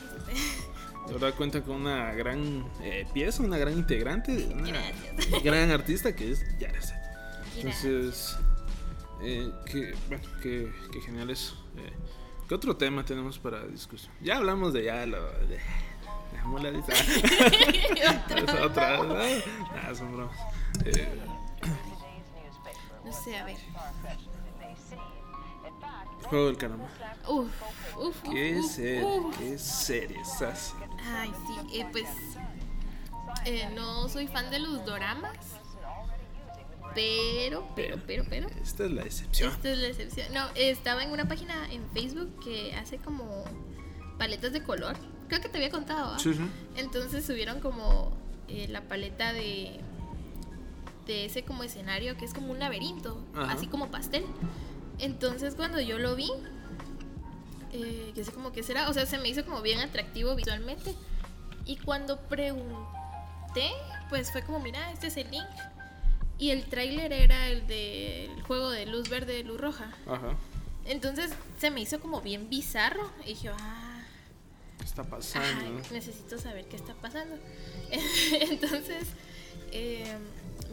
la 1.07 1.13
verdad 1.13 1.35
cuenta 1.35 1.63
con 1.63 1.77
una 1.83 2.13
gran 2.13 2.65
eh, 2.83 3.07
pieza, 3.15 3.43
una 3.43 3.57
gran 3.57 3.73
integrante, 3.75 4.47
una 4.53 4.69
Gracias. 4.69 5.43
gran 5.43 5.71
artista 5.71 6.15
que 6.15 6.33
es. 6.33 6.45
Gracias. 6.59 6.93
Entonces, 7.57 8.37
eh, 9.23 9.51
qué, 9.65 9.95
bueno, 10.09 10.25
qué, 10.43 10.71
qué 10.93 11.01
genial 11.01 11.31
eso. 11.31 11.55
Eh, 11.79 11.93
¿Qué 12.47 12.55
otro 12.55 12.77
tema 12.77 13.05
tenemos 13.05 13.39
para 13.39 13.65
discusión? 13.67 14.13
Ya 14.21 14.37
hablamos 14.37 14.73
de 14.75 14.85
ya 14.85 15.07
lo 15.07 15.23
de... 15.49 15.59
dejémosla 16.33 16.71
de- 16.73 16.79
Es 16.79 18.55
otra. 18.63 18.99
¿no? 19.03 19.15
Nah, 19.15 19.95
son 19.95 20.13
bromas. 20.15 20.37
Eh, 20.85 21.09
No 23.07 23.13
sé, 23.13 23.37
a 23.39 23.45
ver. 23.45 23.57
juego 26.25 26.47
del 26.47 26.57
calamar. 26.57 26.89
Uf, 27.29 27.49
uf, 27.97 28.23
Qué 28.23 28.59
uf, 28.59 28.79
uf. 29.27 29.39
qué 29.39 29.59
seriesas. 29.59 30.75
Ay, 31.17 31.31
sí, 31.47 31.79
eh, 31.81 31.87
pues 31.93 32.09
eh, 33.45 33.69
no 33.75 34.09
soy 34.09 34.27
fan 34.27 34.51
de 34.51 34.59
los 34.59 34.85
doramas, 34.85 35.37
Pero, 36.95 37.69
pero, 37.77 37.99
pero, 38.07 38.25
pero. 38.29 38.49
Esta 38.63 38.87
es 38.87 38.91
la 38.91 39.03
excepción. 39.03 39.53
Esta 39.53 39.71
es 39.71 39.79
la 39.79 39.89
excepción. 39.89 40.33
No, 40.35 40.47
estaba 40.55 41.05
en 41.05 41.13
una 41.13 41.27
página 41.29 41.71
en 41.71 41.89
Facebook 41.91 42.41
que 42.43 42.75
hace 42.75 42.97
como 42.99 43.45
paletas 44.19 44.53
de 44.53 44.63
color. 44.63 44.97
Creo 45.29 45.41
que 45.41 45.49
te 45.49 45.59
había 45.59 45.71
contado, 45.71 46.15
¿ah? 46.15 46.19
Sí, 46.19 46.33
sí. 46.35 46.41
Entonces 46.77 47.25
subieron 47.27 47.61
como 47.61 48.17
eh, 48.49 48.67
la 48.69 48.81
paleta 48.81 49.33
de 49.33 49.79
de 51.07 51.25
ese 51.25 51.45
como 51.45 51.63
escenario 51.63 52.17
que 52.17 52.25
es 52.25 52.35
como 52.35 52.51
un 52.51 52.59
laberinto, 52.59 53.23
Ajá. 53.35 53.53
así 53.53 53.67
como 53.67 53.91
pastel. 53.91 54.25
Entonces 54.99 55.55
cuando 55.55 55.81
yo 55.81 55.99
lo 55.99 56.17
vi, 56.17 56.31
eh, 57.73 58.13
yo 58.15 58.25
sé 58.25 58.33
como 58.33 58.53
que 58.53 58.63
será, 58.63 58.89
o 58.89 58.93
sea, 58.93 59.07
se 59.07 59.19
me 59.19 59.29
hizo 59.29 59.45
como 59.45 59.63
bien 59.63 59.81
atractivo 59.81 60.35
visualmente. 60.35 60.95
Y 61.65 61.77
cuando 61.77 62.21
pregunté, 62.21 63.71
pues 64.09 64.31
fue 64.31 64.43
como, 64.43 64.61
mira, 64.61 64.93
este 64.93 65.09
es 65.09 65.17
el 65.17 65.31
link. 65.31 65.47
Y 66.39 66.51
el 66.51 66.67
tráiler 66.67 67.13
era 67.13 67.49
el 67.49 67.67
del 67.67 68.43
juego 68.43 68.71
de 68.71 68.87
luz 68.87 69.09
verde, 69.09 69.43
luz 69.43 69.61
roja. 69.61 69.93
Ajá. 70.07 70.37
Entonces 70.85 71.33
se 71.59 71.71
me 71.71 71.81
hizo 71.81 71.99
como 72.01 72.21
bien 72.21 72.49
bizarro. 72.49 73.11
Y 73.25 73.29
dije, 73.31 73.51
ah, 73.59 74.03
¿Qué 74.79 74.85
está 74.85 75.03
pasando? 75.03 75.83
Necesito 75.91 76.39
saber 76.39 76.67
qué 76.67 76.77
está 76.77 76.95
pasando. 76.95 77.37
Entonces, 78.41 79.09
eh, 79.73 80.17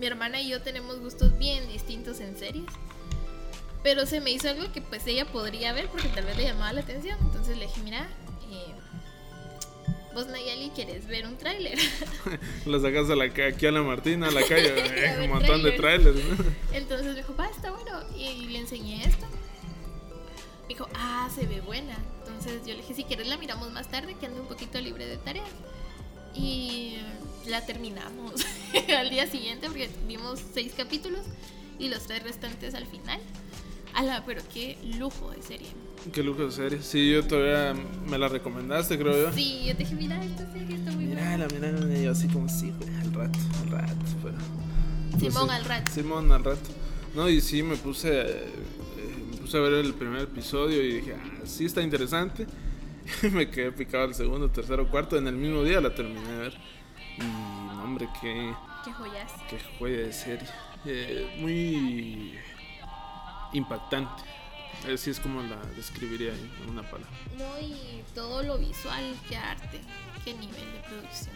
mi 0.03 0.07
hermana 0.07 0.41
y 0.41 0.49
yo 0.49 0.61
tenemos 0.61 0.99
gustos 0.99 1.37
bien 1.37 1.65
distintos 1.69 2.19
en 2.19 2.37
series. 2.37 2.65
Pero 3.83 4.05
se 4.05 4.19
me 4.19 4.31
hizo 4.31 4.49
algo 4.49 4.69
que 4.73 4.81
pues 4.81 5.07
ella 5.07 5.23
podría 5.23 5.71
ver 5.71 5.87
porque 5.87 6.09
tal 6.09 6.25
vez 6.25 6.35
le 6.35 6.43
llamaba 6.43 6.73
la 6.73 6.81
atención. 6.81 7.17
Entonces 7.21 7.57
le 7.57 7.67
dije, 7.67 7.81
mira, 7.85 8.09
eh, 8.51 8.73
vos 10.13 10.27
Nayali 10.27 10.71
quieres 10.71 11.07
ver 11.07 11.25
un 11.25 11.37
tráiler. 11.37 11.79
La 12.65 12.81
sacas 12.81 13.09
a 13.09 13.15
la, 13.15 13.23
aquí 13.23 13.65
a 13.65 13.71
la 13.71 13.81
Martina, 13.81 14.27
a 14.27 14.31
la 14.31 14.41
calle, 14.41 14.73
eh, 14.75 15.15
A 15.19 15.23
un 15.23 15.29
montón 15.29 15.63
de 15.63 15.71
trailers. 15.71 16.17
¿no? 16.17 16.45
Entonces 16.73 17.07
me 17.07 17.15
dijo, 17.15 17.33
va, 17.37 17.47
está 17.47 17.71
bueno. 17.71 18.01
Y 18.17 18.47
le 18.47 18.59
enseñé 18.59 19.05
esto. 19.05 19.25
Me 20.63 20.67
dijo, 20.67 20.89
ah, 20.95 21.29
se 21.33 21.45
ve 21.45 21.61
buena. 21.61 21.97
Entonces 22.19 22.65
yo 22.65 22.73
le 22.73 22.81
dije, 22.81 22.93
si 22.93 23.05
quieres 23.05 23.27
la 23.27 23.37
miramos 23.37 23.71
más 23.71 23.89
tarde, 23.89 24.15
que 24.19 24.25
ande 24.25 24.41
un 24.41 24.47
poquito 24.47 24.81
libre 24.81 25.05
de 25.05 25.15
tareas. 25.15 25.49
Y 26.35 26.97
la 27.47 27.65
terminamos 27.65 28.33
al 28.97 29.09
día 29.09 29.27
siguiente, 29.27 29.67
porque 29.67 29.89
vimos 30.07 30.41
seis 30.53 30.73
capítulos 30.75 31.21
y 31.79 31.89
los 31.89 32.05
tres 32.07 32.23
restantes 32.23 32.73
al 32.75 32.85
final. 32.85 33.19
Ala, 33.93 34.23
pero 34.25 34.41
qué 34.51 34.77
lujo 34.97 35.31
de 35.31 35.41
serie. 35.41 35.67
Qué 36.11 36.23
lujo 36.23 36.45
de 36.45 36.51
serie. 36.51 36.81
Sí, 36.81 37.11
yo 37.11 37.23
todavía 37.25 37.79
me 38.07 38.17
la 38.17 38.27
recomendaste, 38.27 38.97
creo 38.97 39.29
yo. 39.29 39.33
Sí, 39.33 39.65
yo 39.65 39.75
te 39.75 39.83
dije, 39.83 39.95
mira, 39.95 40.23
esta 40.23 40.51
serie 40.51 40.77
está 40.77 40.91
muy 40.91 41.05
buena. 41.05 41.21
Mírala, 41.21 41.47
mírala, 41.47 41.97
yo 41.99 42.11
así 42.11 42.27
como 42.27 42.49
sí, 42.49 42.73
al 43.01 43.13
rato, 43.13 43.39
al 43.61 43.69
rato, 43.69 43.95
pero... 44.23 44.35
pues 45.11 45.21
Simón 45.21 45.49
sí, 45.49 45.55
al 45.55 45.65
rato. 45.65 45.91
Simón 45.91 46.31
al 46.31 46.43
rato. 46.43 46.69
No, 47.15 47.29
y 47.29 47.39
sí, 47.39 47.61
me 47.61 47.77
puse, 47.77 48.21
eh, 48.21 48.45
me 49.31 49.37
puse 49.37 49.57
a 49.57 49.61
ver 49.61 49.73
el 49.73 49.93
primer 49.93 50.21
episodio 50.21 50.83
y 50.83 50.93
dije, 50.93 51.15
ah, 51.15 51.41
sí 51.45 51.65
está 51.65 51.81
interesante. 51.81 52.47
me 53.31 53.49
quedé 53.49 53.71
picado 53.71 54.05
el 54.05 54.15
segundo, 54.15 54.49
tercero, 54.49 54.89
cuarto, 54.89 55.17
en 55.17 55.27
el 55.27 55.35
mismo 55.35 55.63
día 55.63 55.79
la 55.79 55.93
terminé 55.93 56.27
de 56.27 56.37
ver. 56.37 56.53
Y, 57.17 57.21
no, 57.21 57.83
hombre, 57.83 58.07
qué, 58.21 58.53
Qué 58.83 58.93
joyas. 58.93 59.31
qué 59.49 59.59
joya 59.79 59.97
de 59.97 60.13
serie. 60.13 60.47
Eh, 60.85 61.37
muy 61.39 62.37
impactante. 63.53 64.23
Así 64.91 65.11
es 65.11 65.19
como 65.19 65.41
la 65.41 65.57
describiría 65.77 66.33
en 66.33 66.69
una 66.69 66.81
palabra. 66.83 67.09
No, 67.37 67.59
y 67.59 68.03
todo 68.13 68.43
lo 68.43 68.57
visual, 68.57 69.15
qué 69.29 69.37
arte, 69.37 69.79
qué 70.25 70.33
nivel 70.33 70.73
de 70.73 70.79
producción. 70.89 71.35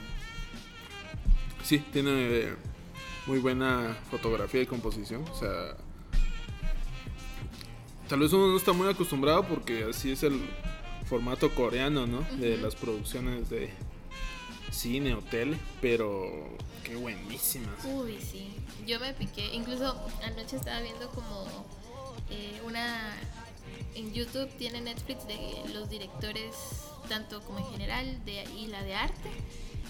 Sí, 1.64 1.80
tiene 1.94 2.54
muy 3.26 3.40
buena 3.40 3.96
fotografía 4.10 4.62
y 4.62 4.66
composición. 4.66 5.24
O 5.30 5.40
sea, 5.40 5.78
tal 8.10 8.20
vez 8.20 8.34
uno 8.34 8.48
no 8.48 8.58
está 8.58 8.74
muy 8.74 8.90
acostumbrado 8.90 9.44
porque 9.48 9.86
así 9.90 10.12
es 10.12 10.24
el 10.24 10.42
formato 11.06 11.54
coreano, 11.54 12.06
¿no? 12.06 12.22
De 12.38 12.58
las 12.58 12.76
producciones 12.76 13.50
de 13.50 13.70
cine 14.72 15.14
o 15.14 15.22
tele, 15.22 15.58
pero 15.82 16.58
qué 16.84 16.96
buenísimas. 16.96 17.84
Uy, 17.86 18.20
sí. 18.20 18.54
Yo 18.86 19.00
me 19.00 19.14
piqué. 19.14 19.54
Incluso 19.54 19.96
anoche 20.24 20.58
estaba 20.58 20.82
viendo 20.82 21.10
como 21.10 21.46
eh, 22.30 22.62
una. 22.66 23.16
En 23.96 24.14
YouTube 24.14 24.50
tiene 24.58 24.82
Netflix 24.82 25.28
de 25.28 25.38
los 25.74 25.90
directores, 25.90 26.56
tanto 27.10 27.42
como 27.42 27.60
en 27.60 27.66
general, 27.66 28.26
de, 28.26 28.44
y 28.56 28.68
la 28.68 28.84
de 28.84 28.96
arte. 28.96 29.30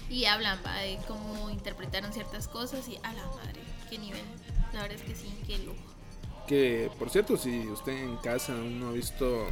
Y 0.10 0.26
hablan 0.26 0.60
¿va? 0.66 0.76
de 0.78 0.98
cómo 1.08 1.50
interpretaron 1.50 2.14
ciertas 2.14 2.48
cosas. 2.48 2.88
Y 2.88 2.98
a 3.04 3.14
la 3.14 3.26
madre, 3.28 3.60
qué 3.90 3.98
nivel. 3.98 4.24
La 4.74 4.82
verdad 4.84 4.98
es 4.98 5.04
que 5.04 5.16
sí, 5.16 5.34
qué 5.46 5.58
lujo. 5.60 5.78
Que, 6.48 6.90
por 6.98 7.10
cierto, 7.10 7.36
si 7.36 7.68
usted 7.68 7.92
en 7.92 8.16
casa 8.18 8.54
aún 8.54 8.80
no 8.80 8.90
ha 8.90 8.92
visto 8.94 9.48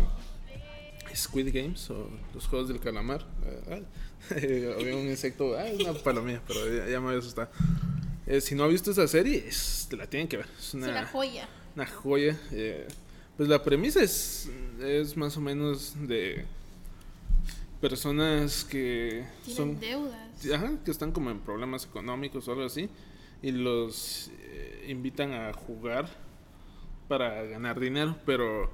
Squid 1.13 1.53
Games 1.53 1.89
o 1.89 2.09
los 2.33 2.47
Juegos 2.47 2.69
del 2.69 2.79
Calamar, 2.79 3.25
eh, 3.43 3.83
había 4.79 4.95
un 4.95 5.07
insecto, 5.07 5.57
ah, 5.57 5.65
una 5.79 5.93
palomilla, 5.93 6.41
pero 6.47 6.59
ya, 6.73 6.87
ya 6.89 6.99
me 6.99 7.07
había 7.07 7.19
asustado. 7.19 7.49
Eh, 8.27 8.41
si 8.41 8.55
no 8.55 8.63
ha 8.63 8.67
visto 8.67 8.91
esa 8.91 9.07
serie, 9.07 9.45
es- 9.47 9.87
la 9.91 10.07
tienen 10.07 10.27
que 10.27 10.37
ver. 10.37 10.47
Es 10.57 10.67
Es 10.69 10.73
una, 10.73 10.87
una 10.89 11.05
joya. 11.05 11.47
una 11.75 11.85
joya. 11.85 12.39
eh, 12.51 12.87
pues 13.37 13.49
la 13.49 13.61
premisa 13.63 14.01
es, 14.01 14.49
es 14.81 15.15
más 15.17 15.35
o 15.37 15.41
menos 15.41 15.93
de 16.07 16.45
personas 17.81 18.63
que 18.63 19.25
Tienen 19.43 19.55
son 19.57 19.79
deudas. 19.79 20.29
Ajá, 20.53 20.71
que 20.83 20.91
están 20.91 21.11
como 21.11 21.29
en 21.31 21.39
problemas 21.39 21.85
económicos 21.85 22.47
o 22.47 22.51
algo 22.51 22.65
así 22.65 22.89
y 23.41 23.51
los 23.51 24.31
eh, 24.41 24.85
invitan 24.87 25.33
a 25.33 25.53
jugar 25.53 26.07
para 27.07 27.43
ganar 27.43 27.79
dinero, 27.79 28.15
pero 28.25 28.71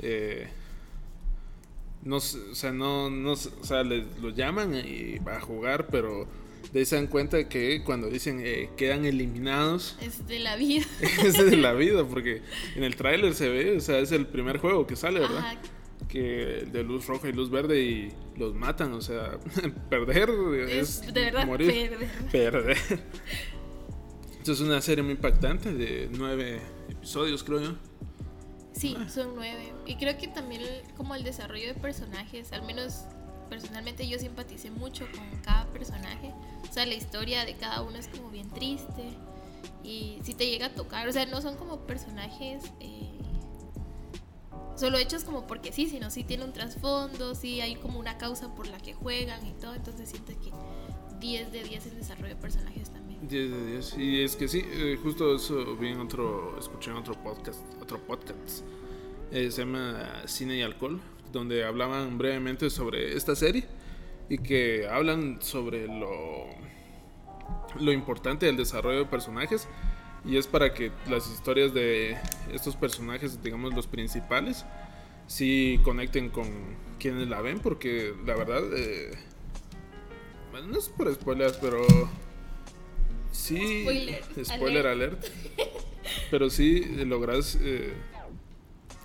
eh, 0.00 0.48
no, 2.04 2.16
o 2.16 2.20
sea, 2.20 2.72
no, 2.72 3.10
no, 3.10 3.32
o 3.32 3.36
sea, 3.36 3.82
les, 3.82 4.04
los 4.20 4.34
llaman 4.34 4.74
y 4.74 5.18
va 5.18 5.36
a 5.36 5.40
jugar, 5.40 5.86
pero 5.88 6.26
de 6.72 6.80
ahí 6.80 6.84
se 6.86 6.96
dan 6.96 7.06
cuenta 7.06 7.48
que 7.48 7.82
cuando 7.84 8.08
dicen 8.08 8.40
eh, 8.44 8.70
quedan 8.76 9.04
eliminados 9.04 9.96
Es 10.00 10.26
de 10.26 10.38
la 10.38 10.56
vida. 10.56 10.86
es 11.00 11.36
de 11.36 11.56
la 11.56 11.72
vida, 11.74 12.04
porque 12.04 12.42
en 12.76 12.84
el 12.84 12.96
tráiler 12.96 13.34
se 13.34 13.48
ve, 13.48 13.76
o 13.76 13.80
sea, 13.80 13.98
es 13.98 14.12
el 14.12 14.26
primer 14.26 14.58
juego 14.58 14.86
que 14.86 14.96
sale, 14.96 15.20
¿verdad? 15.20 15.38
Ajá. 15.38 15.58
que 16.08 16.66
de 16.70 16.82
luz 16.82 17.06
roja 17.06 17.28
y 17.28 17.32
luz 17.32 17.50
verde 17.50 17.82
y 17.82 18.12
los 18.36 18.54
matan, 18.54 18.92
o 18.94 19.00
sea, 19.00 19.38
perder 19.90 20.30
es, 20.68 21.02
Es 21.02 21.14
de 21.14 21.20
verdad 21.20 21.46
morir, 21.46 21.90
perder. 21.90 22.08
perder. 22.30 22.78
Esto 24.38 24.52
es 24.52 24.60
una 24.60 24.80
serie 24.80 25.04
muy 25.04 25.12
impactante 25.12 25.72
de 25.72 26.08
nueve 26.10 26.60
episodios, 26.88 27.44
creo 27.44 27.60
yo. 27.60 27.76
Sí, 28.72 28.96
son 29.08 29.34
nueve. 29.34 29.72
Y 29.86 29.96
creo 29.96 30.16
que 30.16 30.28
también 30.28 30.62
como 30.96 31.14
el 31.14 31.24
desarrollo 31.24 31.66
de 31.66 31.74
personajes, 31.74 32.52
al 32.52 32.62
menos 32.62 33.04
personalmente 33.48 34.08
yo 34.08 34.18
simpaticé 34.18 34.70
mucho 34.70 35.06
con 35.12 35.40
cada 35.42 35.66
personaje. 35.66 36.32
O 36.68 36.72
sea, 36.72 36.86
la 36.86 36.94
historia 36.94 37.44
de 37.44 37.54
cada 37.54 37.82
uno 37.82 37.98
es 37.98 38.08
como 38.08 38.30
bien 38.30 38.48
triste. 38.50 39.10
Y 39.84 40.18
si 40.22 40.34
te 40.34 40.46
llega 40.46 40.66
a 40.66 40.74
tocar, 40.74 41.08
o 41.08 41.12
sea, 41.12 41.26
no 41.26 41.42
son 41.42 41.56
como 41.56 41.80
personajes 41.80 42.64
eh, 42.80 43.10
solo 44.76 44.98
hechos 44.98 45.24
como 45.24 45.46
porque 45.46 45.72
sí, 45.72 45.86
sino 45.86 46.10
sí 46.10 46.24
tiene 46.24 46.44
un 46.44 46.52
trasfondo, 46.52 47.34
sí 47.34 47.60
hay 47.60 47.76
como 47.76 47.98
una 47.98 48.16
causa 48.18 48.54
por 48.54 48.66
la 48.68 48.78
que 48.78 48.94
juegan 48.94 49.46
y 49.46 49.52
todo. 49.52 49.74
Entonces 49.74 50.08
siento 50.08 50.32
que 50.40 50.50
10 51.22 51.52
de 51.52 51.62
10 51.62 51.86
en 51.86 51.96
desarrollo 51.98 52.34
de 52.34 52.36
personajes 52.36 52.90
también. 52.90 53.20
10 53.28 53.50
de 53.50 53.66
10. 53.74 53.98
Y 53.98 54.22
es 54.22 54.34
que 54.36 54.48
sí, 54.48 54.62
eh, 54.64 54.98
justo 55.00 55.36
eso 55.36 55.76
vi 55.76 55.88
en 55.88 56.00
otro, 56.00 56.58
escuché 56.58 56.90
en 56.90 56.96
otro 56.96 57.14
podcast, 57.22 57.60
otro 57.80 57.98
podcast. 58.00 58.64
eh, 59.30 59.50
se 59.50 59.62
llama 59.62 60.22
Cine 60.26 60.56
y 60.58 60.62
Alcohol, 60.62 61.00
donde 61.32 61.64
hablaban 61.64 62.18
brevemente 62.18 62.68
sobre 62.70 63.16
esta 63.16 63.34
serie 63.36 63.64
y 64.28 64.38
que 64.38 64.88
hablan 64.88 65.38
sobre 65.40 65.86
lo, 65.86 66.46
lo 67.80 67.92
importante 67.92 68.46
del 68.46 68.56
desarrollo 68.56 68.98
de 68.98 69.04
personajes. 69.06 69.68
Y 70.24 70.36
es 70.36 70.46
para 70.48 70.74
que 70.74 70.90
las 71.08 71.30
historias 71.30 71.72
de 71.72 72.16
estos 72.52 72.76
personajes, 72.76 73.42
digamos 73.42 73.74
los 73.74 73.86
principales, 73.86 74.66
sí 75.28 75.80
conecten 75.84 76.30
con 76.30 76.46
quienes 76.98 77.28
la 77.28 77.40
ven, 77.40 77.58
porque 77.60 78.12
la 78.26 78.34
verdad, 78.36 78.62
eh, 78.76 79.12
no 80.66 80.78
es 80.78 80.88
por 80.88 81.12
spoilers, 81.14 81.56
pero 81.58 81.84
sí, 83.30 83.82
Spoiler 83.82 84.24
spoiler 84.44 84.86
alert, 84.86 85.24
pero 86.30 86.50
sí 86.50 86.82
eh, 86.98 87.04
logras 87.04 87.58
eh, 87.60 87.92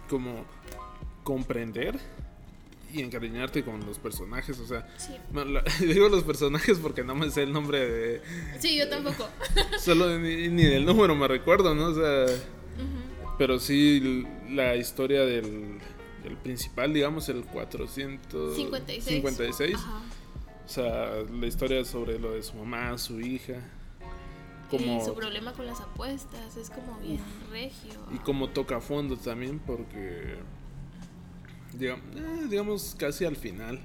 como 0.10 0.46
comprender 1.24 2.00
y 2.94 3.02
encariñarte 3.02 3.64
con 3.66 3.86
los 3.86 4.00
personajes, 4.00 4.58
o 4.60 4.66
sea, 4.66 4.88
Sí. 4.98 5.14
la- 5.34 5.64
digo 5.86 6.08
los 6.10 6.24
personajes 6.24 6.78
porque 6.80 7.04
no 7.04 7.16
me 7.16 7.30
sé 7.30 7.44
el 7.44 7.52
nombre 7.52 7.80
de, 7.90 8.22
Sí, 8.60 8.78
yo 8.78 8.88
tampoco. 8.90 9.28
Solo 9.80 10.18
ni, 10.20 10.48
ni 10.50 10.64
del 10.64 10.86
número 10.86 11.14
me 11.16 11.28
recuerdo, 11.28 11.76
¿no? 11.76 11.88
O 11.88 11.94
sea, 11.94 12.26
pero 13.38 13.60
sí 13.60 14.26
la 14.50 14.76
historia 14.78 15.22
del, 15.26 15.80
del 16.24 16.38
principal, 16.38 16.94
digamos, 16.94 17.28
el 17.30 17.44
456. 17.44 19.04
56. 19.04 19.76
Ajá. 19.76 20.02
O 20.68 20.70
sea, 20.70 21.24
la 21.32 21.48
historia 21.48 21.86
sobre 21.86 22.20
lo 22.20 22.34
de 22.34 22.44
su 22.44 22.54
mamá, 22.58 22.98
su 22.98 23.22
hija. 23.22 23.54
como... 24.70 25.04
su 25.04 25.16
problema 25.16 25.54
con 25.54 25.66
las 25.66 25.80
apuestas 25.80 26.58
es 26.58 26.70
como 26.70 27.00
bien 27.00 27.22
regio. 27.50 27.94
Y 28.14 28.18
como 28.18 28.50
toca 28.50 28.82
fondo 28.82 29.16
también 29.16 29.60
porque... 29.60 30.36
Digamos, 31.72 32.06
eh, 32.18 32.48
digamos 32.50 32.96
casi 33.00 33.24
al 33.24 33.38
final. 33.38 33.80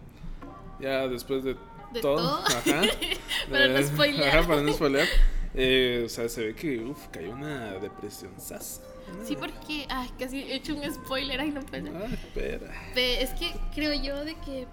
Ya 0.80 1.06
después 1.06 1.44
de, 1.44 1.56
todo. 2.00 2.40
Ajá. 2.44 2.82
para 3.50 3.68
no 3.68 3.86
spoilear. 3.86 4.36
Ajá, 4.36 4.48
para 4.48 4.62
no 4.62 4.72
spoilear. 4.72 5.06
Eh, 5.54 6.02
o 6.04 6.08
sea, 6.08 6.28
se 6.28 6.46
ve 6.46 6.54
que 6.56 6.80
uf, 6.80 7.06
cayó 7.12 7.32
una 7.32 7.74
depresión 7.74 8.32
sasa. 8.40 8.82
Sí, 9.24 9.36
porque 9.36 9.86
ay, 9.88 10.10
casi 10.18 10.42
he 10.42 10.56
hecho 10.56 10.74
un 10.74 10.92
spoiler, 10.92 11.40
ay 11.40 11.50
no 11.50 11.60
puede. 11.60 11.90
Ah, 11.90 12.06
espera. 12.12 12.90
Es 12.96 13.30
que 13.34 13.54
creo 13.72 13.92
yo 13.92 14.24
de 14.24 14.34
que 14.36 14.66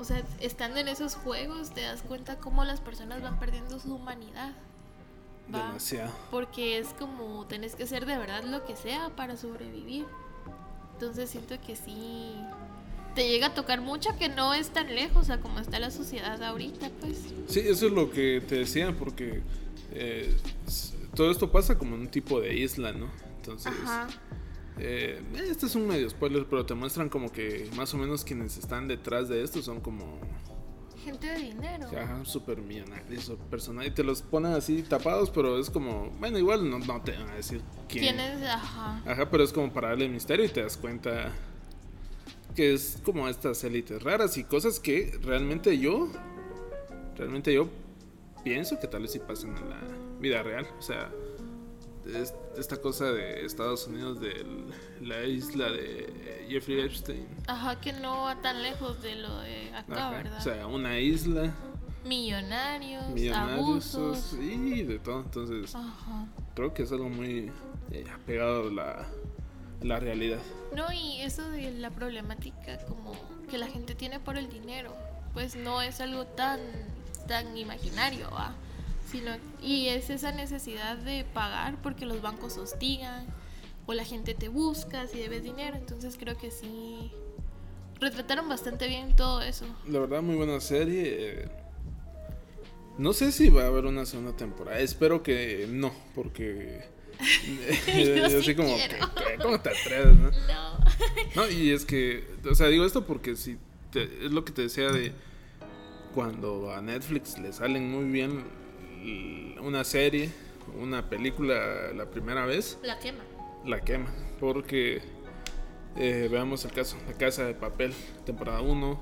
o 0.00 0.04
sea, 0.04 0.22
estando 0.40 0.80
en 0.80 0.88
esos 0.88 1.14
juegos 1.14 1.70
te 1.70 1.82
das 1.82 2.00
cuenta 2.00 2.38
cómo 2.38 2.64
las 2.64 2.80
personas 2.80 3.22
van 3.22 3.38
perdiendo 3.38 3.78
su 3.78 3.94
humanidad. 3.94 4.52
Demasiado. 5.46 6.10
Porque 6.30 6.78
es 6.78 6.88
como 6.98 7.46
tenés 7.46 7.74
que 7.76 7.82
hacer 7.82 8.06
de 8.06 8.16
verdad 8.16 8.44
lo 8.44 8.64
que 8.64 8.76
sea 8.76 9.10
para 9.10 9.36
sobrevivir. 9.36 10.06
Entonces 10.94 11.28
siento 11.28 11.60
que 11.60 11.76
sí 11.76 12.34
te 13.14 13.28
llega 13.28 13.48
a 13.48 13.54
tocar 13.54 13.82
mucho 13.82 14.10
que 14.18 14.28
no 14.28 14.54
es 14.54 14.70
tan 14.70 14.94
lejos 14.94 15.28
a 15.28 15.40
como 15.40 15.58
está 15.58 15.78
la 15.78 15.90
sociedad 15.90 16.42
ahorita, 16.42 16.90
pues. 17.00 17.18
Sí, 17.48 17.60
eso 17.60 17.86
es 17.88 17.92
lo 17.92 18.10
que 18.10 18.40
te 18.46 18.56
decía, 18.56 18.96
porque 18.96 19.42
eh, 19.92 20.34
todo 21.14 21.30
esto 21.30 21.50
pasa 21.50 21.76
como 21.76 21.96
en 21.96 22.02
un 22.02 22.08
tipo 22.08 22.40
de 22.40 22.54
isla, 22.54 22.92
¿no? 22.92 23.10
Entonces, 23.36 23.72
Ajá. 23.82 24.08
Eh, 24.82 25.20
este 25.50 25.66
es 25.66 25.74
un 25.74 25.86
medio 25.86 26.08
spoiler, 26.08 26.46
pero 26.48 26.64
te 26.64 26.74
muestran 26.74 27.10
como 27.10 27.30
que 27.30 27.68
más 27.76 27.92
o 27.92 27.98
menos 27.98 28.24
quienes 28.24 28.56
están 28.56 28.88
detrás 28.88 29.28
de 29.28 29.42
esto 29.42 29.60
son 29.60 29.80
como... 29.80 30.18
Gente 31.04 31.26
de 31.26 31.38
dinero. 31.38 31.86
Ajá, 31.86 32.24
súper 32.24 32.58
millonarios 32.62 33.28
o 33.28 33.36
personales. 33.36 33.92
Y 33.92 33.94
te 33.94 34.02
los 34.02 34.22
ponen 34.22 34.52
así 34.52 34.82
tapados, 34.82 35.30
pero 35.30 35.58
es 35.58 35.68
como... 35.68 36.10
Bueno, 36.18 36.38
igual 36.38 36.68
no, 36.68 36.78
no 36.78 37.02
te 37.02 37.12
van 37.12 37.28
a 37.28 37.34
decir 37.34 37.60
quién. 37.88 38.04
¿Quién 38.04 38.20
es? 38.20 38.42
Ajá. 38.42 39.02
Ajá, 39.06 39.30
pero 39.30 39.44
es 39.44 39.52
como 39.52 39.70
para 39.70 39.88
darle 39.88 40.08
misterio 40.08 40.46
y 40.46 40.48
te 40.48 40.62
das 40.62 40.78
cuenta 40.78 41.30
que 42.54 42.72
es 42.72 42.98
como 43.04 43.28
estas 43.28 43.62
élites 43.64 44.02
raras 44.02 44.38
y 44.38 44.44
cosas 44.44 44.80
que 44.80 45.18
realmente 45.22 45.78
yo... 45.78 46.08
Realmente 47.16 47.52
yo 47.52 47.68
pienso 48.44 48.80
que 48.80 48.86
tal 48.86 49.02
vez 49.02 49.12
sí 49.12 49.18
pasan 49.18 49.54
en 49.58 49.68
la 49.68 49.80
vida 50.20 50.42
real. 50.42 50.66
O 50.78 50.82
sea 50.82 51.10
esta 52.56 52.76
cosa 52.78 53.12
de 53.12 53.44
Estados 53.44 53.86
Unidos 53.86 54.20
de 54.20 54.44
la 55.00 55.24
isla 55.24 55.70
de 55.70 56.46
Jeffrey 56.48 56.80
Epstein. 56.80 57.26
Ajá, 57.46 57.80
que 57.80 57.92
no 57.92 58.22
va 58.22 58.40
tan 58.40 58.62
lejos 58.62 59.02
de 59.02 59.16
lo 59.16 59.38
de 59.40 59.74
acá, 59.74 60.10
¿verdad? 60.10 60.38
O 60.38 60.42
sea, 60.42 60.66
una 60.66 60.98
isla. 60.98 61.54
Millonarios, 62.04 63.04
abusos. 63.34 64.34
Y 64.34 64.82
de 64.82 64.98
todo. 64.98 65.20
Entonces, 65.20 65.76
creo 66.54 66.72
que 66.72 66.82
es 66.84 66.92
algo 66.92 67.08
muy 67.08 67.52
eh, 67.90 68.04
apegado 68.12 68.68
a 68.68 68.72
la, 68.72 69.06
la 69.82 70.00
realidad. 70.00 70.40
No, 70.74 70.90
y 70.92 71.20
eso 71.20 71.48
de 71.50 71.72
la 71.72 71.90
problemática 71.90 72.78
como 72.86 73.12
que 73.50 73.58
la 73.58 73.66
gente 73.66 73.94
tiene 73.94 74.20
por 74.20 74.38
el 74.38 74.48
dinero, 74.48 74.94
pues 75.34 75.56
no 75.56 75.82
es 75.82 76.00
algo 76.00 76.24
tan, 76.24 76.60
tan 77.26 77.56
imaginario, 77.56 78.30
¿va? 78.30 78.54
Y 79.62 79.88
es 79.88 80.10
esa 80.10 80.32
necesidad 80.32 80.96
de 80.96 81.24
pagar 81.24 81.80
porque 81.82 82.06
los 82.06 82.22
bancos 82.22 82.56
hostigan 82.58 83.26
o 83.86 83.94
la 83.94 84.04
gente 84.04 84.34
te 84.34 84.48
busca 84.48 85.06
si 85.06 85.18
debes 85.18 85.42
dinero. 85.42 85.76
Entonces 85.76 86.16
creo 86.18 86.36
que 86.36 86.50
sí 86.50 87.10
retrataron 88.00 88.48
bastante 88.48 88.86
bien 88.88 89.14
todo 89.16 89.42
eso. 89.42 89.66
La 89.88 90.00
verdad, 90.00 90.22
muy 90.22 90.36
buena 90.36 90.60
serie. 90.60 91.48
No 92.98 93.12
sé 93.12 93.32
si 93.32 93.48
va 93.48 93.64
a 93.64 93.66
haber 93.66 93.86
una 93.86 94.06
segunda 94.06 94.36
temporada. 94.36 94.78
Espero 94.78 95.22
que 95.22 95.66
no, 95.68 95.92
porque. 96.14 96.84
yo, 97.86 98.24
así 98.26 98.54
como, 98.54 98.76
¿cómo 99.42 99.60
te 99.60 99.70
atreves, 99.70 100.16
no? 100.16 100.30
No. 101.34 101.42
no, 101.44 101.50
y 101.50 101.70
es 101.70 101.84
que, 101.84 102.26
o 102.48 102.54
sea, 102.54 102.66
digo 102.68 102.84
esto 102.84 103.06
porque 103.06 103.36
si 103.36 103.58
es 103.94 104.30
lo 104.30 104.44
que 104.44 104.52
te 104.52 104.62
decía 104.62 104.90
de 104.90 105.12
cuando 106.14 106.72
a 106.72 106.80
Netflix 106.80 107.38
le 107.38 107.52
salen 107.52 107.90
muy 107.90 108.04
bien 108.10 108.44
una 109.60 109.84
serie, 109.84 110.30
una 110.80 111.08
película 111.08 111.92
la 111.94 112.06
primera 112.10 112.46
vez, 112.46 112.78
la 112.82 112.98
quema. 112.98 113.24
La 113.64 113.80
quema, 113.80 114.10
porque 114.38 115.02
eh, 115.96 116.28
veamos 116.30 116.64
el 116.64 116.72
caso, 116.72 116.96
La 117.06 117.14
Casa 117.14 117.44
de 117.44 117.54
Papel, 117.54 117.92
temporada 118.24 118.60
1, 118.60 119.00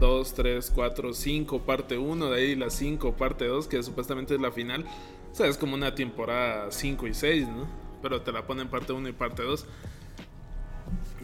2, 0.00 0.34
3, 0.34 0.72
4, 0.74 1.12
5, 1.12 1.62
parte 1.62 1.96
1, 1.96 2.30
de 2.30 2.40
ahí 2.40 2.56
la 2.56 2.70
5, 2.70 3.16
parte 3.16 3.46
2, 3.46 3.68
que 3.68 3.82
supuestamente 3.82 4.34
es 4.34 4.40
la 4.40 4.50
final. 4.50 4.84
O 5.30 5.34
sea, 5.34 5.46
es 5.46 5.56
como 5.56 5.74
una 5.74 5.94
temporada 5.94 6.70
5 6.70 7.06
y 7.06 7.14
6, 7.14 7.48
¿no? 7.48 7.68
Pero 8.02 8.22
te 8.22 8.32
la 8.32 8.46
ponen 8.46 8.68
parte 8.68 8.92
1 8.92 9.08
y 9.08 9.12
parte 9.12 9.42
2. 9.42 9.66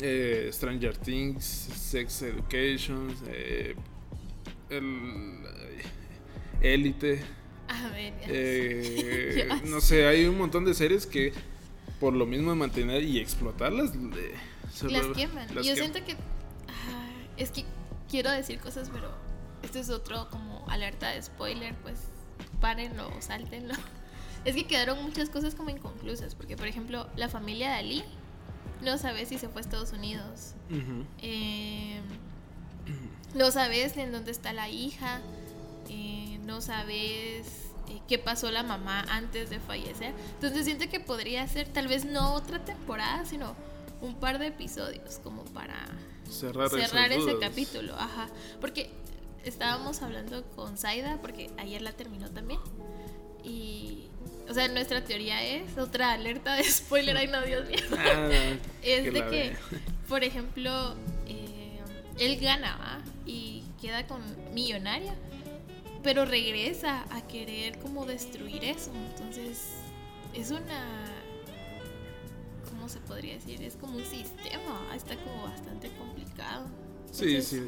Eh, 0.03 0.49
Stranger 0.53 0.97
Things, 0.97 1.45
Sex 1.45 2.23
Education, 2.23 3.09
eh, 3.27 3.75
el 4.71 5.41
Élite, 6.62 7.23
eh, 8.27 9.49
no 9.66 9.81
sé, 9.81 10.07
hay 10.07 10.25
un 10.27 10.39
montón 10.39 10.64
de 10.64 10.75
series 10.75 11.07
que 11.07 11.33
por 11.99 12.14
lo 12.14 12.27
mismo 12.27 12.51
de 12.51 12.57
mantener 12.57 13.03
y 13.03 13.18
explotarlas, 13.18 13.93
las 14.83 15.07
queman. 15.16 15.49
Yo 15.62 15.75
siento 15.75 16.05
que 16.05 16.16
es 17.37 17.51
que 17.51 17.64
quiero 18.09 18.31
decir 18.31 18.59
cosas, 18.59 18.91
pero 18.93 19.11
esto 19.62 19.79
es 19.79 19.91
otro 19.91 20.29
como 20.31 20.64
alerta 20.68 21.11
de 21.11 21.23
spoiler, 21.23 21.75
pues 21.77 22.01
párenlo, 22.61 23.11
sáltenlo. 23.21 23.75
Es 24.43 24.55
que 24.55 24.64
quedaron 24.64 25.03
muchas 25.03 25.29
cosas 25.29 25.55
como 25.55 25.68
inconclusas, 25.68 26.35
porque 26.35 26.57
por 26.57 26.66
ejemplo, 26.66 27.07
la 27.14 27.29
familia 27.29 27.73
de 27.73 27.75
Ali 27.75 28.05
no 28.81 28.97
sabe 28.97 29.27
si 29.27 29.37
se 29.37 29.51
fue 29.51 29.61
a 29.61 29.64
Estados 29.64 29.93
Unidos. 29.93 30.55
Em, 31.21 32.03
no 33.35 33.51
sabes 33.51 33.99
en 33.99 34.12
dónde 34.12 34.31
está 34.31 34.55
la 34.55 34.71
hija. 34.71 35.21
Eh, 35.91 36.30
no 36.51 36.61
sabes 36.61 37.46
eh, 37.88 38.01
qué 38.09 38.18
pasó 38.18 38.51
la 38.51 38.64
mamá 38.64 39.07
antes 39.09 39.51
de 39.51 39.61
fallecer. 39.61 40.12
Entonces 40.34 40.64
siento 40.64 40.88
que 40.88 40.98
podría 40.98 41.46
ser 41.46 41.68
tal 41.68 41.86
vez 41.86 42.05
no 42.05 42.34
otra 42.34 42.64
temporada, 42.64 43.24
sino 43.24 43.55
un 44.01 44.16
par 44.16 44.40
de 44.40 44.48
episodios 44.48 45.20
como 45.22 45.44
para 45.44 45.86
cerrar, 46.28 47.12
ese 47.12 47.38
capítulo. 47.38 47.94
Ajá. 47.94 48.28
Porque 48.61 48.90
estábamos 49.44 50.03
hablando 50.03 50.44
con 50.57 50.76
Zaida, 50.76 51.18
porque 51.20 51.51
ayer 51.57 51.82
la 51.82 51.92
terminó 51.92 52.28
también. 52.30 52.59
Y, 53.44 54.09
o 54.48 54.55
sea, 54.55 54.66
nuestra 54.66 55.05
teoría 55.05 55.44
es, 55.44 55.78
otra 55.78 56.12
alerta 56.12 56.57
de 56.57 56.64
spoiler, 56.64 57.16
ay 57.16 57.28
no, 57.28 57.40
Dios 57.42 57.68
mío. 57.68 57.78
Ah, 57.96 58.28
es 58.82 59.05
de 59.05 59.26
que, 59.28 59.57
por 60.09 60.24
ejemplo, 60.24 60.96
eh, 61.28 61.78
él 62.18 62.40
gana 62.40 63.03
y 63.24 63.62
queda 63.80 64.09
con 64.09 64.20
millonaria 64.53 65.14
pero 66.03 66.24
regresa 66.24 67.05
a 67.11 67.26
querer 67.26 67.78
como 67.78 68.07
destruir 68.07 68.64
eso. 68.64 68.90
Entonces, 69.11 69.72
es 70.34 70.51
una... 70.51 71.07
¿Cómo 72.68 72.88
se 72.88 73.01
podría 73.01 73.34
decir? 73.34 73.62
Es 73.62 73.76
como 73.76 73.96
un 73.96 74.05
sistema, 74.05 74.94
está 74.94 75.16
como 75.16 75.44
bastante 75.44 75.90
complicado. 75.98 76.66
sí, 77.11 77.40
sí. 77.42 77.61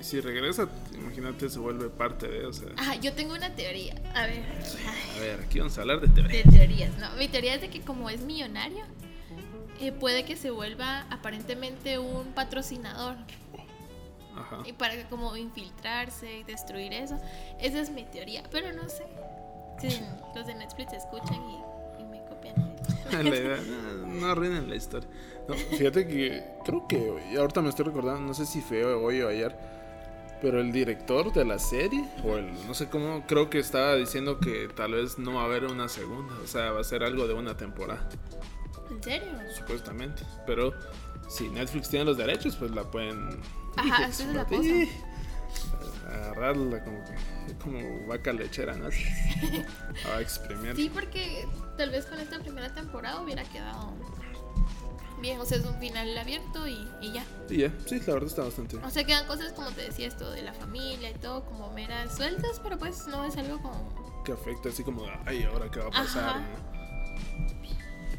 Si 0.00 0.20
regresa, 0.20 0.68
imagínate, 0.92 1.48
se 1.48 1.58
vuelve 1.58 1.88
parte 1.88 2.28
de, 2.28 2.44
o 2.44 2.52
sea... 2.52 2.68
Ah, 2.76 2.94
yo 2.96 3.14
tengo 3.14 3.32
una 3.32 3.54
teoría. 3.54 3.94
A 4.14 4.26
ver. 4.26 4.44
A 5.16 5.18
ver, 5.18 5.40
aquí 5.40 5.60
vamos 5.60 5.78
a 5.78 5.80
hablar 5.80 6.02
de 6.02 6.08
teorías. 6.08 6.44
De 6.44 6.58
teorías, 6.58 6.98
no. 6.98 7.16
Mi 7.16 7.26
teoría 7.26 7.54
es 7.54 7.62
de 7.62 7.70
que 7.70 7.80
como 7.80 8.10
es 8.10 8.20
millonario, 8.20 8.84
eh, 9.80 9.92
puede 9.92 10.26
que 10.26 10.36
se 10.36 10.50
vuelva 10.50 11.06
aparentemente 11.10 11.98
un 11.98 12.34
patrocinador 12.34 13.16
y 14.64 14.72
para 14.72 15.08
como 15.08 15.36
infiltrarse 15.36 16.38
y 16.38 16.42
destruir 16.44 16.92
eso. 16.92 17.18
Esa 17.58 17.80
es 17.80 17.90
mi 17.90 18.04
teoría, 18.04 18.42
pero 18.50 18.72
no 18.72 18.88
sé. 18.88 19.06
Si 19.80 20.00
los 20.34 20.46
de 20.46 20.54
Netflix 20.54 20.92
escuchan 20.92 21.40
y, 21.98 22.04
me 22.04 22.24
copian. 22.24 22.54
no, 24.20 24.26
arruinen 24.26 24.68
la 24.68 24.76
historia. 24.76 25.08
fíjate 25.70 26.06
que 26.06 26.44
creo 26.64 26.86
que 26.86 27.36
ahorita 27.38 27.62
me 27.62 27.68
estoy 27.68 27.86
recordando, 27.86 28.20
no 28.20 28.34
sé 28.34 28.46
si 28.46 28.60
fue 28.60 28.84
hoy 28.84 29.20
o 29.22 29.28
ayer, 29.28 29.56
pero 30.40 30.60
el 30.60 30.72
director 30.72 31.32
de 31.32 31.44
la 31.44 31.58
serie, 31.58 32.04
o 32.22 32.36
el 32.36 32.52
no 32.66 32.74
sé 32.74 32.88
cómo, 32.88 33.24
creo 33.26 33.48
que 33.48 33.58
estaba 33.58 33.94
diciendo 33.96 34.38
que 34.38 34.68
tal 34.74 34.92
vez 34.92 35.18
no 35.18 35.34
va 35.34 35.42
a 35.42 35.44
haber 35.44 35.64
una 35.64 35.88
segunda, 35.88 36.34
o 36.42 36.46
sea, 36.46 36.72
va 36.72 36.80
a 36.80 36.84
ser 36.84 37.02
algo 37.02 37.26
de 37.26 37.34
una 37.34 37.56
temporada. 37.56 38.06
¿En 38.90 39.02
serio? 39.02 39.32
Supuestamente, 39.56 40.22
pero 40.46 40.74
si 41.28 41.48
Netflix 41.48 41.88
tiene 41.88 42.04
los 42.04 42.16
derechos, 42.16 42.56
pues 42.56 42.70
la 42.72 42.84
pueden 42.84 43.40
Ajá, 43.76 44.06
esa 44.06 44.22
es 44.24 44.34
la 44.34 44.44
cosa. 44.44 44.70
Agarrarla 46.08 46.84
como, 46.84 47.04
como 47.62 48.06
vaca 48.06 48.32
lechera, 48.32 48.74
¿no? 48.76 48.88
A 50.14 50.20
exprimir. 50.20 50.76
Sí, 50.76 50.90
porque 50.92 51.46
tal 51.76 51.90
vez 51.90 52.06
con 52.06 52.18
esta 52.20 52.38
primera 52.38 52.72
temporada 52.72 53.20
hubiera 53.20 53.42
quedado 53.44 53.94
bien. 55.20 55.40
O 55.40 55.44
sea, 55.44 55.58
es 55.58 55.64
un 55.64 55.78
final 55.78 56.16
abierto 56.16 56.68
y, 56.68 56.88
y 57.00 57.12
ya. 57.12 57.24
Y 57.48 57.58
ya, 57.58 57.72
sí, 57.86 58.00
la 58.06 58.14
verdad 58.14 58.28
está 58.28 58.42
bastante. 58.42 58.76
O 58.76 58.90
sea, 58.90 59.04
quedan 59.04 59.26
cosas 59.26 59.52
como 59.52 59.70
te 59.70 59.82
decía, 59.82 60.06
esto 60.06 60.30
de 60.30 60.42
la 60.42 60.52
familia 60.52 61.10
y 61.10 61.14
todo, 61.14 61.44
como 61.44 61.72
meras 61.72 62.16
sueltas, 62.16 62.60
pero 62.62 62.78
pues 62.78 63.06
no 63.06 63.24
es 63.24 63.36
algo 63.36 63.60
como 63.60 64.22
que 64.24 64.32
afecta 64.32 64.70
así 64.70 64.82
como, 64.82 65.04
ay, 65.26 65.44
ahora 65.44 65.70
qué 65.70 65.80
va 65.80 65.86
a 65.86 65.90
pasar. 65.90 66.40
¿no? 66.40 66.74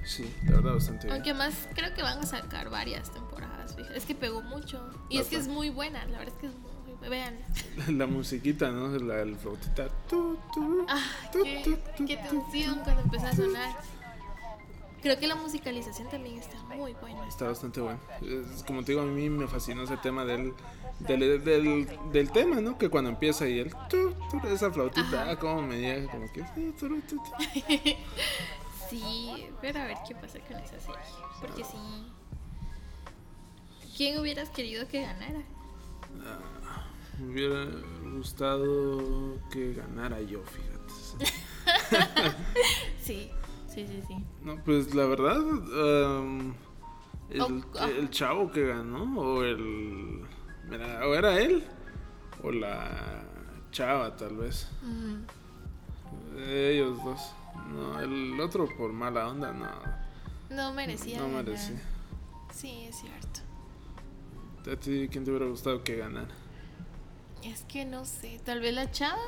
Sí, 0.05 0.31
la 0.45 0.57
verdad 0.57 0.73
bastante 0.73 1.07
bien. 1.07 1.15
Aunque 1.15 1.33
más 1.33 1.53
creo 1.73 1.93
que 1.95 2.03
van 2.03 2.19
a 2.19 2.25
sacar 2.25 2.69
varias 2.69 3.11
temporadas. 3.11 3.24
Es 3.93 4.05
que 4.05 4.15
pegó 4.15 4.41
mucho. 4.41 4.89
Y 5.09 5.19
es 5.19 5.27
que 5.27 5.37
es 5.37 5.47
muy 5.47 5.69
buena, 5.69 6.05
la 6.05 6.19
verdad 6.19 6.33
es 6.35 6.41
que 6.41 6.47
es 6.47 6.53
muy 6.53 6.75
Vean. 7.09 7.37
La 7.97 8.07
musiquita, 8.07 8.71
¿no? 8.71 8.87
La 8.97 9.15
del 9.15 9.35
flautita. 9.35 9.89
Tu, 10.09 10.37
tu, 10.53 10.85
Ah, 10.89 11.03
qué, 11.31 11.77
qué 12.07 12.17
tensión 12.17 12.79
cuando 12.83 13.01
empezó 13.01 13.27
a 13.27 13.33
sonar. 13.33 13.75
Creo 15.01 15.19
que 15.19 15.27
la 15.27 15.35
musicalización 15.35 16.09
también 16.09 16.39
está 16.39 16.57
muy 16.75 16.93
buena. 16.93 17.27
Está 17.27 17.45
bastante 17.45 17.79
bueno. 17.79 17.99
Es, 18.23 18.63
como 18.63 18.83
te 18.83 18.93
digo, 18.93 19.03
a 19.03 19.05
mí 19.05 19.29
me 19.29 19.47
fascinó 19.47 19.83
ese 19.83 19.97
tema 19.97 20.25
del, 20.25 20.53
del, 20.99 21.43
del, 21.43 21.87
del 22.11 22.31
tema, 22.31 22.59
¿no? 22.59 22.75
Que 22.77 22.89
cuando 22.89 23.11
empieza 23.11 23.47
y 23.47 23.59
el 23.59 23.71
tu, 23.87 24.13
tu, 24.31 24.47
esa 24.47 24.71
flautita, 24.71 25.29
ah, 25.29 25.37
como 25.37 25.61
me 25.61 25.79
llega, 25.79 26.11
como 26.11 26.31
que. 26.31 26.43
Sí, 28.89 29.47
pero 29.61 29.79
a 29.81 29.85
ver 29.85 29.97
qué 30.07 30.13
pasa 30.13 30.39
con 30.41 30.57
esa 30.57 30.79
serie. 30.79 30.99
Porque 31.41 31.63
sí. 31.63 31.77
¿Quién 33.95 34.19
hubieras 34.19 34.49
querido 34.49 34.87
que 34.87 35.01
ganara? 35.01 35.41
Me 37.19 37.31
hubiera 37.31 37.65
gustado 38.15 39.37
que 39.51 39.73
ganara 39.73 40.21
yo, 40.21 40.41
fíjate. 40.43 40.75
Sí, 43.01 43.29
sí, 43.67 43.85
sí, 43.87 44.01
sí. 44.07 44.15
No, 44.43 44.55
pues 44.63 44.93
la 44.95 45.05
verdad, 45.05 45.39
um, 45.39 46.53
el, 47.29 47.41
Oh, 47.41 47.61
ah. 47.79 47.87
el 47.89 48.09
chavo 48.09 48.51
que 48.51 48.67
ganó, 48.67 49.19
o 49.19 49.43
el. 49.43 50.25
Mira, 50.69 51.07
o 51.07 51.13
era 51.15 51.39
él, 51.39 51.63
o 52.43 52.51
la 52.51 53.23
chava, 53.71 54.15
tal 54.15 54.35
vez. 54.37 54.67
Mm, 54.81 56.39
Ellos 56.39 57.03
dos. 57.03 57.33
No, 57.71 57.99
el 57.99 58.39
otro 58.39 58.67
por 58.77 58.91
mala 58.91 59.27
onda, 59.27 59.51
no. 59.53 59.69
No 60.55 60.73
merecía. 60.73 61.19
No 61.19 61.27
merecía. 61.29 61.81
Sí, 62.53 62.85
es 62.89 62.97
cierto. 63.01 63.39
¿A 64.71 64.75
ti 64.75 65.07
quién 65.11 65.23
te 65.23 65.31
hubiera 65.31 65.45
gustado 65.45 65.83
que 65.83 65.97
ganara? 65.97 66.27
Es 67.43 67.61
que 67.63 67.85
no 67.85 68.05
sé, 68.05 68.39
tal 68.43 68.59
vez 68.59 68.73
la 68.73 68.91
chava, 68.91 69.21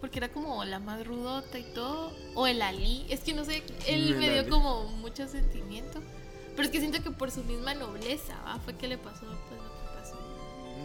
porque 0.00 0.18
era 0.18 0.28
como 0.28 0.62
la 0.64 0.78
más 0.78 1.06
rudota 1.06 1.58
y 1.58 1.64
todo, 1.72 2.12
o 2.34 2.46
el 2.46 2.60
Ali, 2.60 3.06
es 3.08 3.20
que 3.20 3.32
no 3.32 3.44
sé, 3.44 3.62
él 3.86 4.12
El 4.12 4.18
me 4.18 4.30
dio 4.30 4.40
Ali. 4.40 4.50
como 4.50 4.84
mucho 4.88 5.26
sentimiento, 5.26 6.00
pero 6.54 6.64
es 6.64 6.70
que 6.70 6.80
siento 6.80 7.02
que 7.02 7.10
por 7.10 7.30
su 7.30 7.42
misma 7.44 7.72
nobleza, 7.74 8.34
¿va? 8.46 8.58
fue 8.58 8.74
que 8.76 8.88
le 8.88 8.98
pasó 8.98 9.20
pues 9.20 9.60
lo 9.60 9.68
que 9.70 9.98
pasó. 9.98 10.16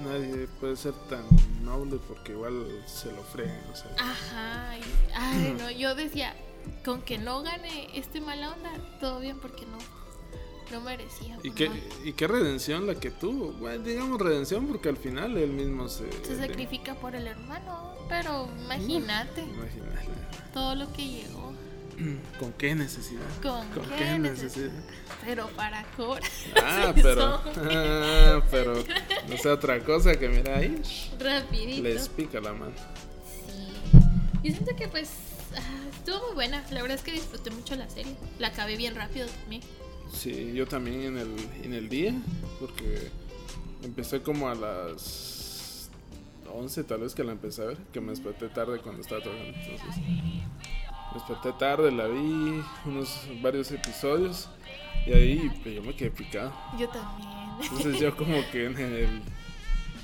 Nadie 0.05 0.47
puede 0.61 0.77
ser 0.77 0.93
tan 1.09 1.25
noble 1.63 1.99
porque 2.07 2.31
igual 2.31 2.65
se 2.87 3.11
lo 3.11 3.21
fregan, 3.23 3.59
o 3.71 3.75
sea. 3.75 3.91
Ajá, 3.99 4.77
y- 4.77 5.11
ay 5.15 5.55
no, 5.59 5.69
yo 5.69 5.93
decía, 5.95 6.33
con 6.85 7.01
que 7.01 7.17
no 7.17 7.41
gane 7.43 7.89
este 7.99 8.21
mala 8.21 8.51
onda, 8.53 8.71
todo 9.01 9.19
bien 9.19 9.37
porque 9.41 9.65
no, 9.65 9.77
no 10.71 10.81
merecía. 10.81 11.37
¿Y 11.43 11.51
pues, 11.51 11.55
qué, 11.55 11.69
y 12.05 12.13
qué 12.13 12.27
redención 12.27 12.87
la 12.87 12.95
que 12.95 13.11
tuvo. 13.11 13.51
Bueno, 13.53 13.83
digamos 13.83 14.19
redención 14.19 14.67
porque 14.67 14.89
al 14.89 14.97
final 14.97 15.37
él 15.37 15.51
mismo 15.51 15.87
se... 15.89 16.11
Se 16.23 16.37
sacrifica 16.37 16.95
por 16.95 17.15
el 17.15 17.27
hermano, 17.27 17.95
pero 18.09 18.49
imagínate 18.63 19.41
Imagínate. 19.41 20.07
todo 20.53 20.75
lo 20.75 20.91
que 20.93 21.07
llegó. 21.07 21.53
¿Con 22.39 22.53
qué 22.53 22.75
necesidad? 22.75 23.21
¿Con 23.41 23.67
qué 23.69 23.95
qué 23.97 24.19
necesidad? 24.19 24.71
necesidad? 24.71 24.83
Pero 25.25 25.47
para 25.49 25.83
cobrar. 25.95 26.23
Ah, 26.63 26.93
pero... 27.01 27.41
Ah, 27.57 28.41
pero... 28.49 28.75
No 29.27 29.37
sé, 29.37 29.49
otra 29.49 29.79
cosa 29.83 30.17
que 30.17 30.29
mira 30.29 30.57
ahí. 30.57 30.81
Rapidito. 31.19 31.83
Les 31.83 32.09
pica 32.09 32.39
la 32.39 32.53
mano. 32.53 32.73
Sí. 33.25 33.99
Yo 34.43 34.51
siento 34.51 34.75
que 34.75 34.87
pues 34.87 35.11
ah, 35.55 35.87
estuvo 35.95 36.27
muy 36.27 36.35
buena. 36.35 36.63
La 36.71 36.81
verdad 36.81 36.97
es 36.97 37.03
que 37.03 37.11
disfruté 37.11 37.51
mucho 37.51 37.75
la 37.75 37.89
serie. 37.89 38.15
La 38.39 38.47
acabé 38.47 38.77
bien 38.77 38.95
rápido 38.95 39.27
también. 39.27 39.61
Sí, 40.11 40.53
yo 40.53 40.67
también 40.67 41.01
en 41.01 41.17
el, 41.17 41.35
en 41.63 41.73
el 41.73 41.89
día, 41.89 42.13
porque 42.59 43.09
empecé 43.83 44.21
como 44.21 44.49
a 44.49 44.55
las 44.55 45.89
11 46.53 46.83
tal 46.83 47.01
vez 47.01 47.15
que 47.15 47.23
la 47.23 47.31
empecé 47.31 47.63
a 47.63 47.65
ver, 47.65 47.77
que 47.91 48.01
me 48.01 48.11
desperté 48.11 48.49
tarde 48.49 48.79
cuando 48.79 49.01
estaba 49.01 49.21
trabajando. 49.21 49.57
Entonces, 49.57 49.97
me 49.97 51.13
desperté 51.13 51.53
tarde, 51.53 51.91
la 51.91 52.07
vi 52.07 52.61
unos 52.85 53.27
varios 53.41 53.71
episodios 53.71 54.49
y 55.05 55.13
ahí 55.13 55.51
pues, 55.63 55.75
yo 55.75 55.81
me 55.81 55.95
quedé 55.95 56.11
picado. 56.11 56.53
Yo 56.77 56.87
también. 56.89 57.29
Entonces 57.61 57.99
yo 57.99 58.15
como 58.15 58.37
que 58.51 58.65
en 58.65 58.77
el, 58.77 59.21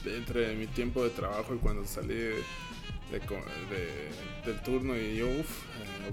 entre 0.06 0.56
mi 0.56 0.68
tiempo 0.68 1.04
de 1.04 1.10
trabajo 1.10 1.54
y 1.56 1.58
cuando 1.58 1.86
salí 1.86 2.14
de, 2.14 2.44
de 3.12 3.20
co- 3.22 3.44
de- 3.70 4.10
del 4.46 4.62
turno 4.64 4.98
y 4.98 5.18
yo, 5.18 5.28
uff, 5.28 5.50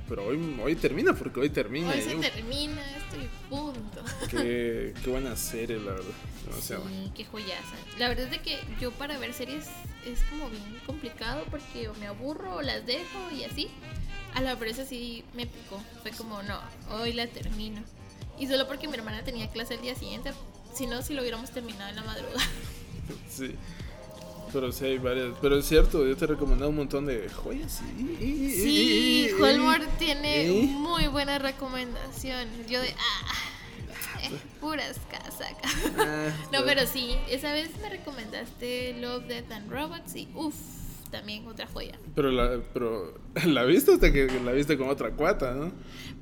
pero 0.09 0.27
hoy, 0.27 0.39
hoy 0.63 0.75
termina 0.77 1.13
porque 1.15 1.41
hoy 1.41 1.51
termina. 1.51 1.91
Hoy 1.91 1.99
y, 1.99 2.03
se 2.03 2.17
uf, 2.17 2.21
termina, 2.23 2.83
estoy 2.97 3.25
a 3.27 3.49
punto. 3.49 4.03
Qué, 4.31 4.93
qué 5.03 5.11
buena 5.11 5.37
serie, 5.37 5.77
la 5.79 5.93
verdad. 5.93 6.13
Demasiado. 6.47 6.89
Sí, 6.89 7.13
qué 7.15 7.25
joyaza. 7.25 7.75
La 7.99 8.09
verdad 8.09 8.25
es 8.27 8.31
de 8.33 8.39
que 8.41 8.59
yo 8.81 8.91
para 8.93 9.19
ver 9.19 9.33
series 9.33 9.67
es 10.07 10.21
como 10.31 10.51
bien 10.51 10.63
complicado 10.87 11.45
porque 11.51 11.89
o 11.89 11.95
me 11.95 12.07
aburro 12.07 12.57
o 12.57 12.63
las 12.63 12.85
dejo 12.87 13.31
y 13.37 13.45
así. 13.45 13.69
A 14.35 14.41
la 14.41 14.59
presa 14.59 14.85
sí 14.85 15.25
me 15.35 15.47
picó. 15.47 15.81
Fue 16.03 16.11
como, 16.11 16.43
no, 16.43 16.59
hoy 16.91 17.13
la 17.13 17.27
termino. 17.29 17.83
Y 18.39 18.49
solo 18.49 18.67
porque 18.67 18.89
mi 18.89 18.95
hermana 18.95 19.23
tenía 19.23 19.49
clase 19.49 19.75
el 19.75 19.81
día 19.83 19.95
siguiente. 19.95 20.33
Si 20.75 20.87
no, 20.87 21.03
si 21.03 21.15
lo 21.15 21.23
hubiéramos 21.23 21.51
terminado 21.53 21.91
en 21.91 21.97
la 21.97 22.03
madrugada. 22.03 22.43
Sí. 23.29 23.55
Pero 24.55 24.73
sí 24.73 24.85
hay 24.87 24.99
varias. 24.99 25.31
Pero 25.43 25.59
es 25.59 25.67
cierto, 25.67 26.07
yo 26.07 26.17
te 26.17 26.25
he 26.25 26.29
recomendado 26.29 26.71
un 26.71 26.77
montón 26.77 27.05
de 27.07 27.29
joyas. 27.29 27.81
Y, 27.99 28.51
Sí, 28.51 29.31
Hallmark 29.43 29.99
tiene 29.99 30.49
muy 30.49 31.09
buenas 31.09 31.43
recomendaciones. 31.43 32.67
Yo 32.71 32.81
de, 32.81 32.91
ah, 32.97 34.23
eh, 34.23 34.31
puras 34.61 34.99
casacas. 35.11 35.73
Ah, 35.99 36.29
No, 36.53 36.65
pero 36.65 36.87
sí, 36.87 37.17
esa 37.29 37.53
vez 37.53 37.71
me 37.83 37.89
recomendaste 37.91 38.97
Love, 39.01 39.25
Death 39.27 39.51
and 39.53 39.71
Robots 39.71 40.15
y 40.15 40.29
uff, 40.35 40.55
también 41.11 41.47
otra 41.49 41.67
joya. 41.67 41.99
Pero 42.15 42.31
la, 42.31 42.61
pero 42.73 43.19
la 43.47 43.65
viste 43.65 43.93
hasta 43.93 44.13
que 44.13 44.27
la 44.45 44.53
viste 44.53 44.79
con 44.79 44.89
otra 44.89 45.11
cuata, 45.11 45.53
¿no? 45.53 45.73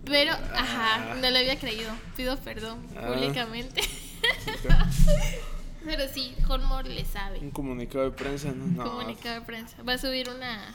Pero, 0.06 0.32
ajá, 0.32 1.14
no 1.20 1.30
le 1.30 1.38
había 1.38 1.58
creído. 1.60 1.90
Pido 2.16 2.36
perdón 2.38 2.78
Ah. 2.96 3.12
públicamente. 3.12 3.82
Pero 5.84 6.08
sí, 6.08 6.34
Hallmark 6.48 6.86
le 6.86 7.04
sabe. 7.04 7.38
Un 7.40 7.50
comunicado 7.50 8.04
de 8.04 8.10
prensa, 8.12 8.52
¿no? 8.52 8.66
no. 8.66 8.84
Comunicado 8.84 9.40
de 9.40 9.46
prensa. 9.46 9.82
Va 9.82 9.94
a 9.94 9.98
subir 9.98 10.28
una 10.28 10.74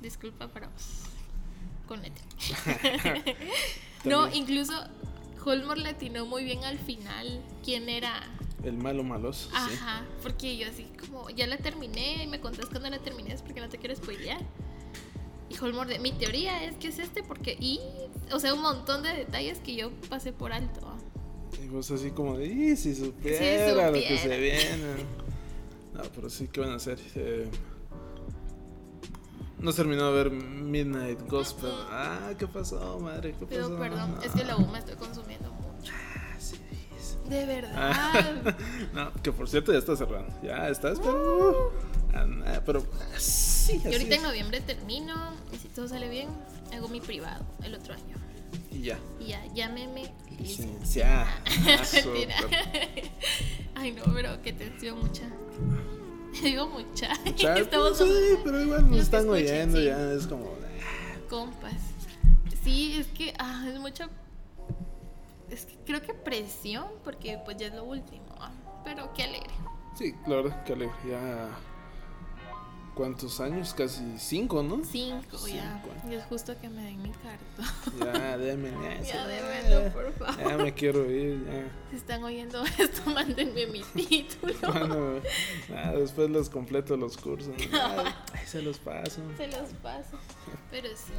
disculpa 0.00 0.48
para 0.48 0.68
vos. 0.68 1.04
Con 1.86 2.02
letra. 2.02 2.24
no, 4.04 4.32
incluso 4.32 4.72
Hallmark 5.44 5.80
le 5.80 5.90
atinó 5.90 6.26
muy 6.26 6.44
bien 6.44 6.64
al 6.64 6.78
final 6.78 7.42
quién 7.62 7.88
era. 7.88 8.22
El 8.62 8.78
malo 8.78 9.04
maloso. 9.04 9.50
sí. 9.50 9.74
Ajá, 9.74 10.04
porque 10.22 10.56
yo 10.56 10.68
así 10.68 10.86
como, 10.98 11.28
ya 11.30 11.46
la 11.46 11.58
terminé 11.58 12.24
y 12.24 12.26
me 12.26 12.40
contás 12.40 12.66
cuando 12.66 12.88
la 12.88 12.98
terminé 12.98 13.34
es 13.34 13.42
porque 13.42 13.60
no 13.60 13.68
te 13.68 13.78
quiero 13.78 13.94
spoilear. 13.94 14.40
Y 15.50 15.56
Hallmark 15.56 15.88
de, 15.88 15.98
mi 15.98 16.12
teoría 16.12 16.64
es 16.64 16.76
que 16.76 16.88
es 16.88 16.98
este 16.98 17.22
porque, 17.22 17.56
y, 17.60 17.80
o 18.32 18.40
sea, 18.40 18.54
un 18.54 18.62
montón 18.62 19.02
de 19.02 19.12
detalles 19.12 19.58
que 19.58 19.74
yo 19.74 19.90
pasé 20.08 20.32
por 20.32 20.52
alto. 20.52 20.93
¿Ah? 21.60 21.64
Y 21.64 21.68
vos 21.68 21.90
así 21.90 22.10
como 22.10 22.36
de, 22.38 22.46
"Y 22.46 22.76
si 22.76 22.94
supiera, 22.94 23.86
lo 23.88 23.92
que 23.94 24.00
supiera". 24.02 24.22
se 24.22 24.38
viene. 24.40 24.94
No, 25.94 26.02
pero 26.14 26.28
sí, 26.30 26.48
¿qué 26.48 26.60
van 26.60 26.70
a 26.70 26.74
hacer? 26.76 26.98
Eh, 27.14 27.48
no 29.60 29.70
has 29.70 29.76
terminado 29.76 30.14
de 30.14 30.24
ver 30.24 30.30
Midnight 30.32 31.20
Gospel. 31.28 31.70
Ah, 31.90 32.32
¿qué 32.38 32.46
pasó, 32.46 32.98
madre? 33.00 33.34
¿Qué 33.38 33.46
Pido 33.46 33.68
pasó? 33.70 33.78
perdón, 33.78 34.18
es 34.22 34.32
que 34.32 34.44
la 34.44 34.56
U 34.56 34.66
me 34.66 34.78
estoy 34.78 34.96
consumiendo 34.96 35.50
mucho. 35.52 35.92
Ah, 35.94 36.36
sí, 36.38 36.56
dice. 36.96 37.16
De 37.28 37.46
verdad. 37.46 37.72
Ah, 37.76 38.56
no, 38.92 39.12
que 39.22 39.32
por 39.32 39.48
cierto 39.48 39.72
ya 39.72 39.78
está 39.78 39.96
cerrando. 39.96 40.34
Ya 40.42 40.68
estás, 40.68 40.98
pero. 40.98 41.72
ah, 42.12 42.26
nah, 42.26 42.60
pero. 42.66 42.84
ah, 43.00 43.18
sí, 43.18 43.76
así 43.78 43.86
ahorita 43.86 44.14
es. 44.14 44.18
en 44.18 44.22
noviembre 44.22 44.60
termino 44.60 45.14
y 45.52 45.56
si 45.56 45.68
todo 45.68 45.88
sale 45.88 46.10
bien, 46.10 46.28
hago 46.72 46.88
mi 46.88 47.00
privado 47.00 47.44
el 47.62 47.74
otro 47.74 47.94
año. 47.94 48.16
Y 48.72 48.82
ya. 48.82 48.98
Y 49.20 49.26
ya, 49.26 49.44
llámeme 49.54 50.12
Licenciada. 50.38 51.26
Ah, 51.46 51.82
Mentira. 51.92 52.38
súper. 52.40 53.10
Ay, 53.74 53.92
no, 53.92 54.02
pero 54.14 54.40
que 54.42 54.52
tensión 54.52 54.98
mucha. 55.00 55.24
Digo 56.42 56.66
mucha. 56.68 57.08
Mucha- 57.24 57.58
Estamos 57.58 57.98
pues, 57.98 58.10
sí, 58.10 58.36
pero 58.44 58.60
igual 58.60 58.90
nos 58.90 59.00
están 59.00 59.20
escuchen, 59.22 59.44
oyendo, 59.44 59.78
sí. 59.78 59.84
ya 59.84 60.12
es 60.12 60.26
como. 60.26 60.46
ah, 60.46 61.18
compas. 61.30 61.74
Sí, 62.64 62.96
es 62.98 63.06
que 63.08 63.34
ah, 63.38 63.66
es 63.72 63.78
mucha. 63.78 64.08
Es 65.50 65.66
que 65.66 65.76
creo 65.86 66.00
que 66.02 66.14
presión, 66.14 66.86
porque 67.04 67.38
pues 67.44 67.56
ya 67.58 67.66
es 67.68 67.74
lo 67.74 67.84
último. 67.84 68.24
ah, 68.40 68.50
Pero 68.84 69.12
qué 69.14 69.22
alegre. 69.24 69.54
Sí, 69.96 70.14
la 70.26 70.36
verdad 70.36 70.64
que 70.64 70.72
alegre. 70.72 70.94
Ya. 71.08 71.50
¿Cuántos 72.94 73.40
años? 73.40 73.74
Casi 73.74 74.04
cinco, 74.18 74.62
¿no? 74.62 74.84
Cinco, 74.84 75.48
ya. 75.48 75.82
Y 76.08 76.14
es 76.14 76.24
justo 76.26 76.56
que 76.60 76.68
me 76.68 76.82
den 76.84 77.02
mi 77.02 77.10
carta. 77.10 77.74
Ya, 77.98 78.38
déme 78.38 78.68
eso. 79.00 79.12
Ya, 79.12 79.26
démelo, 79.26 79.92
por 79.92 80.12
favor. 80.12 80.48
Ya 80.48 80.56
me 80.56 80.72
quiero 80.74 81.10
ir, 81.10 81.44
ya. 81.44 81.72
Si 81.90 81.96
están 81.96 82.22
oyendo 82.22 82.62
esto, 82.64 83.10
mándenme 83.10 83.66
mi 83.66 83.82
título. 83.82 84.54
Bueno, 84.62 85.20
después 85.98 86.30
los 86.30 86.48
completo 86.48 86.96
los 86.96 87.16
cursos. 87.16 87.52
Ay, 87.72 88.14
ay, 88.32 88.46
se 88.46 88.62
los 88.62 88.78
paso. 88.78 89.20
Se 89.36 89.48
los 89.48 89.70
paso. 89.82 90.18
Pero 90.70 90.88
sí. 90.90 91.12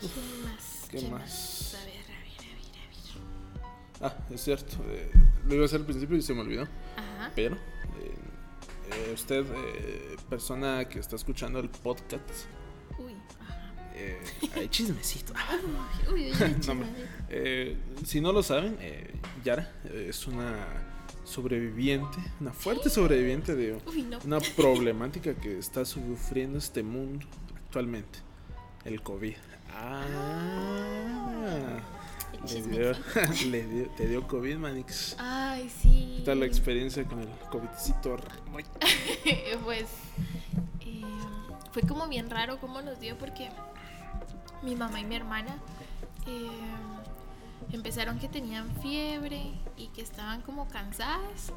¿Qué 0.00 0.08
más? 0.44 0.88
¿Qué 0.90 1.08
más? 1.10 1.74
A 1.78 1.84
ver, 1.84 1.94
a 1.94 1.98
ver, 1.98 2.08
a 2.38 2.42
ver, 2.56 4.06
a 4.06 4.08
ver. 4.08 4.12
Ah, 4.12 4.34
es 4.34 4.40
cierto. 4.42 4.76
eh, 4.88 5.10
lo 5.46 5.54
iba 5.54 5.64
a 5.64 5.66
hacer 5.66 5.80
al 5.80 5.86
principio 5.86 6.16
y 6.16 6.22
se 6.22 6.32
me 6.32 6.40
olvidó. 6.40 6.62
Ajá. 6.96 7.32
Pero, 7.34 7.58
eh, 8.92 9.10
usted, 9.14 9.44
eh, 9.46 10.16
persona 10.28 10.88
que 10.88 10.98
está 10.98 11.16
escuchando 11.16 11.60
el 11.60 11.68
podcast, 11.68 12.22
Uy, 12.98 13.12
eh, 13.94 14.20
hay 14.54 14.68
chismecito. 14.68 15.32
Uy, 16.12 16.14
uy, 16.14 16.32
uy, 16.32 16.56
No, 16.66 16.72
hombre. 16.72 16.88
Eh, 17.28 17.76
si 18.04 18.20
no 18.20 18.32
lo 18.32 18.42
saben, 18.42 18.76
eh, 18.80 19.12
Yara 19.44 19.72
es 19.92 20.26
una 20.26 20.66
sobreviviente, 21.24 22.18
una 22.40 22.52
fuerte 22.52 22.90
sobreviviente 22.90 23.54
de 23.54 23.78
Uy, 23.86 24.02
no. 24.02 24.18
una 24.24 24.38
problemática 24.56 25.34
que 25.34 25.58
está 25.58 25.84
sufriendo 25.84 26.58
este 26.58 26.82
mundo 26.82 27.26
actualmente, 27.64 28.18
el 28.84 29.02
COVID. 29.02 29.34
Ah, 29.72 31.78
El 32.42 32.48
le 32.48 32.54
chisme. 32.54 32.78
dio, 32.78 32.92
le 33.50 33.66
dio- 33.66 33.88
te 33.96 34.06
dio 34.08 34.26
COVID, 34.26 34.56
Manix. 34.56 35.16
Ay, 35.18 35.68
sí. 35.82 36.14
¿Qué 36.18 36.22
tal 36.24 36.40
la 36.40 36.46
experiencia 36.46 37.04
con 37.04 37.20
el 37.20 37.28
COVIDcito? 37.50 38.16
pues 39.64 39.86
eh, 40.80 41.02
fue 41.72 41.82
como 41.82 42.08
bien 42.08 42.30
raro 42.30 42.58
cómo 42.60 42.80
nos 42.82 42.98
dio 43.00 43.16
porque 43.18 43.48
mi 44.62 44.74
mamá 44.76 45.00
y 45.00 45.04
mi 45.04 45.16
hermana 45.16 45.56
eh, 46.26 46.48
empezaron 47.72 48.18
que 48.18 48.28
tenían 48.28 48.70
fiebre 48.82 49.52
y 49.76 49.88
que 49.88 50.02
estaban 50.02 50.40
como 50.42 50.68
cansadas 50.68 51.52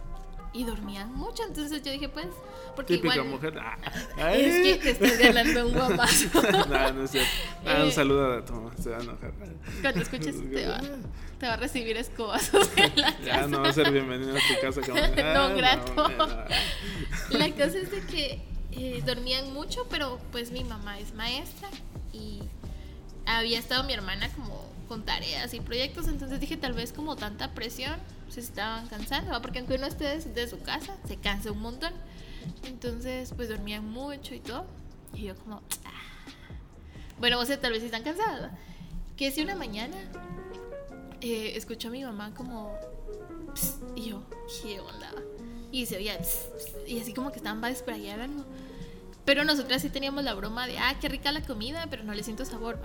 y 0.54 0.64
dormían 0.66 1.14
mucho. 1.14 1.43
Entonces 1.47 1.82
yo 1.84 1.91
dije, 1.91 2.10
pues, 2.10 2.28
porque 2.76 2.95
Típica 2.95 3.16
igual 3.16 3.30
mujer. 3.30 3.58
Ah, 3.60 3.78
es 4.34 4.62
que 4.64 4.76
te 4.78 4.89
estás 4.91 5.18
ganando 5.20 5.68
un 5.68 5.74
guapazo. 5.74 6.41
no, 6.70 6.91
no 6.93 7.04
es 7.04 7.12
cierto. 7.12 7.30
Ah, 7.66 7.82
un 7.84 7.89
Eh. 7.89 7.91
saludo 7.91 8.34
a 8.38 8.45
tu 8.45 8.54
mamá, 8.54 8.72
se 8.82 8.89
va 8.89 8.97
a 8.97 9.01
enojar. 9.01 9.34
Cuando 9.82 10.01
escuches 10.01 10.36
te 10.51 10.68
va, 10.68 10.82
te 11.39 11.47
va 11.47 11.54
a 11.54 11.58
recibir 11.58 11.97
escobazos 11.97 12.70
en 12.76 12.91
la 13.01 13.20
Ya 13.22 13.47
no 13.47 13.62
va 13.62 13.70
a 13.70 13.74
ser 13.74 13.91
bienvenido 13.91 14.32
a 14.36 14.39
tu 14.39 14.62
casa. 14.62 14.82
Como, 14.82 14.97
ah, 15.01 15.34
No, 15.34 15.56
grato. 15.56 16.10
no. 16.10 16.28
La 17.38 17.49
cosa 17.51 17.78
es 17.78 17.91
de 17.91 18.01
que 18.06 18.41
eh, 18.72 19.04
dormían 19.06 19.54
mucho, 19.54 19.86
pero 19.89 20.20
pues 20.32 20.51
mi 20.51 20.64
mamá 20.64 20.99
es 20.99 21.14
maestra 21.14 21.70
y 22.12 22.39
había 23.26 23.60
estado 23.60 23.84
mi 23.84 23.93
hermana 23.93 24.30
como 24.36 24.72
con 24.88 25.04
tareas 25.06 25.54
y 25.54 25.60
proyectos, 25.62 26.08
entonces 26.08 26.39
dije 26.39 26.58
tal 26.58 26.74
vez 26.74 26.91
como 26.91 27.16
tanta 27.16 27.54
presión 27.54 27.95
se 28.34 28.39
estaban 28.41 28.88
cansando, 28.88 29.39
porque 29.41 29.59
aunque 29.59 29.75
uno 29.75 29.86
esté 29.86 30.05
desde 30.05 30.47
su 30.47 30.59
casa, 30.61 30.95
se 31.07 31.17
cansa 31.17 31.51
un 31.51 31.59
montón. 31.61 31.93
Entonces 32.65 33.31
pues 33.36 33.49
dormían 33.49 33.88
mucho 33.89 34.34
y 34.36 34.39
todo. 34.39 34.65
Y 35.13 35.23
yo 35.23 35.36
como, 35.36 35.61
"Ah". 35.86 35.91
bueno, 37.19 37.39
o 37.39 37.45
sea, 37.45 37.59
tal 37.59 37.71
vez 37.71 37.84
están 37.84 38.03
cansadas. 38.03 38.41
¿va? 38.43 38.57
Que 39.15 39.31
si 39.31 39.41
una 39.41 39.55
mañana 39.55 39.95
eh, 41.21 41.53
escucho 41.55 41.88
a 41.88 41.91
mi 41.91 42.03
mamá 42.03 42.34
como, 42.34 42.75
y 43.95 44.09
yo, 44.09 44.23
¿qué 44.61 44.79
onda? 44.79 45.11
va?". 45.15 45.21
Y 45.71 45.86
se 45.86 45.97
oía, 45.97 46.17
"Psst", 46.17 46.55
psst", 46.57 46.88
y 46.88 46.99
así 46.99 47.13
como 47.13 47.31
que 47.31 47.38
estaban 47.38 47.61
algo. 47.63 48.43
Pero 49.25 49.45
nosotras 49.45 49.81
sí 49.81 49.89
teníamos 49.89 50.23
la 50.23 50.34
broma 50.34 50.67
de, 50.67 50.77
ah, 50.79 50.95
qué 50.99 51.07
rica 51.07 51.31
la 51.31 51.41
comida, 51.41 51.88
pero 51.89 52.03
no 52.03 52.13
le 52.13 52.23
siento 52.23 52.43
sabor, 52.45 52.77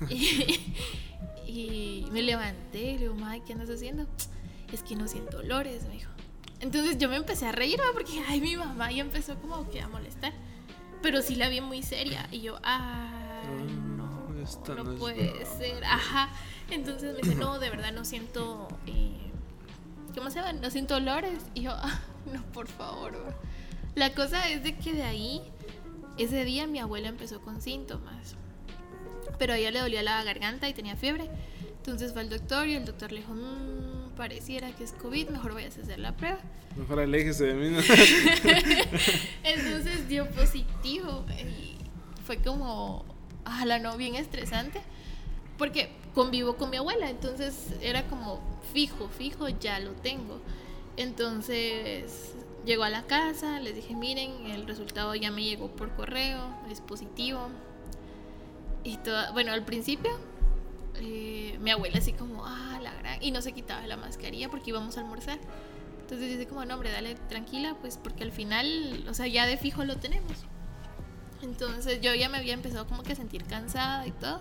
y, 0.10 0.74
y 1.46 2.06
me 2.10 2.22
levanté 2.22 2.80
y 2.80 2.92
le 2.94 2.98
digo, 3.04 3.14
madre, 3.14 3.42
¿qué 3.46 3.52
andas 3.52 3.70
haciendo? 3.70 4.06
Es 4.72 4.82
que 4.82 4.96
no 4.96 5.08
siento 5.08 5.38
olores, 5.38 5.84
me 5.86 5.94
dijo. 5.94 6.10
Entonces 6.60 6.98
yo 6.98 7.08
me 7.08 7.16
empecé 7.16 7.46
a 7.46 7.52
reír, 7.52 7.80
porque, 7.92 8.22
ay, 8.28 8.40
mi 8.40 8.56
mamá 8.56 8.90
ya 8.90 9.00
empezó 9.02 9.36
como 9.40 9.68
que 9.70 9.80
a 9.80 9.88
molestar. 9.88 10.32
Pero 11.02 11.22
sí 11.22 11.36
la 11.36 11.48
vi 11.48 11.60
muy 11.60 11.82
seria. 11.82 12.26
Y 12.32 12.40
yo, 12.40 12.58
ah, 12.64 13.10
no, 13.96 14.28
no, 14.84 14.94
puede 14.96 15.30
broma". 15.30 15.46
ser. 15.58 15.84
Ajá. 15.84 16.30
Entonces 16.70 17.14
me 17.14 17.20
dice, 17.22 17.34
no, 17.36 17.58
de 17.58 17.70
verdad 17.70 17.92
no 17.92 18.04
siento, 18.04 18.68
eh, 18.86 19.30
¿cómo 20.14 20.30
se 20.30 20.40
llama? 20.40 20.52
No 20.54 20.70
siento 20.70 20.96
olores. 20.96 21.38
Y 21.54 21.62
yo, 21.62 21.72
ah, 21.72 22.00
no, 22.32 22.42
por 22.52 22.66
favor. 22.66 23.14
va". 23.14 23.34
La 23.94 24.12
cosa 24.14 24.48
es 24.48 24.62
de 24.64 24.76
que 24.76 24.92
de 24.92 25.02
ahí, 25.02 25.42
ese 26.18 26.44
día 26.44 26.66
mi 26.66 26.80
abuela 26.80 27.08
empezó 27.08 27.40
con 27.40 27.62
síntomas. 27.62 28.34
Pero 29.38 29.52
a 29.52 29.56
ella 29.56 29.70
le 29.70 29.80
dolía 29.80 30.02
la 30.02 30.22
garganta 30.24 30.68
y 30.68 30.74
tenía 30.74 30.96
fiebre. 30.96 31.30
Entonces 31.76 32.12
fue 32.12 32.22
al 32.22 32.28
doctor 32.28 32.66
y 32.66 32.74
el 32.74 32.84
doctor 32.84 33.12
le 33.12 33.20
dijo, 33.20 33.32
"Mm, 33.34 33.77
pareciera 34.18 34.72
que 34.72 34.82
es 34.82 34.92
COVID, 34.92 35.28
mejor 35.28 35.54
vayas 35.54 35.78
a 35.78 35.82
hacer 35.82 36.00
la 36.00 36.14
prueba. 36.16 36.40
Mejor 36.76 36.98
aléjese 36.98 37.44
de 37.44 37.54
mí. 37.54 37.70
¿no? 37.70 37.78
Entonces 39.44 40.08
dio 40.08 40.28
positivo 40.30 41.24
y 41.40 41.76
fue 42.24 42.36
como, 42.38 43.04
ojalá 43.46 43.78
no, 43.78 43.96
bien 43.96 44.16
estresante, 44.16 44.80
porque 45.56 45.90
convivo 46.14 46.56
con 46.56 46.68
mi 46.68 46.76
abuela, 46.78 47.08
entonces 47.08 47.68
era 47.80 48.02
como 48.08 48.40
fijo, 48.72 49.08
fijo, 49.08 49.48
ya 49.48 49.78
lo 49.78 49.92
tengo. 49.92 50.40
Entonces 50.96 52.34
llegó 52.66 52.82
a 52.82 52.90
la 52.90 53.04
casa, 53.04 53.60
les 53.60 53.76
dije, 53.76 53.94
miren, 53.94 54.46
el 54.46 54.66
resultado 54.66 55.14
ya 55.14 55.30
me 55.30 55.44
llegó 55.44 55.68
por 55.68 55.94
correo, 55.94 56.40
es 56.70 56.80
positivo. 56.80 57.48
Y 58.82 58.96
toda, 58.98 59.30
bueno, 59.30 59.52
al 59.52 59.64
principio 59.64 60.10
eh, 61.00 61.58
mi 61.60 61.70
abuela 61.70 61.98
así 61.98 62.12
como, 62.12 62.44
ah, 62.46 62.78
la 62.82 62.92
gran, 62.94 63.22
y 63.22 63.30
no 63.30 63.42
se 63.42 63.52
quitaba 63.52 63.86
la 63.86 63.96
mascarilla 63.96 64.48
porque 64.48 64.70
íbamos 64.70 64.96
a 64.96 65.00
almorzar. 65.00 65.38
Entonces 66.00 66.28
dice 66.28 66.46
como, 66.46 66.64
no, 66.64 66.74
hombre, 66.74 66.90
dale 66.90 67.14
tranquila, 67.28 67.76
pues 67.80 67.98
porque 68.02 68.24
al 68.24 68.32
final, 68.32 69.04
o 69.08 69.14
sea, 69.14 69.26
ya 69.26 69.46
de 69.46 69.56
fijo 69.56 69.84
lo 69.84 69.96
tenemos. 69.96 70.32
Entonces 71.42 72.00
yo 72.00 72.14
ya 72.14 72.28
me 72.28 72.38
había 72.38 72.54
empezado 72.54 72.86
como 72.86 73.02
que 73.02 73.12
a 73.12 73.16
sentir 73.16 73.44
cansada 73.44 74.06
y 74.06 74.12
todo. 74.12 74.40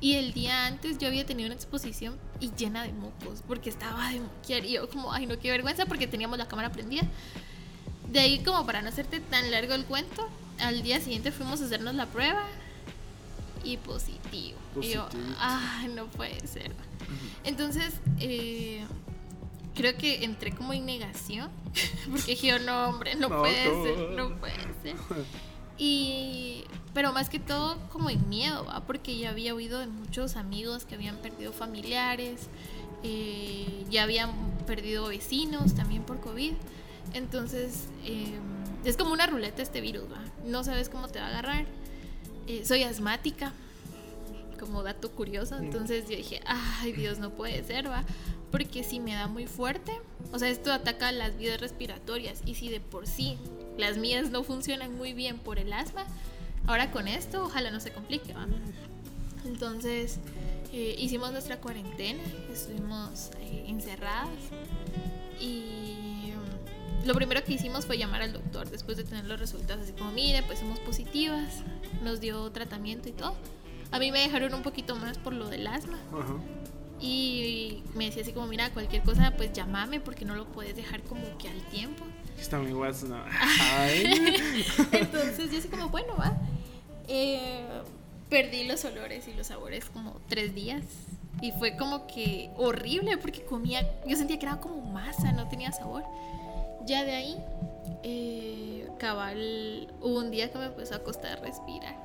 Y 0.00 0.14
el 0.14 0.32
día 0.32 0.66
antes 0.66 0.98
yo 0.98 1.06
había 1.06 1.24
tenido 1.24 1.46
una 1.46 1.54
exposición 1.54 2.18
y 2.40 2.50
llena 2.56 2.82
de 2.82 2.92
mocos, 2.92 3.42
porque 3.46 3.70
estaba 3.70 4.08
de 4.10 4.20
moquear. 4.20 4.64
Y 4.64 4.72
yo 4.72 4.88
como, 4.88 5.12
ay 5.12 5.26
no, 5.26 5.38
qué 5.38 5.50
vergüenza, 5.50 5.86
porque 5.86 6.06
teníamos 6.06 6.38
la 6.38 6.48
cámara 6.48 6.72
prendida. 6.72 7.02
De 8.10 8.20
ahí 8.20 8.42
como 8.42 8.66
para 8.66 8.82
no 8.82 8.88
hacerte 8.88 9.20
tan 9.20 9.50
largo 9.50 9.74
el 9.74 9.84
cuento, 9.84 10.28
al 10.58 10.82
día 10.82 11.00
siguiente 11.00 11.32
fuimos 11.32 11.60
a 11.62 11.66
hacernos 11.66 11.94
la 11.94 12.06
prueba 12.06 12.44
y 13.62 13.76
positivo. 13.76 14.58
Y 14.80 14.90
yo, 14.90 15.08
ay, 15.38 15.88
no 15.88 16.06
puede 16.06 16.46
ser. 16.46 16.72
Entonces, 17.44 17.94
eh, 18.20 18.84
creo 19.74 19.96
que 19.96 20.24
entré 20.24 20.52
como 20.52 20.72
en 20.72 20.86
negación, 20.86 21.50
porque 22.10 22.32
dije, 22.32 22.46
yo, 22.48 22.58
no, 22.58 22.88
hombre, 22.88 23.14
no, 23.16 23.28
No, 23.28 23.38
puede 23.40 23.66
no. 23.68 23.82
ser, 23.84 24.10
no 24.10 24.36
puede 24.36 24.54
ser. 24.82 24.96
Y, 25.78 26.64
pero 26.94 27.12
más 27.12 27.28
que 27.28 27.38
todo 27.40 27.76
como 27.90 28.10
en 28.10 28.28
miedo, 28.28 28.64
¿va? 28.64 28.80
porque 28.86 29.16
ya 29.18 29.30
había 29.30 29.54
oído 29.54 29.78
de 29.80 29.86
muchos 29.86 30.36
amigos 30.36 30.84
que 30.84 30.94
habían 30.94 31.16
perdido 31.16 31.52
familiares, 31.52 32.48
eh, 33.02 33.84
ya 33.90 34.04
habían 34.04 34.30
perdido 34.66 35.08
vecinos 35.08 35.74
también 35.74 36.02
por 36.04 36.20
COVID. 36.20 36.52
Entonces, 37.14 37.88
eh, 38.04 38.38
es 38.84 38.96
como 38.96 39.12
una 39.12 39.26
ruleta 39.26 39.62
este 39.62 39.80
virus, 39.80 40.04
¿va? 40.04 40.22
No 40.46 40.62
sabes 40.64 40.88
cómo 40.88 41.08
te 41.08 41.18
va 41.18 41.26
a 41.26 41.28
agarrar. 41.30 41.66
Eh, 42.46 42.62
soy 42.64 42.82
asmática, 42.84 43.52
como 44.62 44.84
dato 44.84 45.10
curioso. 45.10 45.56
Entonces 45.58 46.08
yo 46.08 46.16
dije, 46.16 46.40
ay 46.46 46.92
Dios, 46.92 47.18
no 47.18 47.30
puede 47.30 47.64
ser, 47.64 47.90
va. 47.90 48.04
Porque 48.52 48.84
si 48.84 49.00
me 49.00 49.12
da 49.12 49.26
muy 49.26 49.46
fuerte, 49.46 49.92
o 50.32 50.38
sea, 50.38 50.48
esto 50.48 50.72
ataca 50.72 51.10
las 51.10 51.36
vías 51.36 51.60
respiratorias. 51.60 52.42
Y 52.46 52.54
si 52.54 52.68
de 52.68 52.78
por 52.78 53.08
sí 53.08 53.38
las 53.76 53.98
mías 53.98 54.30
no 54.30 54.44
funcionan 54.44 54.96
muy 54.96 55.14
bien 55.14 55.38
por 55.38 55.58
el 55.58 55.72
asma, 55.72 56.04
ahora 56.68 56.92
con 56.92 57.08
esto, 57.08 57.44
ojalá 57.44 57.72
no 57.72 57.80
se 57.80 57.90
complique, 57.90 58.32
va. 58.34 58.46
Entonces 59.44 60.20
eh, 60.72 60.94
hicimos 60.96 61.32
nuestra 61.32 61.56
cuarentena, 61.56 62.22
estuvimos 62.52 63.30
eh, 63.40 63.64
encerradas. 63.66 64.30
Y 65.40 66.32
lo 67.04 67.14
primero 67.14 67.42
que 67.42 67.54
hicimos 67.54 67.84
fue 67.84 67.98
llamar 67.98 68.22
al 68.22 68.32
doctor 68.32 68.70
después 68.70 68.96
de 68.96 69.02
tener 69.02 69.24
los 69.24 69.40
resultados, 69.40 69.82
así 69.82 69.92
como, 69.92 70.12
mire, 70.12 70.44
pues 70.44 70.60
somos 70.60 70.78
positivas, 70.78 71.64
nos 72.04 72.20
dio 72.20 72.48
tratamiento 72.52 73.08
y 73.08 73.12
todo. 73.12 73.34
A 73.92 73.98
mí 73.98 74.10
me 74.10 74.20
dejaron 74.20 74.54
un 74.54 74.62
poquito 74.62 74.96
más 74.96 75.18
por 75.18 75.32
lo 75.34 75.48
del 75.48 75.66
asma 75.66 75.98
Ajá. 76.12 76.34
y 77.00 77.82
me 77.94 78.06
decía 78.06 78.22
así 78.22 78.32
como, 78.32 78.46
mira, 78.46 78.70
cualquier 78.70 79.02
cosa, 79.02 79.34
pues 79.36 79.52
llámame 79.52 80.00
porque 80.00 80.24
no 80.24 80.34
lo 80.34 80.46
puedes 80.46 80.74
dejar 80.74 81.02
como 81.02 81.22
que 81.38 81.48
al 81.48 81.60
tiempo. 81.68 82.04
Está 82.40 82.58
mi 82.58 82.72
WhatsApp. 82.72 83.10
no. 83.10 83.24
Entonces 84.92 85.50
yo 85.52 85.58
así 85.58 85.68
como, 85.68 85.90
bueno, 85.90 86.14
va. 86.18 86.36
Eh, 87.08 87.66
perdí 88.30 88.64
los 88.64 88.84
olores 88.86 89.28
y 89.28 89.34
los 89.34 89.48
sabores 89.48 89.84
como 89.86 90.16
tres 90.28 90.54
días. 90.54 90.82
Y 91.42 91.52
fue 91.52 91.76
como 91.76 92.06
que 92.06 92.50
horrible 92.56 93.18
porque 93.18 93.44
comía, 93.44 93.86
yo 94.06 94.16
sentía 94.16 94.38
que 94.38 94.46
era 94.46 94.60
como 94.60 94.80
masa, 94.92 95.32
no 95.32 95.48
tenía 95.48 95.70
sabor. 95.72 96.02
Ya 96.86 97.04
de 97.04 97.12
ahí, 97.12 97.36
eh, 98.02 98.88
cabal, 98.98 99.92
hubo 100.00 100.18
un 100.18 100.30
día 100.30 100.50
que 100.50 100.58
me 100.58 100.66
empezó 100.66 100.94
a 100.94 101.00
costar 101.00 101.40
respirar. 101.40 101.96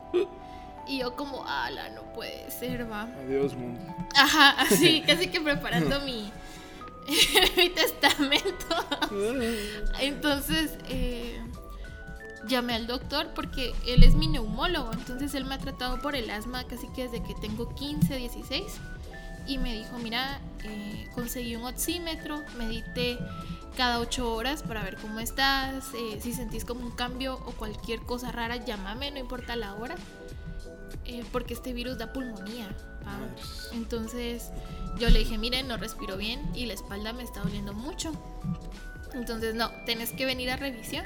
Y 0.87 0.99
yo 0.99 1.15
como, 1.15 1.45
ala, 1.45 1.89
no 1.89 2.01
puede 2.13 2.49
ser, 2.51 2.89
va. 2.89 3.03
Adiós, 3.25 3.53
mundo. 3.53 3.79
Ajá, 4.15 4.51
así, 4.61 5.01
casi 5.07 5.27
que 5.27 5.41
preparando 5.41 5.99
mi, 6.01 6.31
mi 7.57 7.69
testamento. 7.69 8.75
Entonces, 9.99 10.77
eh, 10.89 11.39
llamé 12.47 12.75
al 12.75 12.87
doctor 12.87 13.27
porque 13.35 13.73
él 13.85 14.03
es 14.03 14.15
mi 14.15 14.27
neumólogo, 14.27 14.91
entonces 14.93 15.33
él 15.33 15.43
me 15.45 15.55
ha 15.55 15.57
tratado 15.57 16.01
por 16.01 16.15
el 16.15 16.29
asma 16.29 16.63
casi 16.65 16.87
que 16.89 17.03
desde 17.03 17.21
que 17.23 17.35
tengo 17.35 17.73
15, 17.75 18.15
16. 18.15 18.63
Y 19.47 19.57
me 19.59 19.73
dijo, 19.73 19.97
mira, 19.97 20.41
eh, 20.63 21.09
conseguí 21.15 21.55
un 21.55 21.63
oxímetro, 21.65 22.41
medité 22.57 23.17
cada 23.77 23.99
8 23.99 24.33
horas 24.33 24.63
para 24.63 24.83
ver 24.83 24.97
cómo 24.97 25.19
estás, 25.19 25.85
eh, 25.93 26.19
si 26.21 26.33
sentís 26.33 26.65
como 26.65 26.81
un 26.81 26.91
cambio 26.91 27.35
o 27.45 27.51
cualquier 27.51 28.01
cosa 28.01 28.31
rara, 28.31 28.57
llámame, 28.57 29.11
no 29.11 29.19
importa 29.19 29.55
la 29.55 29.75
hora, 29.75 29.95
eh, 31.05 31.23
porque 31.31 31.53
este 31.53 31.73
virus 31.73 31.97
da 31.97 32.13
pulmonía. 32.13 32.67
¿va? 33.05 33.19
Entonces 33.73 34.51
yo 34.99 35.09
le 35.09 35.19
dije, 35.19 35.37
miren, 35.37 35.67
no 35.67 35.77
respiro 35.77 36.17
bien 36.17 36.41
y 36.55 36.65
la 36.65 36.73
espalda 36.73 37.13
me 37.13 37.23
está 37.23 37.41
doliendo 37.41 37.73
mucho. 37.73 38.11
Entonces, 39.13 39.55
no, 39.55 39.71
tenés 39.85 40.11
que 40.11 40.25
venir 40.25 40.49
a 40.51 40.57
revisión 40.57 41.05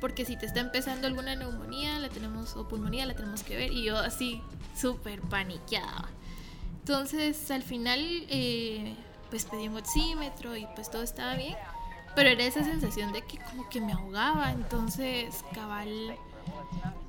porque 0.00 0.24
si 0.24 0.36
te 0.36 0.46
está 0.46 0.60
empezando 0.60 1.06
alguna 1.06 1.34
neumonía, 1.36 1.98
la 1.98 2.08
tenemos, 2.08 2.56
o 2.56 2.68
pulmonía, 2.68 3.06
la 3.06 3.14
tenemos 3.14 3.42
que 3.42 3.56
ver. 3.56 3.72
Y 3.72 3.84
yo 3.84 3.96
así, 3.96 4.42
súper 4.74 5.20
paniqueada. 5.22 6.08
Entonces, 6.80 7.50
al 7.50 7.62
final, 7.62 8.00
eh, 8.28 8.94
pues 9.30 9.46
pedí 9.46 9.68
un 9.68 9.76
oxímetro 9.76 10.56
y 10.56 10.66
pues 10.74 10.90
todo 10.90 11.02
estaba 11.02 11.34
bien. 11.34 11.56
Pero 12.14 12.30
era 12.30 12.44
esa 12.44 12.64
sensación 12.64 13.12
de 13.12 13.22
que 13.22 13.38
como 13.38 13.68
que 13.68 13.80
me 13.80 13.92
ahogaba. 13.92 14.52
Entonces, 14.52 15.44
cabal, 15.54 16.16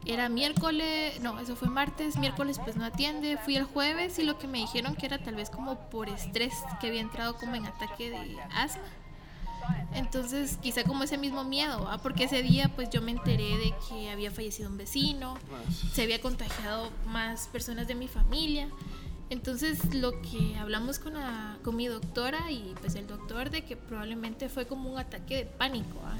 era 0.07 0.29
miércoles, 0.29 1.19
no, 1.21 1.39
eso 1.39 1.55
fue 1.55 1.69
martes, 1.69 2.17
miércoles 2.17 2.59
pues 2.63 2.75
no 2.75 2.85
atiende. 2.85 3.37
Fui 3.37 3.55
el 3.55 3.65
jueves 3.65 4.17
y 4.19 4.23
lo 4.23 4.37
que 4.39 4.47
me 4.47 4.59
dijeron 4.59 4.95
que 4.95 5.05
era 5.05 5.17
tal 5.17 5.35
vez 5.35 5.49
como 5.49 5.89
por 5.89 6.09
estrés, 6.09 6.53
que 6.79 6.87
había 6.87 7.01
entrado 7.01 7.35
como 7.37 7.55
en 7.55 7.65
ataque 7.65 8.09
de 8.09 8.37
asma. 8.53 8.83
Entonces, 9.93 10.57
quizá 10.61 10.83
como 10.83 11.03
ese 11.03 11.17
mismo 11.17 11.43
miedo, 11.43 11.83
¿va? 11.83 11.97
porque 11.97 12.25
ese 12.25 12.41
día 12.41 12.71
pues 12.75 12.89
yo 12.89 13.01
me 13.01 13.11
enteré 13.11 13.57
de 13.57 13.73
que 13.89 14.09
había 14.09 14.31
fallecido 14.31 14.69
un 14.69 14.77
vecino, 14.77 15.37
se 15.91 16.03
había 16.03 16.21
contagiado 16.21 16.89
más 17.07 17.47
personas 17.47 17.87
de 17.87 17.95
mi 17.95 18.07
familia. 18.07 18.69
Entonces, 19.29 19.93
lo 19.93 20.21
que 20.21 20.55
hablamos 20.57 20.99
con, 20.99 21.15
la, 21.15 21.57
con 21.63 21.75
mi 21.75 21.87
doctora 21.87 22.49
y 22.49 22.73
pues 22.79 22.95
el 22.95 23.07
doctor 23.07 23.49
de 23.49 23.65
que 23.65 23.75
probablemente 23.75 24.47
fue 24.47 24.67
como 24.67 24.89
un 24.89 24.99
ataque 24.99 25.35
de 25.35 25.45
pánico, 25.45 25.99
¿va? 26.01 26.15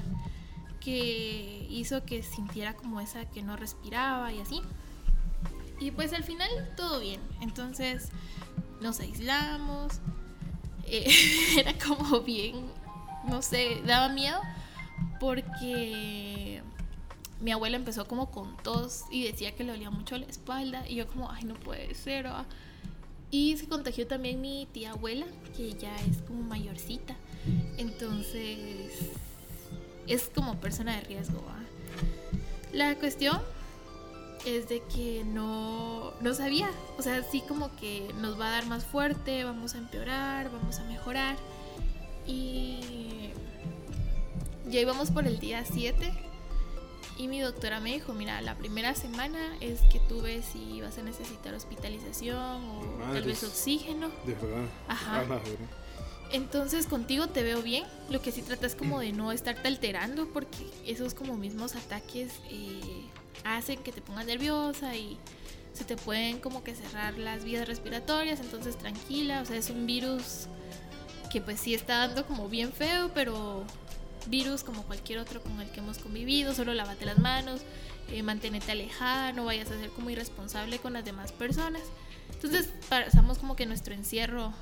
Que 0.88 1.68
hizo 1.70 2.06
que 2.06 2.24
sintiera 2.24 2.78
como 2.78 3.02
esa 3.02 3.26
que 3.26 3.44
no 3.44 3.58
respiraba 3.58 4.32
y 4.32 4.40
así. 4.40 4.62
Y 5.82 5.92
pues 5.92 6.14
al 6.14 6.24
final 6.24 6.50
todo 6.78 7.02
bien. 7.02 7.20
Entonces 7.42 8.08
nos 8.80 9.02
aislamos. 9.02 10.00
Eh, 10.86 11.12
era 11.58 11.74
como 11.78 12.22
bien 12.22 12.56
no 13.28 13.42
sé, 13.42 13.82
daba 13.86 14.08
miedo 14.10 14.40
porque 15.20 16.62
mi 17.42 17.52
abuela 17.52 17.76
empezó 17.76 18.08
como 18.08 18.32
con 18.32 18.56
tos 18.58 19.04
y 19.12 19.26
decía 19.26 19.56
que 19.56 19.64
le 19.64 19.74
dolía 19.74 19.90
mucho 19.90 20.18
la 20.18 20.26
espalda 20.26 20.88
y 20.88 20.96
yo 20.96 21.08
como, 21.08 21.30
ay, 21.30 21.44
no 21.44 21.56
puede 21.56 21.94
ser. 21.94 22.28
¿va? 22.28 22.46
Y 23.30 23.58
se 23.58 23.68
contagió 23.68 24.08
también 24.08 24.40
mi 24.40 24.68
tía 24.72 24.92
abuela, 24.92 25.26
que 25.56 25.74
ya 25.74 25.96
es 25.98 26.22
como 26.22 26.42
mayorcita. 26.44 27.16
Entonces, 27.78 29.12
es 30.08 30.30
como 30.34 30.60
persona 30.60 30.96
de 30.96 31.02
riesgo. 31.02 31.44
¿va? 31.46 31.60
La 32.74 32.96
cuestión 32.96 33.42
es 34.46 34.70
de 34.70 34.82
que 34.84 35.24
no, 35.26 36.14
no 36.22 36.34
sabía. 36.34 36.70
O 36.98 37.02
sea, 37.02 37.24
sí 37.24 37.42
como 37.48 37.76
que 37.76 38.14
nos 38.20 38.40
va 38.40 38.48
a 38.48 38.52
dar 38.52 38.66
más 38.68 38.86
fuerte, 38.86 39.44
vamos 39.44 39.76
a 39.76 39.78
empeorar, 39.78 40.52
vamos 40.52 40.80
a 40.80 40.84
mejorar. 40.84 41.38
Y 42.26 43.32
ya 44.70 44.80
íbamos 44.80 45.12
por 45.12 45.26
el 45.28 45.40
día 45.40 45.64
7 45.66 46.14
y 47.18 47.28
mi 47.28 47.40
doctora 47.40 47.80
me 47.80 47.94
dijo, 47.94 48.14
mira, 48.14 48.42
la 48.42 48.56
primera 48.56 48.94
semana 48.94 49.56
es 49.60 49.80
que 49.92 50.00
tú 50.00 50.22
ves 50.22 50.46
si 50.46 50.82
vas 50.82 50.98
a 50.98 51.02
necesitar 51.02 51.54
hospitalización 51.54 52.38
o 52.38 52.84
tal 53.12 53.24
vez 53.24 53.44
oxígeno. 53.44 54.10
De 54.26 54.36
verdad. 54.36 54.66
Ajá. 54.88 55.26
Ah. 55.30 55.40
Entonces 56.32 56.88
contigo 56.88 57.28
te 57.28 57.44
veo 57.44 57.62
bien. 57.62 57.86
Lo 58.10 58.22
que 58.22 58.32
sí 58.32 58.42
tratas 58.42 58.76
como 58.76 59.00
de 59.00 59.12
no 59.12 59.32
estarte 59.32 59.68
alterando 59.68 60.28
porque 60.28 60.66
esos 60.86 61.14
como 61.14 61.38
mismos 61.38 61.76
ataques 61.76 62.34
eh, 62.50 63.06
hacen 63.44 63.82
que 63.84 63.92
te 63.92 64.02
pongas 64.02 64.26
nerviosa 64.26 64.96
y 64.96 65.18
se 65.74 65.86
te 65.86 65.96
pueden 65.96 66.40
como 66.40 66.64
que 66.64 66.76
cerrar 66.76 67.18
las 67.18 67.44
vías 67.44 67.68
respiratorias. 67.68 68.40
Entonces 68.40 68.78
tranquila, 68.78 69.42
o 69.42 69.46
sea, 69.46 69.58
es 69.58 69.70
un 69.70 69.86
virus 69.86 70.48
que 71.32 71.42
pues 71.42 71.60
sí 71.60 71.74
está 71.74 72.08
dando 72.08 72.26
como 72.26 72.50
bien 72.50 72.72
feo, 72.72 73.12
pero 73.14 73.66
virus 74.28 74.64
como 74.64 74.84
cualquier 74.84 75.20
otro 75.20 75.42
con 75.42 75.60
el 75.62 75.70
que 75.70 75.80
hemos 75.80 76.00
convivido, 76.00 76.54
solo 76.54 76.74
lávate 76.74 77.06
las 77.06 77.18
manos, 77.20 77.62
eh, 78.12 78.24
manténete 78.24 78.72
alejada, 78.72 79.32
no 79.32 79.46
vayas 79.46 79.72
a 79.72 79.80
ser 79.80 79.90
como 79.92 80.10
irresponsable 80.10 80.80
con 80.80 80.94
las 80.94 81.06
demás 81.06 81.32
personas. 81.32 81.84
Entonces 82.34 82.70
pasamos 82.90 83.38
como 83.38 83.56
que 83.56 83.66
nuestro 83.66 83.94
encierro 83.94 84.54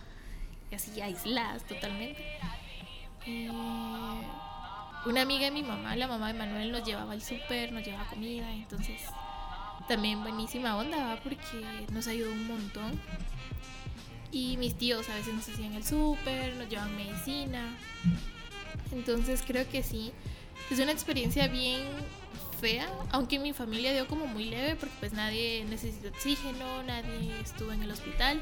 así 0.75 1.01
aisladas 1.01 1.63
totalmente. 1.63 2.23
Eh, 3.25 3.49
una 5.05 5.21
amiga 5.21 5.45
de 5.45 5.51
mi 5.51 5.63
mamá, 5.63 5.95
la 5.95 6.07
mamá 6.07 6.27
de 6.27 6.39
Manuel, 6.39 6.71
nos 6.71 6.83
llevaba 6.83 7.13
al 7.13 7.21
súper, 7.21 7.71
nos 7.71 7.85
llevaba 7.85 8.07
comida, 8.09 8.51
entonces 8.51 9.01
también 9.87 10.21
buenísima 10.21 10.77
onda, 10.77 11.19
porque 11.23 11.85
nos 11.91 12.07
ayudó 12.07 12.31
un 12.31 12.47
montón. 12.47 12.99
Y 14.31 14.57
mis 14.57 14.75
tíos 14.75 15.07
a 15.09 15.15
veces 15.15 15.33
nos 15.33 15.47
hacían 15.47 15.73
el 15.73 15.85
súper, 15.85 16.55
nos 16.55 16.69
llevaban 16.69 16.95
medicina. 16.95 17.77
Entonces 18.91 19.43
creo 19.45 19.67
que 19.69 19.83
sí, 19.83 20.11
es 20.71 20.79
una 20.79 20.91
experiencia 20.91 21.47
bien 21.47 21.81
fea, 22.59 22.89
aunque 23.11 23.37
mi 23.37 23.53
familia 23.53 23.93
dio 23.93 24.07
como 24.07 24.25
muy 24.25 24.45
leve 24.45 24.75
porque 24.75 24.95
pues 24.99 25.13
nadie 25.13 25.65
necesitó 25.69 26.09
oxígeno, 26.09 26.83
nadie 26.83 27.39
estuvo 27.41 27.71
en 27.71 27.83
el 27.83 27.91
hospital 27.91 28.41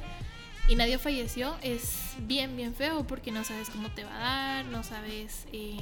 y 0.68 0.76
nadie 0.76 0.98
falleció. 0.98 1.56
Es 1.62 2.14
bien, 2.20 2.56
bien 2.56 2.74
feo 2.74 3.06
porque 3.06 3.32
no 3.32 3.44
sabes 3.44 3.70
cómo 3.70 3.90
te 3.90 4.04
va 4.04 4.16
a 4.16 4.20
dar, 4.20 4.66
no 4.66 4.84
sabes 4.84 5.46
eh, 5.52 5.78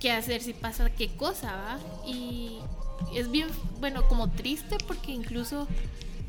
qué 0.00 0.12
hacer 0.12 0.42
si 0.42 0.52
pasa 0.52 0.90
qué 0.90 1.08
cosa, 1.08 1.54
¿va? 1.54 1.78
Y 2.06 2.58
es 3.14 3.30
bien, 3.30 3.48
bueno, 3.80 4.06
como 4.08 4.30
triste 4.30 4.76
porque 4.86 5.12
incluso 5.12 5.66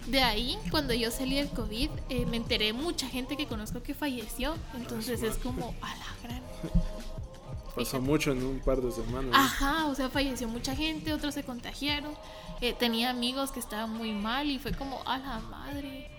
de 0.07 0.21
ahí, 0.21 0.57
cuando 0.71 0.93
yo 0.93 1.11
salí 1.11 1.35
del 1.35 1.49
COVID, 1.49 1.89
eh, 2.09 2.25
me 2.25 2.37
enteré 2.37 2.73
mucha 2.73 3.07
gente 3.07 3.37
que 3.37 3.47
conozco 3.47 3.83
que 3.83 3.93
falleció. 3.93 4.55
Entonces 4.75 5.21
es 5.21 5.37
como 5.37 5.75
a 5.81 5.95
la 5.95 6.05
gran. 6.23 6.43
Pasó 7.75 8.01
mucho 8.01 8.31
en 8.31 8.43
un 8.43 8.59
par 8.59 8.81
de 8.81 8.91
semanas. 8.91 9.31
Ajá, 9.33 9.85
o 9.85 9.95
sea, 9.95 10.09
falleció 10.09 10.47
mucha 10.47 10.75
gente, 10.75 11.13
otros 11.13 11.35
se 11.35 11.43
contagiaron. 11.43 12.13
Eh, 12.61 12.73
tenía 12.73 13.11
amigos 13.11 13.51
que 13.51 13.59
estaban 13.59 13.93
muy 13.93 14.11
mal 14.11 14.49
y 14.49 14.57
fue 14.57 14.71
como 14.71 15.01
a 15.05 15.17
la 15.17 15.39
madre. 15.39 16.09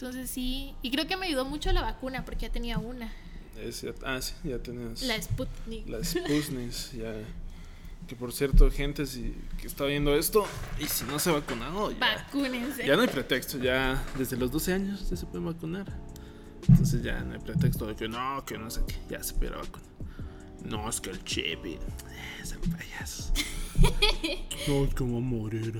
Entonces 0.00 0.30
sí, 0.30 0.74
y 0.80 0.90
creo 0.90 1.06
que 1.06 1.14
me 1.18 1.26
ayudó 1.26 1.44
mucho 1.44 1.70
la 1.72 1.82
vacuna 1.82 2.24
porque 2.24 2.46
ya 2.46 2.50
tenía 2.52 2.78
una, 2.78 3.12
Es- 3.60 3.84
ah, 4.06 4.18
sí, 4.22 4.32
ya 4.44 4.58
tenías. 4.58 5.02
la 5.02 5.20
Sputnik. 5.20 5.86
La 5.90 6.02
Sputnik, 6.04 6.72
ya. 6.96 7.12
Que 8.08 8.16
por 8.16 8.32
cierto, 8.32 8.70
gente 8.70 9.04
si, 9.04 9.34
que 9.60 9.66
está 9.66 9.84
viendo 9.84 10.16
esto 10.16 10.46
y 10.80 10.86
si 10.86 11.04
no 11.04 11.18
se 11.18 11.28
ha 11.28 11.34
vacunado, 11.34 11.92
ya, 11.92 11.98
Vacúnense. 11.98 12.86
ya 12.86 12.96
no 12.96 13.02
hay 13.02 13.08
pretexto. 13.08 13.58
Ya 13.58 14.02
desde 14.16 14.38
los 14.38 14.50
12 14.50 14.72
años 14.72 15.10
ya 15.10 15.18
se 15.18 15.26
puede 15.26 15.44
vacunar. 15.44 15.86
Entonces 16.66 17.02
ya 17.02 17.20
no 17.20 17.34
hay 17.34 17.40
pretexto 17.40 17.84
de 17.86 17.94
que 17.94 18.08
no, 18.08 18.42
que 18.46 18.56
no 18.56 18.70
sé 18.70 18.80
qué, 18.88 18.96
ya 19.10 19.22
se 19.22 19.34
puede 19.34 19.50
vacunar. 19.50 19.86
No, 20.64 20.88
es 20.88 20.98
que 20.98 21.10
el 21.10 21.22
chip 21.24 21.66
y. 21.66 21.74
Eh, 21.74 21.78
sean 22.42 22.60
payasos. 22.62 23.32
no, 24.66 24.84
es 24.84 24.94
que 24.94 25.04
va 25.04 25.16
a 25.18 25.20
morir. 25.20 25.74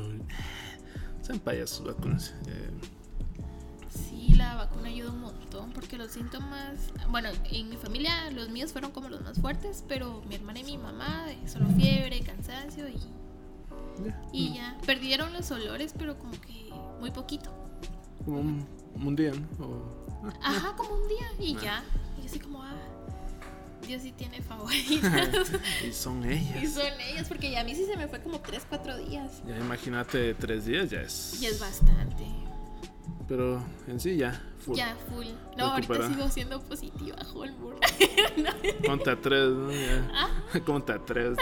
Sean 1.23 1.39
payasos, 1.39 1.87
vacúnense. 1.87 2.33
Eh, 2.49 2.71
La 4.37 4.55
vacuna 4.57 4.89
ayuda 4.89 5.11
un 5.11 5.21
montón 5.21 5.71
porque 5.73 5.97
los 5.99 6.11
síntomas, 6.13 6.75
bueno, 7.11 7.29
en 7.51 7.69
mi 7.69 7.77
familia 7.77 8.31
los 8.31 8.49
míos 8.49 8.73
fueron 8.73 8.91
como 8.91 9.09
los 9.09 9.21
más 9.23 9.39
fuertes, 9.39 9.85
pero 9.89 10.23
mi 10.29 10.35
hermana 10.37 10.61
y 10.61 10.65
mi 10.65 10.79
mamá, 10.79 11.27
eh, 11.29 11.39
solo 11.49 11.67
fiebre, 11.71 12.21
cansancio 12.21 12.89
y, 12.89 12.99
ya. 14.05 14.23
y 14.33 14.55
ya. 14.55 14.79
Perdieron 14.87 15.33
los 15.33 15.51
olores, 15.51 15.95
pero 15.99 16.19
como 16.19 16.33
que 16.41 16.71
muy 17.01 17.11
poquito. 17.11 17.51
Como 18.25 18.41
un, 18.41 18.67
un 18.95 19.17
día, 19.17 19.33
¿no? 19.33 19.65
O- 19.67 20.07
ah, 20.25 20.33
Ajá, 20.57 20.77
como 20.77 20.95
un 20.95 21.09
día 21.09 21.27
y 21.39 21.55
ya. 21.57 21.83
Y 22.23 22.27
así 22.27 22.39
como, 22.39 22.63
ah, 22.63 22.75
Dios 23.87 24.03
sí 24.03 24.13
tiene 24.13 24.41
favoritas. 24.43 25.51
y 25.89 25.93
son 25.93 26.25
y 26.25 26.35
ellas. 26.35 26.73
son 26.75 27.01
ellas, 27.01 27.29
porque 27.29 27.51
ya 27.51 27.61
a 27.61 27.65
mí 27.65 27.75
sí 27.75 27.85
se 27.87 27.97
me 27.97 28.07
fue 28.09 28.21
como 28.23 28.41
3, 28.41 28.63
4 28.69 28.99
días. 28.99 29.43
Ya 29.47 29.59
imagínate 29.59 30.35
tres 30.35 30.65
días, 30.67 30.91
ya 30.91 31.01
es. 31.01 31.41
Y 31.43 31.47
es 31.47 31.59
bastante. 31.59 32.25
Pero 33.29 33.63
en 33.87 34.01
sí 34.01 34.17
ya, 34.17 34.43
full. 34.59 34.77
Ya, 34.77 34.97
full. 35.09 35.27
No, 35.57 35.67
ahorita 35.67 36.09
sigo 36.09 36.29
siendo 36.29 36.61
positiva, 36.61 37.17
Holmburg. 37.33 37.79
Ponte 38.87 39.11
a 39.11 39.21
tres, 39.21 39.51
¿no? 39.51 39.71
Ya. 39.71 40.31
¿Cómo 40.65 40.83
te 40.83 40.93
atreves? 40.93 41.39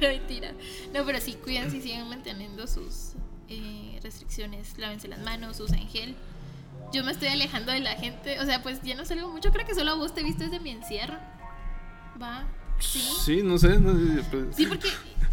no, 0.00 0.08
mentira. 0.08 0.52
No, 0.92 1.06
pero 1.06 1.20
sí, 1.20 1.34
cuídense 1.34 1.78
y 1.78 1.82
sigan 1.82 2.08
manteniendo 2.08 2.66
sus 2.66 3.12
eh, 3.48 3.98
restricciones. 4.02 4.76
Lávense 4.78 5.08
las 5.08 5.20
manos, 5.20 5.58
usen 5.60 5.88
gel. 5.88 6.14
Yo 6.92 7.04
me 7.04 7.12
estoy 7.12 7.28
alejando 7.28 7.72
de 7.72 7.80
la 7.80 7.94
gente. 7.94 8.38
O 8.40 8.44
sea, 8.44 8.62
pues 8.62 8.82
ya 8.82 8.94
no 8.94 9.04
salgo 9.04 9.28
mucho. 9.28 9.50
Creo 9.50 9.66
que 9.66 9.74
solo 9.74 9.92
a 9.92 9.94
vos 9.94 10.14
te 10.14 10.22
viste 10.22 10.44
desde 10.44 10.60
mi 10.60 10.70
encierro. 10.70 11.16
Va. 12.20 12.46
Sí. 12.78 13.00
Sí, 13.24 13.42
no 13.42 13.58
sé. 13.58 13.78
No 13.80 13.92
sé 13.94 14.22
pues- 14.30 14.56
Sí, 14.56 14.66
porque 14.66 14.88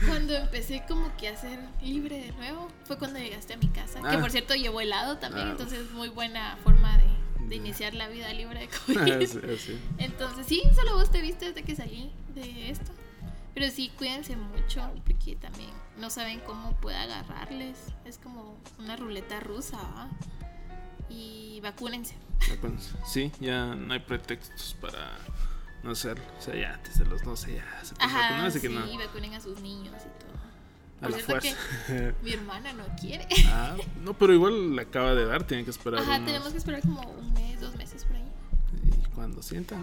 cuando 0.08 0.34
empecé 0.36 0.84
como 0.88 1.16
que 1.18 1.28
a 1.30 1.38
ser 1.38 1.60
libre 1.82 2.20
de 2.20 2.32
nuevo, 2.34 2.68
fue 2.86 2.98
cuando 2.98 3.20
llegaste 3.20 3.54
a 3.54 3.58
mi 3.58 3.68
casa. 3.70 4.02
Que 4.02 4.08
Ah. 4.18 4.20
por 4.20 4.32
cierto 4.32 4.56
llevó 4.56 4.82
helado 4.82 5.18
también, 5.18 5.48
Ah. 5.48 5.52
entonces 5.52 5.90
muy 5.92 6.10
buena 6.10 6.58
forma 6.64 6.98
de, 6.98 7.06
de 7.48 7.56
iniciar 7.56 7.94
la 7.94 8.08
vida 8.08 8.32
libre 8.34 8.60
de 8.62 8.66
Ah, 9.00 9.06
COVID. 9.06 9.28
sí, 9.28 9.40
sí. 9.58 9.80
Entonces 10.00 10.46
sí, 10.48 10.64
solo 10.76 10.96
vos 10.96 11.12
te 11.12 11.22
viste 11.22 11.46
desde 11.48 11.64
que 11.64 11.76
salí 11.76 12.12
de 12.34 12.70
esto. 12.72 12.92
Pero 13.54 13.72
sí, 13.72 13.90
cuídense 13.98 14.36
mucho 14.36 14.82
porque 15.06 15.38
también 15.38 15.70
no 15.98 16.10
saben 16.10 16.42
cómo 16.42 16.76
puede 16.82 16.98
agarrarles. 16.98 17.78
Es 18.04 18.18
como 18.18 18.58
una 18.80 18.98
ruleta 18.98 19.40
rusa, 19.40 19.78
¿va? 19.78 20.10
Y 21.10 21.62
vacúnense. 21.62 22.16
Sí, 23.08 23.32
ya 23.40 23.74
no 23.76 23.94
hay 23.94 24.00
pretextos 24.02 24.76
para 24.82 25.18
no 25.86 25.92
hacerlo. 25.92 26.24
O 26.38 26.42
sea, 26.42 26.56
ya, 26.56 26.80
desde 26.84 27.06
los 27.06 27.24
12 27.24 27.56
ya 27.56 27.84
se 27.84 27.96
puede 27.96 28.08
vacunar, 28.08 28.34
Ajá, 28.34 28.46
así 28.48 28.60
sí, 28.60 28.68
que 28.68 28.74
no. 28.74 28.98
vacunen 28.98 29.34
a 29.36 29.40
sus 29.42 29.60
niños 29.62 29.96
y 30.02 30.20
todo. 30.24 30.36
A 31.02 31.08
Por 31.08 31.12
la 31.12 31.18
fuerza. 31.20 31.56
Mi 32.24 32.34
hermana 32.34 32.74
no 32.74 32.84
quiere. 33.00 33.28
Ah, 33.48 33.76
no, 34.02 34.14
pero 34.18 34.34
igual 34.34 34.76
la 34.76 34.82
acaba 34.84 35.14
de 35.14 35.26
dar, 35.26 35.46
tienen 35.46 35.66
que 35.66 35.72
esperar. 35.72 36.02
Ajá, 36.02 36.16
unos- 36.16 36.26
tenemos 36.26 36.52
que 36.52 36.58
esperar 36.58 36.82
como 36.82 37.02
un 37.02 37.34
mes, 37.34 37.60
dos 37.62 37.76
meses 37.76 38.04
por 38.06 38.16
ahí. 38.16 38.24
Y 38.88 39.10
cuando 39.14 39.42
sientan. 39.42 39.80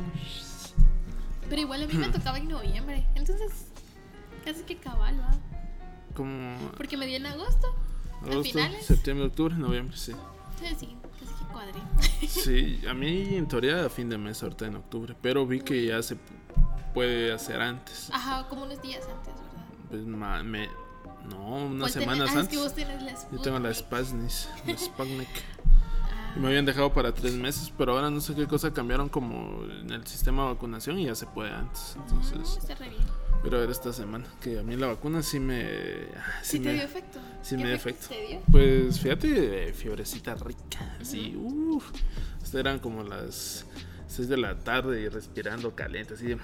Pero 1.49 1.61
igual 1.63 1.83
a 1.83 1.87
mí 1.87 1.95
me 1.95 2.09
tocaba 2.09 2.39
en 2.39 2.49
noviembre. 2.49 3.07
Entonces, 3.15 3.67
casi 4.45 4.63
que 4.63 4.77
cabal, 4.77 5.21
¿va? 5.21 5.31
Como 6.15 6.57
Porque 6.77 6.97
me 6.97 7.07
di 7.07 7.15
en 7.17 7.27
agosto. 7.27 7.75
agosto, 8.23 8.43
finales? 8.45 8.85
septiembre, 8.87 9.27
octubre, 9.27 9.55
noviembre, 9.55 9.97
sí. 9.97 10.13
Sí, 10.59 10.67
sí, 10.79 10.97
casi 11.25 11.45
que 11.45 11.53
cuadré. 11.53 11.81
Sí, 12.29 12.81
a 12.89 12.95
mí 12.95 13.35
en 13.37 13.47
teoría 13.49 13.87
a 13.87 13.89
fin 13.89 14.09
de 14.09 14.19
mes, 14.19 14.43
ahorita 14.43 14.67
en 14.67 14.77
octubre, 14.77 15.17
pero 15.21 15.47
vi 15.47 15.61
que 15.61 15.87
ya 15.87 16.03
se 16.03 16.17
pu- 16.17 16.19
puede 16.95 17.33
hacer 17.33 17.61
antes. 17.61 18.11
Ajá, 18.13 18.49
como 18.49 18.65
unos 18.65 18.81
días 18.83 19.05
antes, 19.09 19.35
¿verdad? 19.35 19.67
Pues 19.91 20.07
ma- 20.07 20.43
me, 20.43 20.69
no, 21.29 21.47
unas 21.67 21.79
¿Cuál 21.81 21.93
tenés? 21.93 21.93
semanas 21.93 22.29
ah, 22.29 22.39
antes. 22.41 22.43
es 22.45 22.49
que 22.49 22.57
vos 22.59 22.75
tenés 22.75 23.03
la 23.03 23.31
Yo 23.31 23.41
tengo 23.41 23.59
la. 23.59 23.73
Spasnis, 23.75 24.49
la 24.67 24.77
Sputnik. 24.79 25.29
Ah, 26.15 26.35
me 26.39 26.47
habían 26.49 26.65
dejado 26.65 26.93
para 26.95 27.13
tres 27.13 27.35
meses, 27.35 27.71
pero 27.77 27.93
ahora 27.93 28.09
no 28.09 28.19
sé 28.23 28.35
qué 28.35 28.47
cosa 28.47 28.73
cambiaron 28.73 29.11
como 29.11 29.65
en 29.65 29.91
el 29.93 30.07
sistema 30.07 30.45
de 30.45 30.49
vacunación 30.55 30.99
y 30.99 31.05
ya 31.05 31.15
se 31.15 31.27
puede 31.27 31.51
antes. 31.51 31.95
mm, 31.97 32.01
Entonces, 32.01 32.57
está 32.57 32.75
re 32.77 32.89
bien. 32.89 33.03
Quiero 33.43 33.59
ver 33.61 33.71
esta 33.71 33.93
semana, 33.93 34.25
que 34.41 34.59
a 34.59 34.63
mí 34.63 34.77
la 34.77 34.87
vacuna 34.89 35.23
sí 35.23 35.39
me... 35.41 35.63
Sí, 36.43 36.53
Sí 36.53 36.59
te 36.61 36.65
me, 36.67 36.73
dio 36.75 36.83
efecto. 36.85 37.19
sí 37.43 37.57
¿Qué 37.57 37.63
me 37.63 37.69
dio 37.69 37.77
efecto. 37.77 38.07
te 38.09 38.27
dio? 38.27 38.41
Pues 38.51 39.01
fíjate, 39.01 39.69
eh, 39.69 39.73
fiebrecita 39.73 40.35
rica, 40.37 40.97
así, 41.01 41.35
uff. 41.37 41.91
Estas 42.43 42.55
eran 42.57 42.79
como 42.79 43.03
las 43.03 43.67
6 44.09 44.29
de 44.29 44.37
la 44.37 44.59
tarde 44.59 45.01
y 45.01 45.09
respirando 45.09 45.75
caliente, 45.75 46.15
así, 46.15 46.37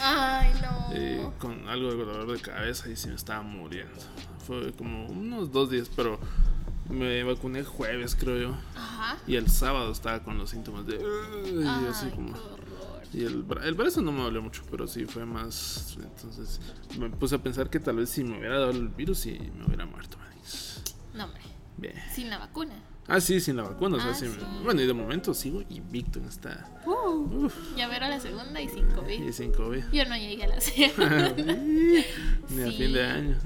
Ay, 0.00 0.52
no. 0.62 0.88
eh, 0.94 1.28
con 1.38 1.68
algo 1.68 1.90
de 1.90 1.96
dolor 2.04 2.32
de 2.32 2.40
cabeza 2.40 2.88
y 2.88 2.96
sí 2.96 3.08
me 3.08 3.14
estaba 3.16 3.42
muriendo. 3.42 3.94
Fue 4.46 4.72
como 4.72 5.06
unos 5.06 5.50
dos 5.52 5.70
días, 5.70 5.90
pero 5.94 6.18
me 6.88 7.22
vacuné 7.24 7.64
jueves, 7.64 8.14
creo 8.14 8.38
yo. 8.50 8.56
Ajá. 8.76 9.18
Y 9.26 9.34
el 9.36 9.50
sábado 9.50 9.90
estaba 9.90 10.22
con 10.22 10.38
los 10.38 10.50
síntomas 10.50 10.86
de... 10.86 10.94
Y 10.96 11.64
Ay, 11.66 11.86
así 11.90 12.08
como... 12.10 12.32
Y 13.12 13.24
el, 13.24 13.46
bra- 13.46 13.62
el 13.64 13.74
brazo 13.74 14.02
no 14.02 14.12
me 14.12 14.22
dolió 14.22 14.42
mucho, 14.42 14.62
pero 14.70 14.86
sí 14.86 15.04
fue 15.06 15.24
más... 15.24 15.96
Entonces 16.02 16.60
me 16.98 17.08
puse 17.10 17.34
a 17.36 17.38
pensar 17.42 17.70
que 17.70 17.80
tal 17.80 17.96
vez 17.96 18.10
si 18.10 18.24
me 18.24 18.38
hubiera 18.38 18.58
dado 18.58 18.70
el 18.72 18.88
virus 18.88 19.26
y 19.26 19.38
me 19.56 19.64
hubiera 19.66 19.86
muerto. 19.86 20.16
No, 21.14 21.24
hombre. 21.24 21.40
Bien. 21.78 21.94
Sin 22.14 22.28
la 22.30 22.38
vacuna. 22.38 22.74
Ah, 23.08 23.20
sí, 23.20 23.40
sin 23.40 23.56
la 23.56 23.62
vacuna. 23.62 23.96
o 23.96 24.00
sea, 24.00 24.10
Ah, 24.10 24.14
sí 24.14 24.24
me- 24.26 24.32
sí. 24.34 24.40
Bueno, 24.64 24.82
y 24.82 24.86
de 24.86 24.92
momento 24.92 25.32
sigo 25.32 25.62
invicto 25.70 26.18
en 26.18 26.24
esta... 26.26 26.82
Uh, 26.86 27.48
ya 27.76 27.86
ver 27.88 28.02
a 28.04 28.08
la 28.08 28.18
segunda 28.20 28.60
y 28.60 28.68
sin 28.68 28.86
COVID. 28.88 29.22
y 29.28 29.32
sin 29.32 29.52
COVID. 29.52 29.84
Yo 29.92 30.04
no 30.06 30.16
llegué 30.16 30.44
a 30.44 30.48
la 30.48 30.60
segunda. 30.60 31.32
Ni 32.50 32.62
a 32.62 32.72
fin 32.72 32.92
de 32.92 33.04
año. 33.04 33.38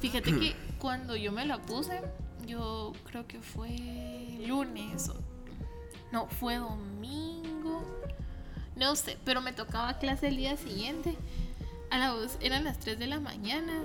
Fíjate 0.00 0.38
que 0.38 0.54
cuando 0.78 1.16
yo 1.16 1.30
me 1.32 1.46
la 1.46 1.60
puse, 1.62 2.00
yo 2.46 2.92
creo 3.04 3.26
que 3.26 3.40
fue 3.40 3.70
lunes 4.46 5.08
o... 5.10 5.14
No, 6.12 6.26
fue 6.26 6.56
domingo. 6.56 7.99
No 8.80 8.96
sé, 8.96 9.16
pero 9.24 9.40
me 9.42 9.52
tocaba 9.52 9.98
clase 9.98 10.28
el 10.28 10.36
día 10.38 10.56
siguiente. 10.56 11.14
A 11.90 11.98
la 11.98 12.14
voz 12.14 12.36
eran 12.40 12.64
las 12.64 12.78
3 12.80 12.98
de 12.98 13.06
la 13.06 13.20
mañana. 13.20 13.82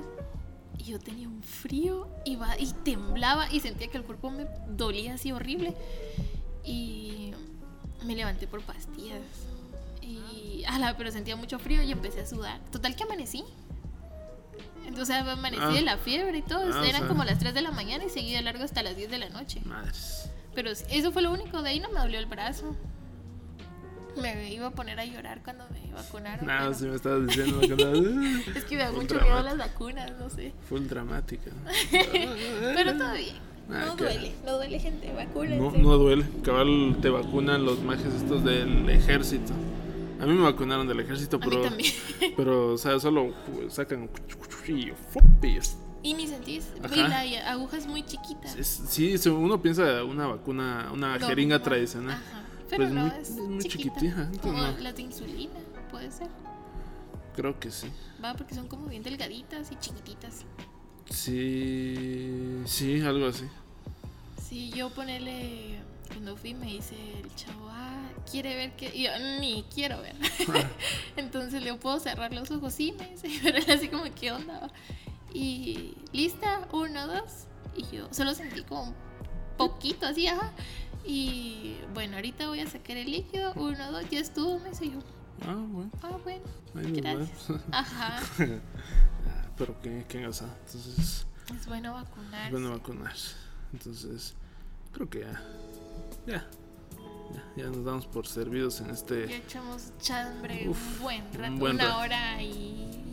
Y 0.78 0.86
yo 0.86 1.00
tenía 1.00 1.28
un 1.28 1.42
frío 1.44 2.08
y, 2.26 2.36
va, 2.38 2.58
y 2.60 2.68
temblaba 2.84 3.52
y 3.52 3.60
sentía 3.60 3.88
que 3.90 3.98
el 3.98 4.04
cuerpo 4.04 4.30
me 4.32 4.46
dolía 4.70 5.14
así 5.16 5.32
horrible. 5.32 5.74
Y 6.64 7.32
me 8.06 8.16
levanté 8.16 8.48
por 8.48 8.62
pastillas. 8.62 9.22
Y, 10.02 10.64
ala, 10.68 10.96
pero 10.98 11.12
sentía 11.12 11.36
mucho 11.36 11.60
frío 11.60 11.82
y 11.82 11.92
empecé 11.92 12.22
a 12.22 12.26
sudar. 12.28 12.60
Total 12.72 12.96
que 12.96 13.04
amanecí. 13.04 13.44
Entonces 14.86 15.16
amanecí 15.16 15.62
Ah. 15.64 15.70
de 15.70 15.82
la 15.82 15.98
fiebre 15.98 16.38
y 16.38 16.42
todo. 16.42 16.62
Ah, 16.74 16.80
o 16.82 16.84
Eran 16.84 17.02
sea. 17.02 17.08
como 17.08 17.24
las 17.24 17.40
3 17.40 17.54
de 17.54 17.62
la 17.62 17.72
mañana 17.72 18.06
y 18.06 18.10
seguí 18.10 18.32
de 18.34 18.42
largo 18.42 18.64
hasta 18.64 18.84
las 18.84 18.96
10 18.96 19.10
de 19.10 19.18
la 19.18 19.30
noche. 19.30 19.62
Madres. 19.66 20.30
Pero 20.54 20.70
eso 20.72 21.12
fue 21.12 21.22
lo 21.22 21.32
único. 21.32 21.62
De 21.62 21.70
ahí 21.70 21.80
no 21.80 21.90
me 21.90 22.00
dolió 22.00 22.20
el 22.20 22.28
brazo. 22.28 22.76
Me 24.22 24.52
iba 24.54 24.68
a 24.68 24.72
poner 24.72 25.00
a 25.00 25.06
llorar 25.06 25.42
cuando 25.44 25.66
me 25.72 25.92
vacunaron. 25.94 26.46
Nada, 26.46 26.62
pero- 26.68 26.74
si 26.74 26.86
me 26.86 26.96
estabas 26.96 27.28
diciendo 27.28 27.62
no- 27.62 28.40
Es 28.56 28.64
que 28.66 28.76
me 28.78 28.84
da 28.84 28.92
mucho 28.92 29.16
miedo 29.20 29.42
las 29.44 29.58
vacunas, 29.58 30.12
no 30.20 30.30
sé. 30.30 30.54
Full 30.70 30.88
dramática. 30.88 31.52
Pero 31.92 32.98
todo 32.98 33.14
bien. 33.14 33.36
Ah, 33.72 33.86
No 33.88 33.96
duele, 33.96 34.32
no 34.46 34.54
duele, 34.58 34.80
gente. 34.80 35.12
Vacúnense. 35.12 35.58
No, 35.58 35.72
no 35.90 35.98
duele. 35.98 36.26
Cabal 36.44 36.98
te 37.02 37.10
vacunan 37.10 37.66
los 37.66 37.82
majes 37.82 38.14
estos 38.14 38.44
del 38.44 38.88
ejército. 38.90 39.54
A 40.22 40.26
mí 40.26 40.34
me 40.34 40.44
vacunaron 40.44 40.88
del 40.88 41.00
ejército, 41.00 41.40
pero. 41.40 41.64
Pero, 42.38 42.74
o 42.74 42.78
sea, 42.78 43.00
solo 43.00 43.34
pues, 43.54 43.74
sacan 43.74 44.10
y 44.68 44.92
y 46.04 46.14
ni 46.14 46.28
sentís. 46.28 46.68
Y 46.94 46.98
la 46.98 47.22
aguja 47.52 47.78
es 47.78 47.88
muy 47.88 48.04
chiquita. 48.06 48.48
sí, 48.64 49.18
se- 49.18 49.30
uno 49.32 49.62
piensa 49.62 50.04
una 50.04 50.28
vacuna, 50.28 50.90
una 50.94 51.18
No, 51.18 51.28
jeringa 51.28 51.58
no. 51.58 51.64
tradicional. 51.64 52.12
Ajá. 52.16 52.44
Pero 52.78 52.90
Pues 52.90 52.92
no, 52.94 53.02
muy- 53.06 53.22
es, 53.22 53.30
es 53.30 53.36
muy 53.38 53.64
chiquita. 53.64 53.94
chiquitija, 53.96 54.22
entonces 54.24 54.42
Como 54.42 54.58
no. 54.62 54.78
las 54.80 54.96
de 54.96 55.02
insulina, 55.02 55.60
puede 55.92 56.12
ser. 56.12 56.28
Creo 57.36 57.60
que 57.60 57.70
sí. 57.72 57.88
Va, 58.24 58.34
porque 58.34 58.56
son 58.56 58.68
como 58.68 58.88
bien 58.88 59.04
delgaditas 59.04 59.72
y 59.72 59.76
chiquititas. 59.78 60.46
Sí, 61.10 62.62
sí, 62.66 63.02
algo 63.02 63.28
así. 63.28 63.46
Sí, 64.42 64.72
yo 64.72 64.90
ponerle. 64.90 65.80
Cuando 66.08 66.38
fui 66.38 66.54
me 66.54 66.68
dice 66.68 66.96
el 67.22 67.34
chavo, 67.36 67.68
ah, 67.70 68.08
quiere 68.30 68.56
ver 68.56 68.76
que. 68.76 68.88
Yo, 69.02 69.10
ni 69.40 69.64
quiero 69.74 70.02
ver. 70.02 70.16
Entonces 71.18 71.62
le 71.64 71.74
puedo 71.76 72.00
cerrar 72.00 72.34
los 72.34 72.50
ojos, 72.52 72.74
sí, 72.74 72.94
me 72.98 73.10
dice. 73.10 73.28
Pero 73.44 73.58
él 73.58 73.66
así 73.72 73.88
como, 73.90 74.04
¿qué 74.14 74.32
onda? 74.32 74.70
Y 75.34 75.96
lista, 76.14 76.68
uno, 76.72 77.08
dos. 77.08 77.48
Y 77.76 77.84
yo 77.96 78.08
solo 78.12 78.34
sentí 78.34 78.62
como 78.64 78.84
un 78.84 78.96
poquito 79.58 80.06
así, 80.06 80.28
ajá. 80.28 80.54
Y 81.08 81.76
bueno, 81.94 82.16
ahorita 82.16 82.48
voy 82.48 82.60
a 82.62 82.68
sacar 82.68 82.98
el 82.98 83.12
líquido, 83.12 83.54
uno, 83.56 83.92
dos, 83.92 84.10
ya 84.10 84.20
estuvo, 84.20 84.60
me 84.60 84.70
dice 84.70 84.90
yo. 84.90 85.00
Ah, 85.46 85.56
bueno. 85.68 85.92
Ah, 86.02 86.18
bueno, 86.24 86.44
Ahí 86.76 86.92
gracias. 86.94 87.30
Ajá. 87.72 88.22
Pero 89.58 89.80
qué, 89.82 90.06
qué 90.08 90.20
engasada. 90.20 90.56
Entonces, 90.66 91.26
Es 91.56 91.66
bueno 91.68 91.94
vacunarse. 91.94 92.46
es 92.48 92.52
bueno 92.52 92.72
vacunarse. 92.72 93.36
Entonces, 93.74 94.34
creo 94.92 95.10
que 95.10 95.20
ya. 95.22 95.42
Ya. 96.28 96.48
Ya, 97.34 97.64
ya 97.64 97.70
nos 97.70 97.84
damos 97.84 98.06
por 98.08 98.28
servidos 98.28 98.80
en 98.82 98.88
Ya 98.88 98.94
este 98.94 99.36
echamos 99.38 99.92
chambre 100.00 100.70
Uf, 100.70 100.78
un 100.98 101.00
buen 101.02 101.22
un 101.26 101.34
rato, 101.34 101.56
buen 101.58 101.76
una 101.76 101.86
rato. 101.86 101.98
hora 102.00 102.42
y 102.44 103.04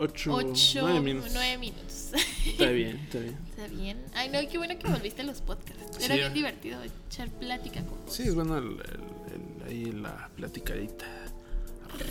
8, 0.00 0.32
ocho, 0.34 0.80
9 0.82 1.00
minutos. 1.00 1.30
nueve 1.34 1.58
minutos. 1.58 2.10
Está 2.46 2.70
bien, 2.70 2.96
está 2.96 3.18
bien. 3.18 3.38
Está 3.50 3.66
bien. 3.68 4.04
Ay, 4.14 4.28
no, 4.30 4.38
qué 4.50 4.58
bueno 4.58 4.78
que 4.78 4.88
volviste 4.88 5.22
a 5.22 5.24
los 5.24 5.40
podcasts. 5.42 5.98
Era 6.02 6.14
Sí, 6.14 6.20
bien 6.20 6.30
eh. 6.32 6.34
divertido 6.34 6.78
echar 6.82 7.28
plática 7.30 7.84
con 7.84 8.04
vos. 8.04 8.14
Sí, 8.14 8.22
es 8.24 8.34
bueno 8.34 8.58
el, 8.58 8.64
el- 8.64 9.62
el- 9.66 9.68
ahí 9.68 9.92
la 9.92 10.28
platicadita. 10.36 11.06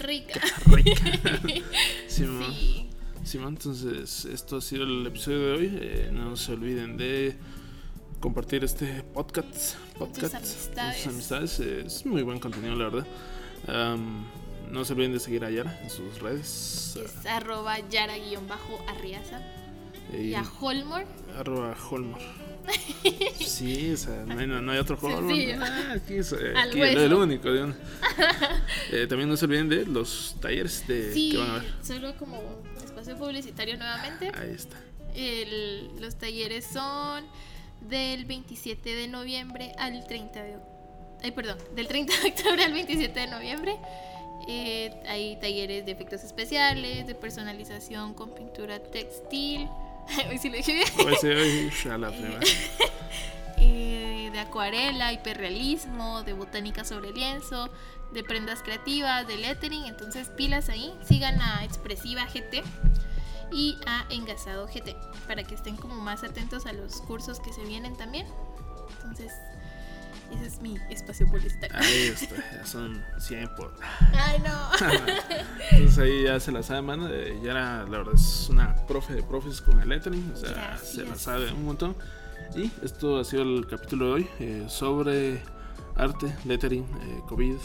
Rica. 0.01 0.39
Rica. 0.67 1.03
Sí, 2.07 2.23
mamá. 2.23 2.47
Sí. 2.53 2.89
Simón, 3.23 3.49
entonces 3.57 4.25
esto 4.25 4.57
ha 4.57 4.61
sido 4.61 4.83
el 4.85 5.05
episodio 5.05 5.39
de 5.39 5.51
hoy. 5.53 5.77
Eh, 5.81 6.09
no 6.13 6.35
se 6.37 6.53
olviden 6.53 6.95
de 6.97 7.35
compartir 8.19 8.63
este 8.63 9.03
podcast. 9.03 9.75
Podcast 9.97 10.35
amistades. 10.35 10.97
sus 11.03 11.07
amistades. 11.13 11.59
Es 11.59 12.05
muy 12.05 12.21
buen 12.23 12.39
contenido, 12.39 12.75
la 12.75 12.89
verdad. 12.89 13.07
Am, 13.67 14.25
no 14.69 14.85
se 14.85 14.93
olviden 14.93 15.13
de 15.13 15.19
seguir 15.19 15.43
a 15.45 15.49
Yara 15.51 15.79
en 15.83 15.89
sus 15.89 16.19
redes. 16.19 16.97
Es 17.03 17.25
arroba 17.25 17.77
yara-arriaza. 17.89 19.41
eh, 20.13 20.23
Y 20.23 20.33
a 20.35 20.43
Holmore. 20.59 21.05
arroba 21.37 21.75
Holmor. 21.89 22.19
Sí, 23.39 23.91
o 23.93 23.97
sea, 23.97 24.23
no 24.25 24.37
hay, 24.39 24.45
no 24.45 24.71
hay 24.71 24.77
otro. 24.77 24.97
Sencillo. 24.99 25.55
Ah, 25.61 25.93
aquí 25.95 26.15
es, 26.15 26.31
eh, 26.33 26.53
aquí 26.55 26.81
es 26.81 26.95
el 26.97 27.13
único. 27.13 27.51
de 27.51 27.73
Eh, 28.91 29.07
también 29.07 29.29
no 29.29 29.37
se 29.37 29.45
olviden 29.45 29.69
de 29.69 29.85
los 29.85 30.35
talleres 30.39 30.85
de, 30.87 31.13
Sí, 31.13 31.31
que 31.31 31.37
van 31.37 31.49
a 31.49 31.53
ver. 31.55 31.73
solo 31.81 32.15
como 32.17 32.39
espacio 32.83 33.17
publicitario 33.17 33.77
nuevamente. 33.77 34.31
Ahí 34.35 34.51
está. 34.51 34.77
El- 35.15 35.99
los 35.99 36.15
talleres 36.17 36.65
son 36.71 37.25
del 37.81 38.25
27 38.25 38.93
de 38.95 39.07
noviembre 39.07 39.71
al 39.79 40.05
30 40.05 40.43
de 40.43 40.55
ay, 41.23 41.31
perdón, 41.31 41.57
del 41.75 41.87
30 41.87 42.13
de 42.21 42.27
octubre 42.29 42.63
al 42.63 42.73
27 42.73 43.19
de 43.19 43.27
noviembre. 43.27 43.75
Eh, 44.51 44.91
hay 45.07 45.35
talleres 45.35 45.85
de 45.85 45.91
efectos 45.91 46.23
especiales, 46.23 47.05
de 47.05 47.13
personalización 47.13 48.15
con 48.15 48.31
pintura 48.31 48.80
textil. 48.80 49.69
Hoy 50.30 50.39
sí 50.39 50.49
lo 50.49 50.57
dije 50.57 50.73
bien. 50.73 50.88
Hoy 51.05 51.15
sí, 51.21 51.27
hoy, 51.27 51.71
a 51.91 51.97
la 51.97 52.09
primera. 52.09 52.39
Eh, 53.61 54.30
de 54.31 54.39
acuarela, 54.39 55.11
hiperrealismo, 55.11 56.23
de 56.23 56.31
botánica 56.31 56.85
sobre 56.85 57.11
lienzo, 57.11 57.69
de 58.13 58.23
prendas 58.23 58.63
creativas, 58.63 59.27
de 59.27 59.35
lettering. 59.35 59.85
Entonces, 59.85 60.30
pilas 60.30 60.69
ahí. 60.69 60.93
Sigan 61.05 61.41
a 61.41 61.65
Expresiva 61.65 62.26
GT 62.26 62.63
y 63.51 63.77
a 63.85 64.05
Engasado 64.09 64.65
GT 64.65 64.95
para 65.27 65.43
que 65.43 65.55
estén 65.55 65.76
como 65.76 65.95
más 65.95 66.23
atentos 66.23 66.65
a 66.67 66.71
los 66.71 67.01
cursos 67.01 67.41
que 67.41 67.51
se 67.51 67.65
vienen 67.65 67.97
también. 67.97 68.27
Entonces, 68.95 69.34
ese 70.31 70.45
es 70.47 70.61
mi 70.61 70.77
espacio 70.89 71.27
publicitario. 71.27 71.77
Ahí 71.77 72.07
está, 72.07 72.35
ya 72.35 72.65
son 72.65 73.03
100 73.19 73.49
por. 73.56 73.73
Ay, 74.14 74.39
no. 74.39 74.69
Entonces 75.72 75.97
ahí 75.99 76.23
ya 76.23 76.39
se 76.39 76.51
la 76.51 76.64
sabe, 76.64 76.81
mano. 76.81 77.10
ya 77.10 77.51
era, 77.51 77.84
la 77.84 77.97
verdad, 77.99 78.15
es 78.15 78.47
una 78.49 78.76
profe 78.88 79.14
de 79.14 79.23
profes 79.23 79.61
con 79.61 79.80
el 79.81 79.89
lettering. 79.89 80.31
O 80.34 80.38
sea, 80.38 80.51
Gracias. 80.51 80.91
se 80.91 81.06
la 81.06 81.15
sabe 81.15 81.51
un 81.51 81.65
montón. 81.65 81.95
Y 82.56 82.72
esto 82.84 83.19
ha 83.19 83.23
sido 83.23 83.43
el 83.43 83.68
capítulo 83.68 84.06
de 84.07 84.11
hoy 84.14 84.27
eh, 84.39 84.65
sobre 84.68 85.41
arte, 85.95 86.34
lettering, 86.45 86.84
eh, 86.84 87.22
COVID, 87.27 87.56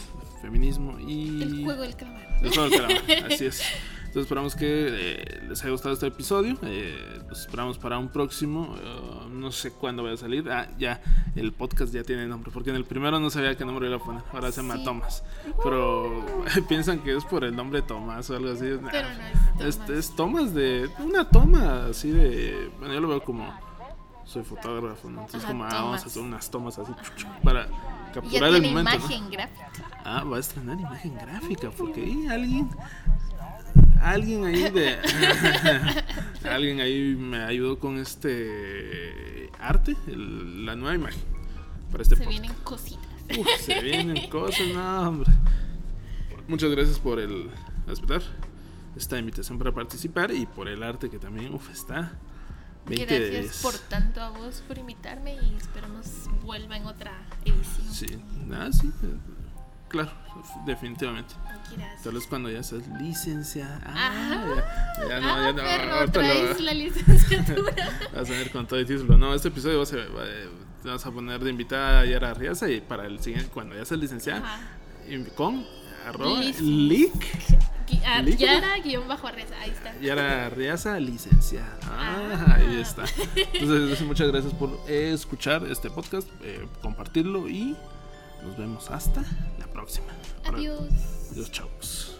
feminismo 0.41 0.99
y. 0.99 1.41
El 1.41 1.63
juego 1.63 1.81
del 1.81 1.95
calamar. 1.95 2.39
El 2.41 2.49
juego 2.49 2.69
del 2.69 2.81
calamar, 2.81 3.31
así 3.31 3.45
es. 3.45 3.61
Entonces 4.15 4.27
esperamos 4.27 4.55
que 4.55 4.87
eh, 4.91 5.45
les 5.49 5.61
haya 5.61 5.71
gustado 5.71 5.93
este 5.93 6.07
episodio. 6.07 6.57
Eh, 6.61 7.21
los 7.27 7.41
esperamos 7.41 7.77
para 7.77 7.97
un 7.97 8.07
próximo. 8.07 8.73
eh, 8.81 9.27
no 9.29 9.51
sé 9.51 9.71
cuándo 9.71 10.03
vaya 10.03 10.13
a 10.15 10.17
salir. 10.17 10.49
Ah, 10.49 10.69
ya, 10.77 11.01
el 11.35 11.51
podcast 11.51 11.93
ya 11.93 12.01
tiene 12.01 12.25
nombre. 12.25 12.49
Porque 12.53 12.69
en 12.69 12.77
el 12.77 12.85
primero 12.85 13.19
no 13.19 13.29
sabía 13.29 13.57
qué 13.57 13.65
nombre 13.65 13.87
iba 13.89 13.97
a 13.97 13.99
poner. 13.99 14.23
Ahora 14.31 14.53
se 14.53 14.61
llama 14.61 14.77
Sí. 14.77 14.85
Tomás. 14.85 15.21
Pero 15.61 16.25
piensan 16.69 16.99
que 16.99 17.13
es 17.17 17.25
por 17.25 17.43
el 17.43 17.53
nombre 17.57 17.81
Tomás 17.81 18.29
o 18.29 18.37
algo 18.37 18.53
así. 18.53 18.63
Nah, 18.81 18.89
Pero 18.89 19.09
no 19.09 19.65
es 19.65 19.67
es, 19.67 19.75
Tomás. 19.79 19.89
es 19.99 20.15
Tomás 20.15 20.53
de. 20.55 20.89
Una 20.99 21.29
toma 21.29 21.87
así 21.87 22.09
de. 22.09 22.71
Bueno, 22.79 22.93
yo 22.93 23.01
lo 23.01 23.09
veo 23.09 23.21
como. 23.21 23.53
Soy 24.23 24.43
fotógrafo, 24.45 25.09
¿no? 25.09 25.19
Entonces, 25.25 25.43
Ajá, 25.43 25.51
como 25.51 25.65
ah, 25.65 25.69
vamos 25.73 26.03
a 26.03 26.05
hacer 26.05 26.21
unas 26.23 26.49
tomas 26.49 26.79
así 26.79 26.91
para 27.43 27.65
Y 27.65 27.69
ya 27.69 28.11
capturar 28.13 28.49
el 28.55 28.61
tiene 28.61 28.67
momento. 28.69 28.91
¿no? 28.91 28.95
imagen 29.13 29.29
gráfica. 29.29 29.71
Ah, 30.05 30.23
va 30.23 30.37
a 30.37 30.39
estrenar 30.39 30.79
imagen 30.79 31.15
gráfica, 31.15 31.69
porque 31.77 32.01
ahí 32.01 32.27
alguien. 32.27 32.69
Alguien 34.01 34.45
ahí 34.45 34.69
de. 34.71 34.97
alguien 36.49 36.79
ahí 36.81 37.15
me 37.17 37.37
ayudó 37.43 37.79
con 37.79 37.97
este 37.97 39.49
arte, 39.59 39.95
el- 40.07 40.65
la 40.65 40.75
nueva 40.75 40.95
imagen. 40.95 41.21
Para 41.91 42.03
este 42.03 42.15
Se 42.15 42.23
podcast. 42.23 42.41
vienen 42.41 42.57
cositas. 42.63 43.05
Uf, 43.37 43.47
se 43.61 43.79
vienen 43.81 44.29
cosas, 44.29 44.67
no, 44.73 45.09
hombre. 45.09 45.31
Muchas 46.47 46.69
gracias 46.71 46.99
por 46.99 47.19
el 47.19 47.49
aceptar 47.87 48.21
esta 48.95 49.17
invitación 49.17 49.57
para 49.57 49.71
participar 49.73 50.31
y 50.31 50.45
por 50.45 50.67
el 50.67 50.83
arte 50.83 51.09
que 51.09 51.17
también, 51.19 51.53
uf, 51.53 51.69
está 51.71 52.13
20 52.87 53.05
de 53.05 53.19
Gracias 53.31 53.43
10. 53.43 53.61
por 53.63 53.73
tanto 53.89 54.21
a 54.21 54.29
vos 54.29 54.63
por 54.67 54.77
invitarme 54.77 55.33
y 55.35 55.55
esperamos 55.55 56.05
vuelva 56.43 56.77
en 56.77 56.85
otra 56.85 57.13
edición. 57.43 57.91
Sí, 57.93 58.07
nada, 58.45 58.71
sí. 58.71 58.91
Claro, 59.95 60.11
definitivamente. 60.65 61.33
Tal 62.03 62.13
vez 62.13 62.27
cuando 62.27 62.49
ya 62.49 62.61
seas 62.63 62.83
licenciada. 62.99 63.79
Ah. 63.85 64.43
Ah, 64.45 64.97
ya, 64.99 65.07
ya 65.07 65.19
no, 65.21 65.33
ah, 65.33 65.41
ya 65.45 65.51
no. 65.51 65.63
perro, 65.63 65.93
ahorita 65.95 66.21
lo- 66.21 66.27
traes 66.27 66.59
la 66.61 66.73
licenciatura. 66.73 67.73
vas 68.13 68.27
a 68.29 68.31
ver 68.33 68.51
con 68.51 68.67
todo 68.67 68.79
el 68.79 68.85
título. 68.85 69.17
No, 69.17 69.33
este 69.33 69.47
episodio 69.47 69.79
vas 69.79 69.93
a, 69.93 69.97
eh, 69.97 70.49
te 70.83 70.89
vas 70.89 71.05
a 71.05 71.11
poner 71.11 71.39
de 71.43 71.49
invitada 71.49 72.01
a 72.01 72.05
Yara 72.05 72.33
Riaza 72.33 72.69
y 72.69 72.81
para 72.81 73.05
el 73.05 73.19
siguiente, 73.21 73.49
cuando 73.53 73.75
ya 73.75 73.85
seas 73.85 73.99
licenciada, 73.99 74.59
con 75.35 75.65
arroba 76.05 76.39
Lic. 76.41 76.59
lic 76.59 77.13
Gui- 77.87 78.01
ah. 78.05 78.21
Yara 78.21 78.77
guion 78.83 79.07
bajo 79.07 79.29
reza, 79.29 79.55
ahí 79.61 79.69
está. 79.71 79.97
Yara 79.99 80.49
Riaza 80.49 80.99
licenciada. 80.99 81.77
Ah, 81.83 82.45
Ah. 82.47 82.55
ahí 82.55 82.81
está. 82.81 83.05
Entonces, 83.53 84.01
muchas 84.01 84.27
gracias 84.31 84.53
por 84.53 84.77
escuchar 84.89 85.63
este 85.67 85.89
podcast, 85.89 86.27
eh, 86.43 86.67
compartirlo 86.81 87.47
y 87.47 87.75
nos 88.45 88.57
vemos 88.57 88.91
hasta 88.91 89.21
la 89.59 89.67
próxima. 89.67 90.07
Adiós. 90.45 90.79
Adiós, 91.31 91.51
chavos. 91.51 92.14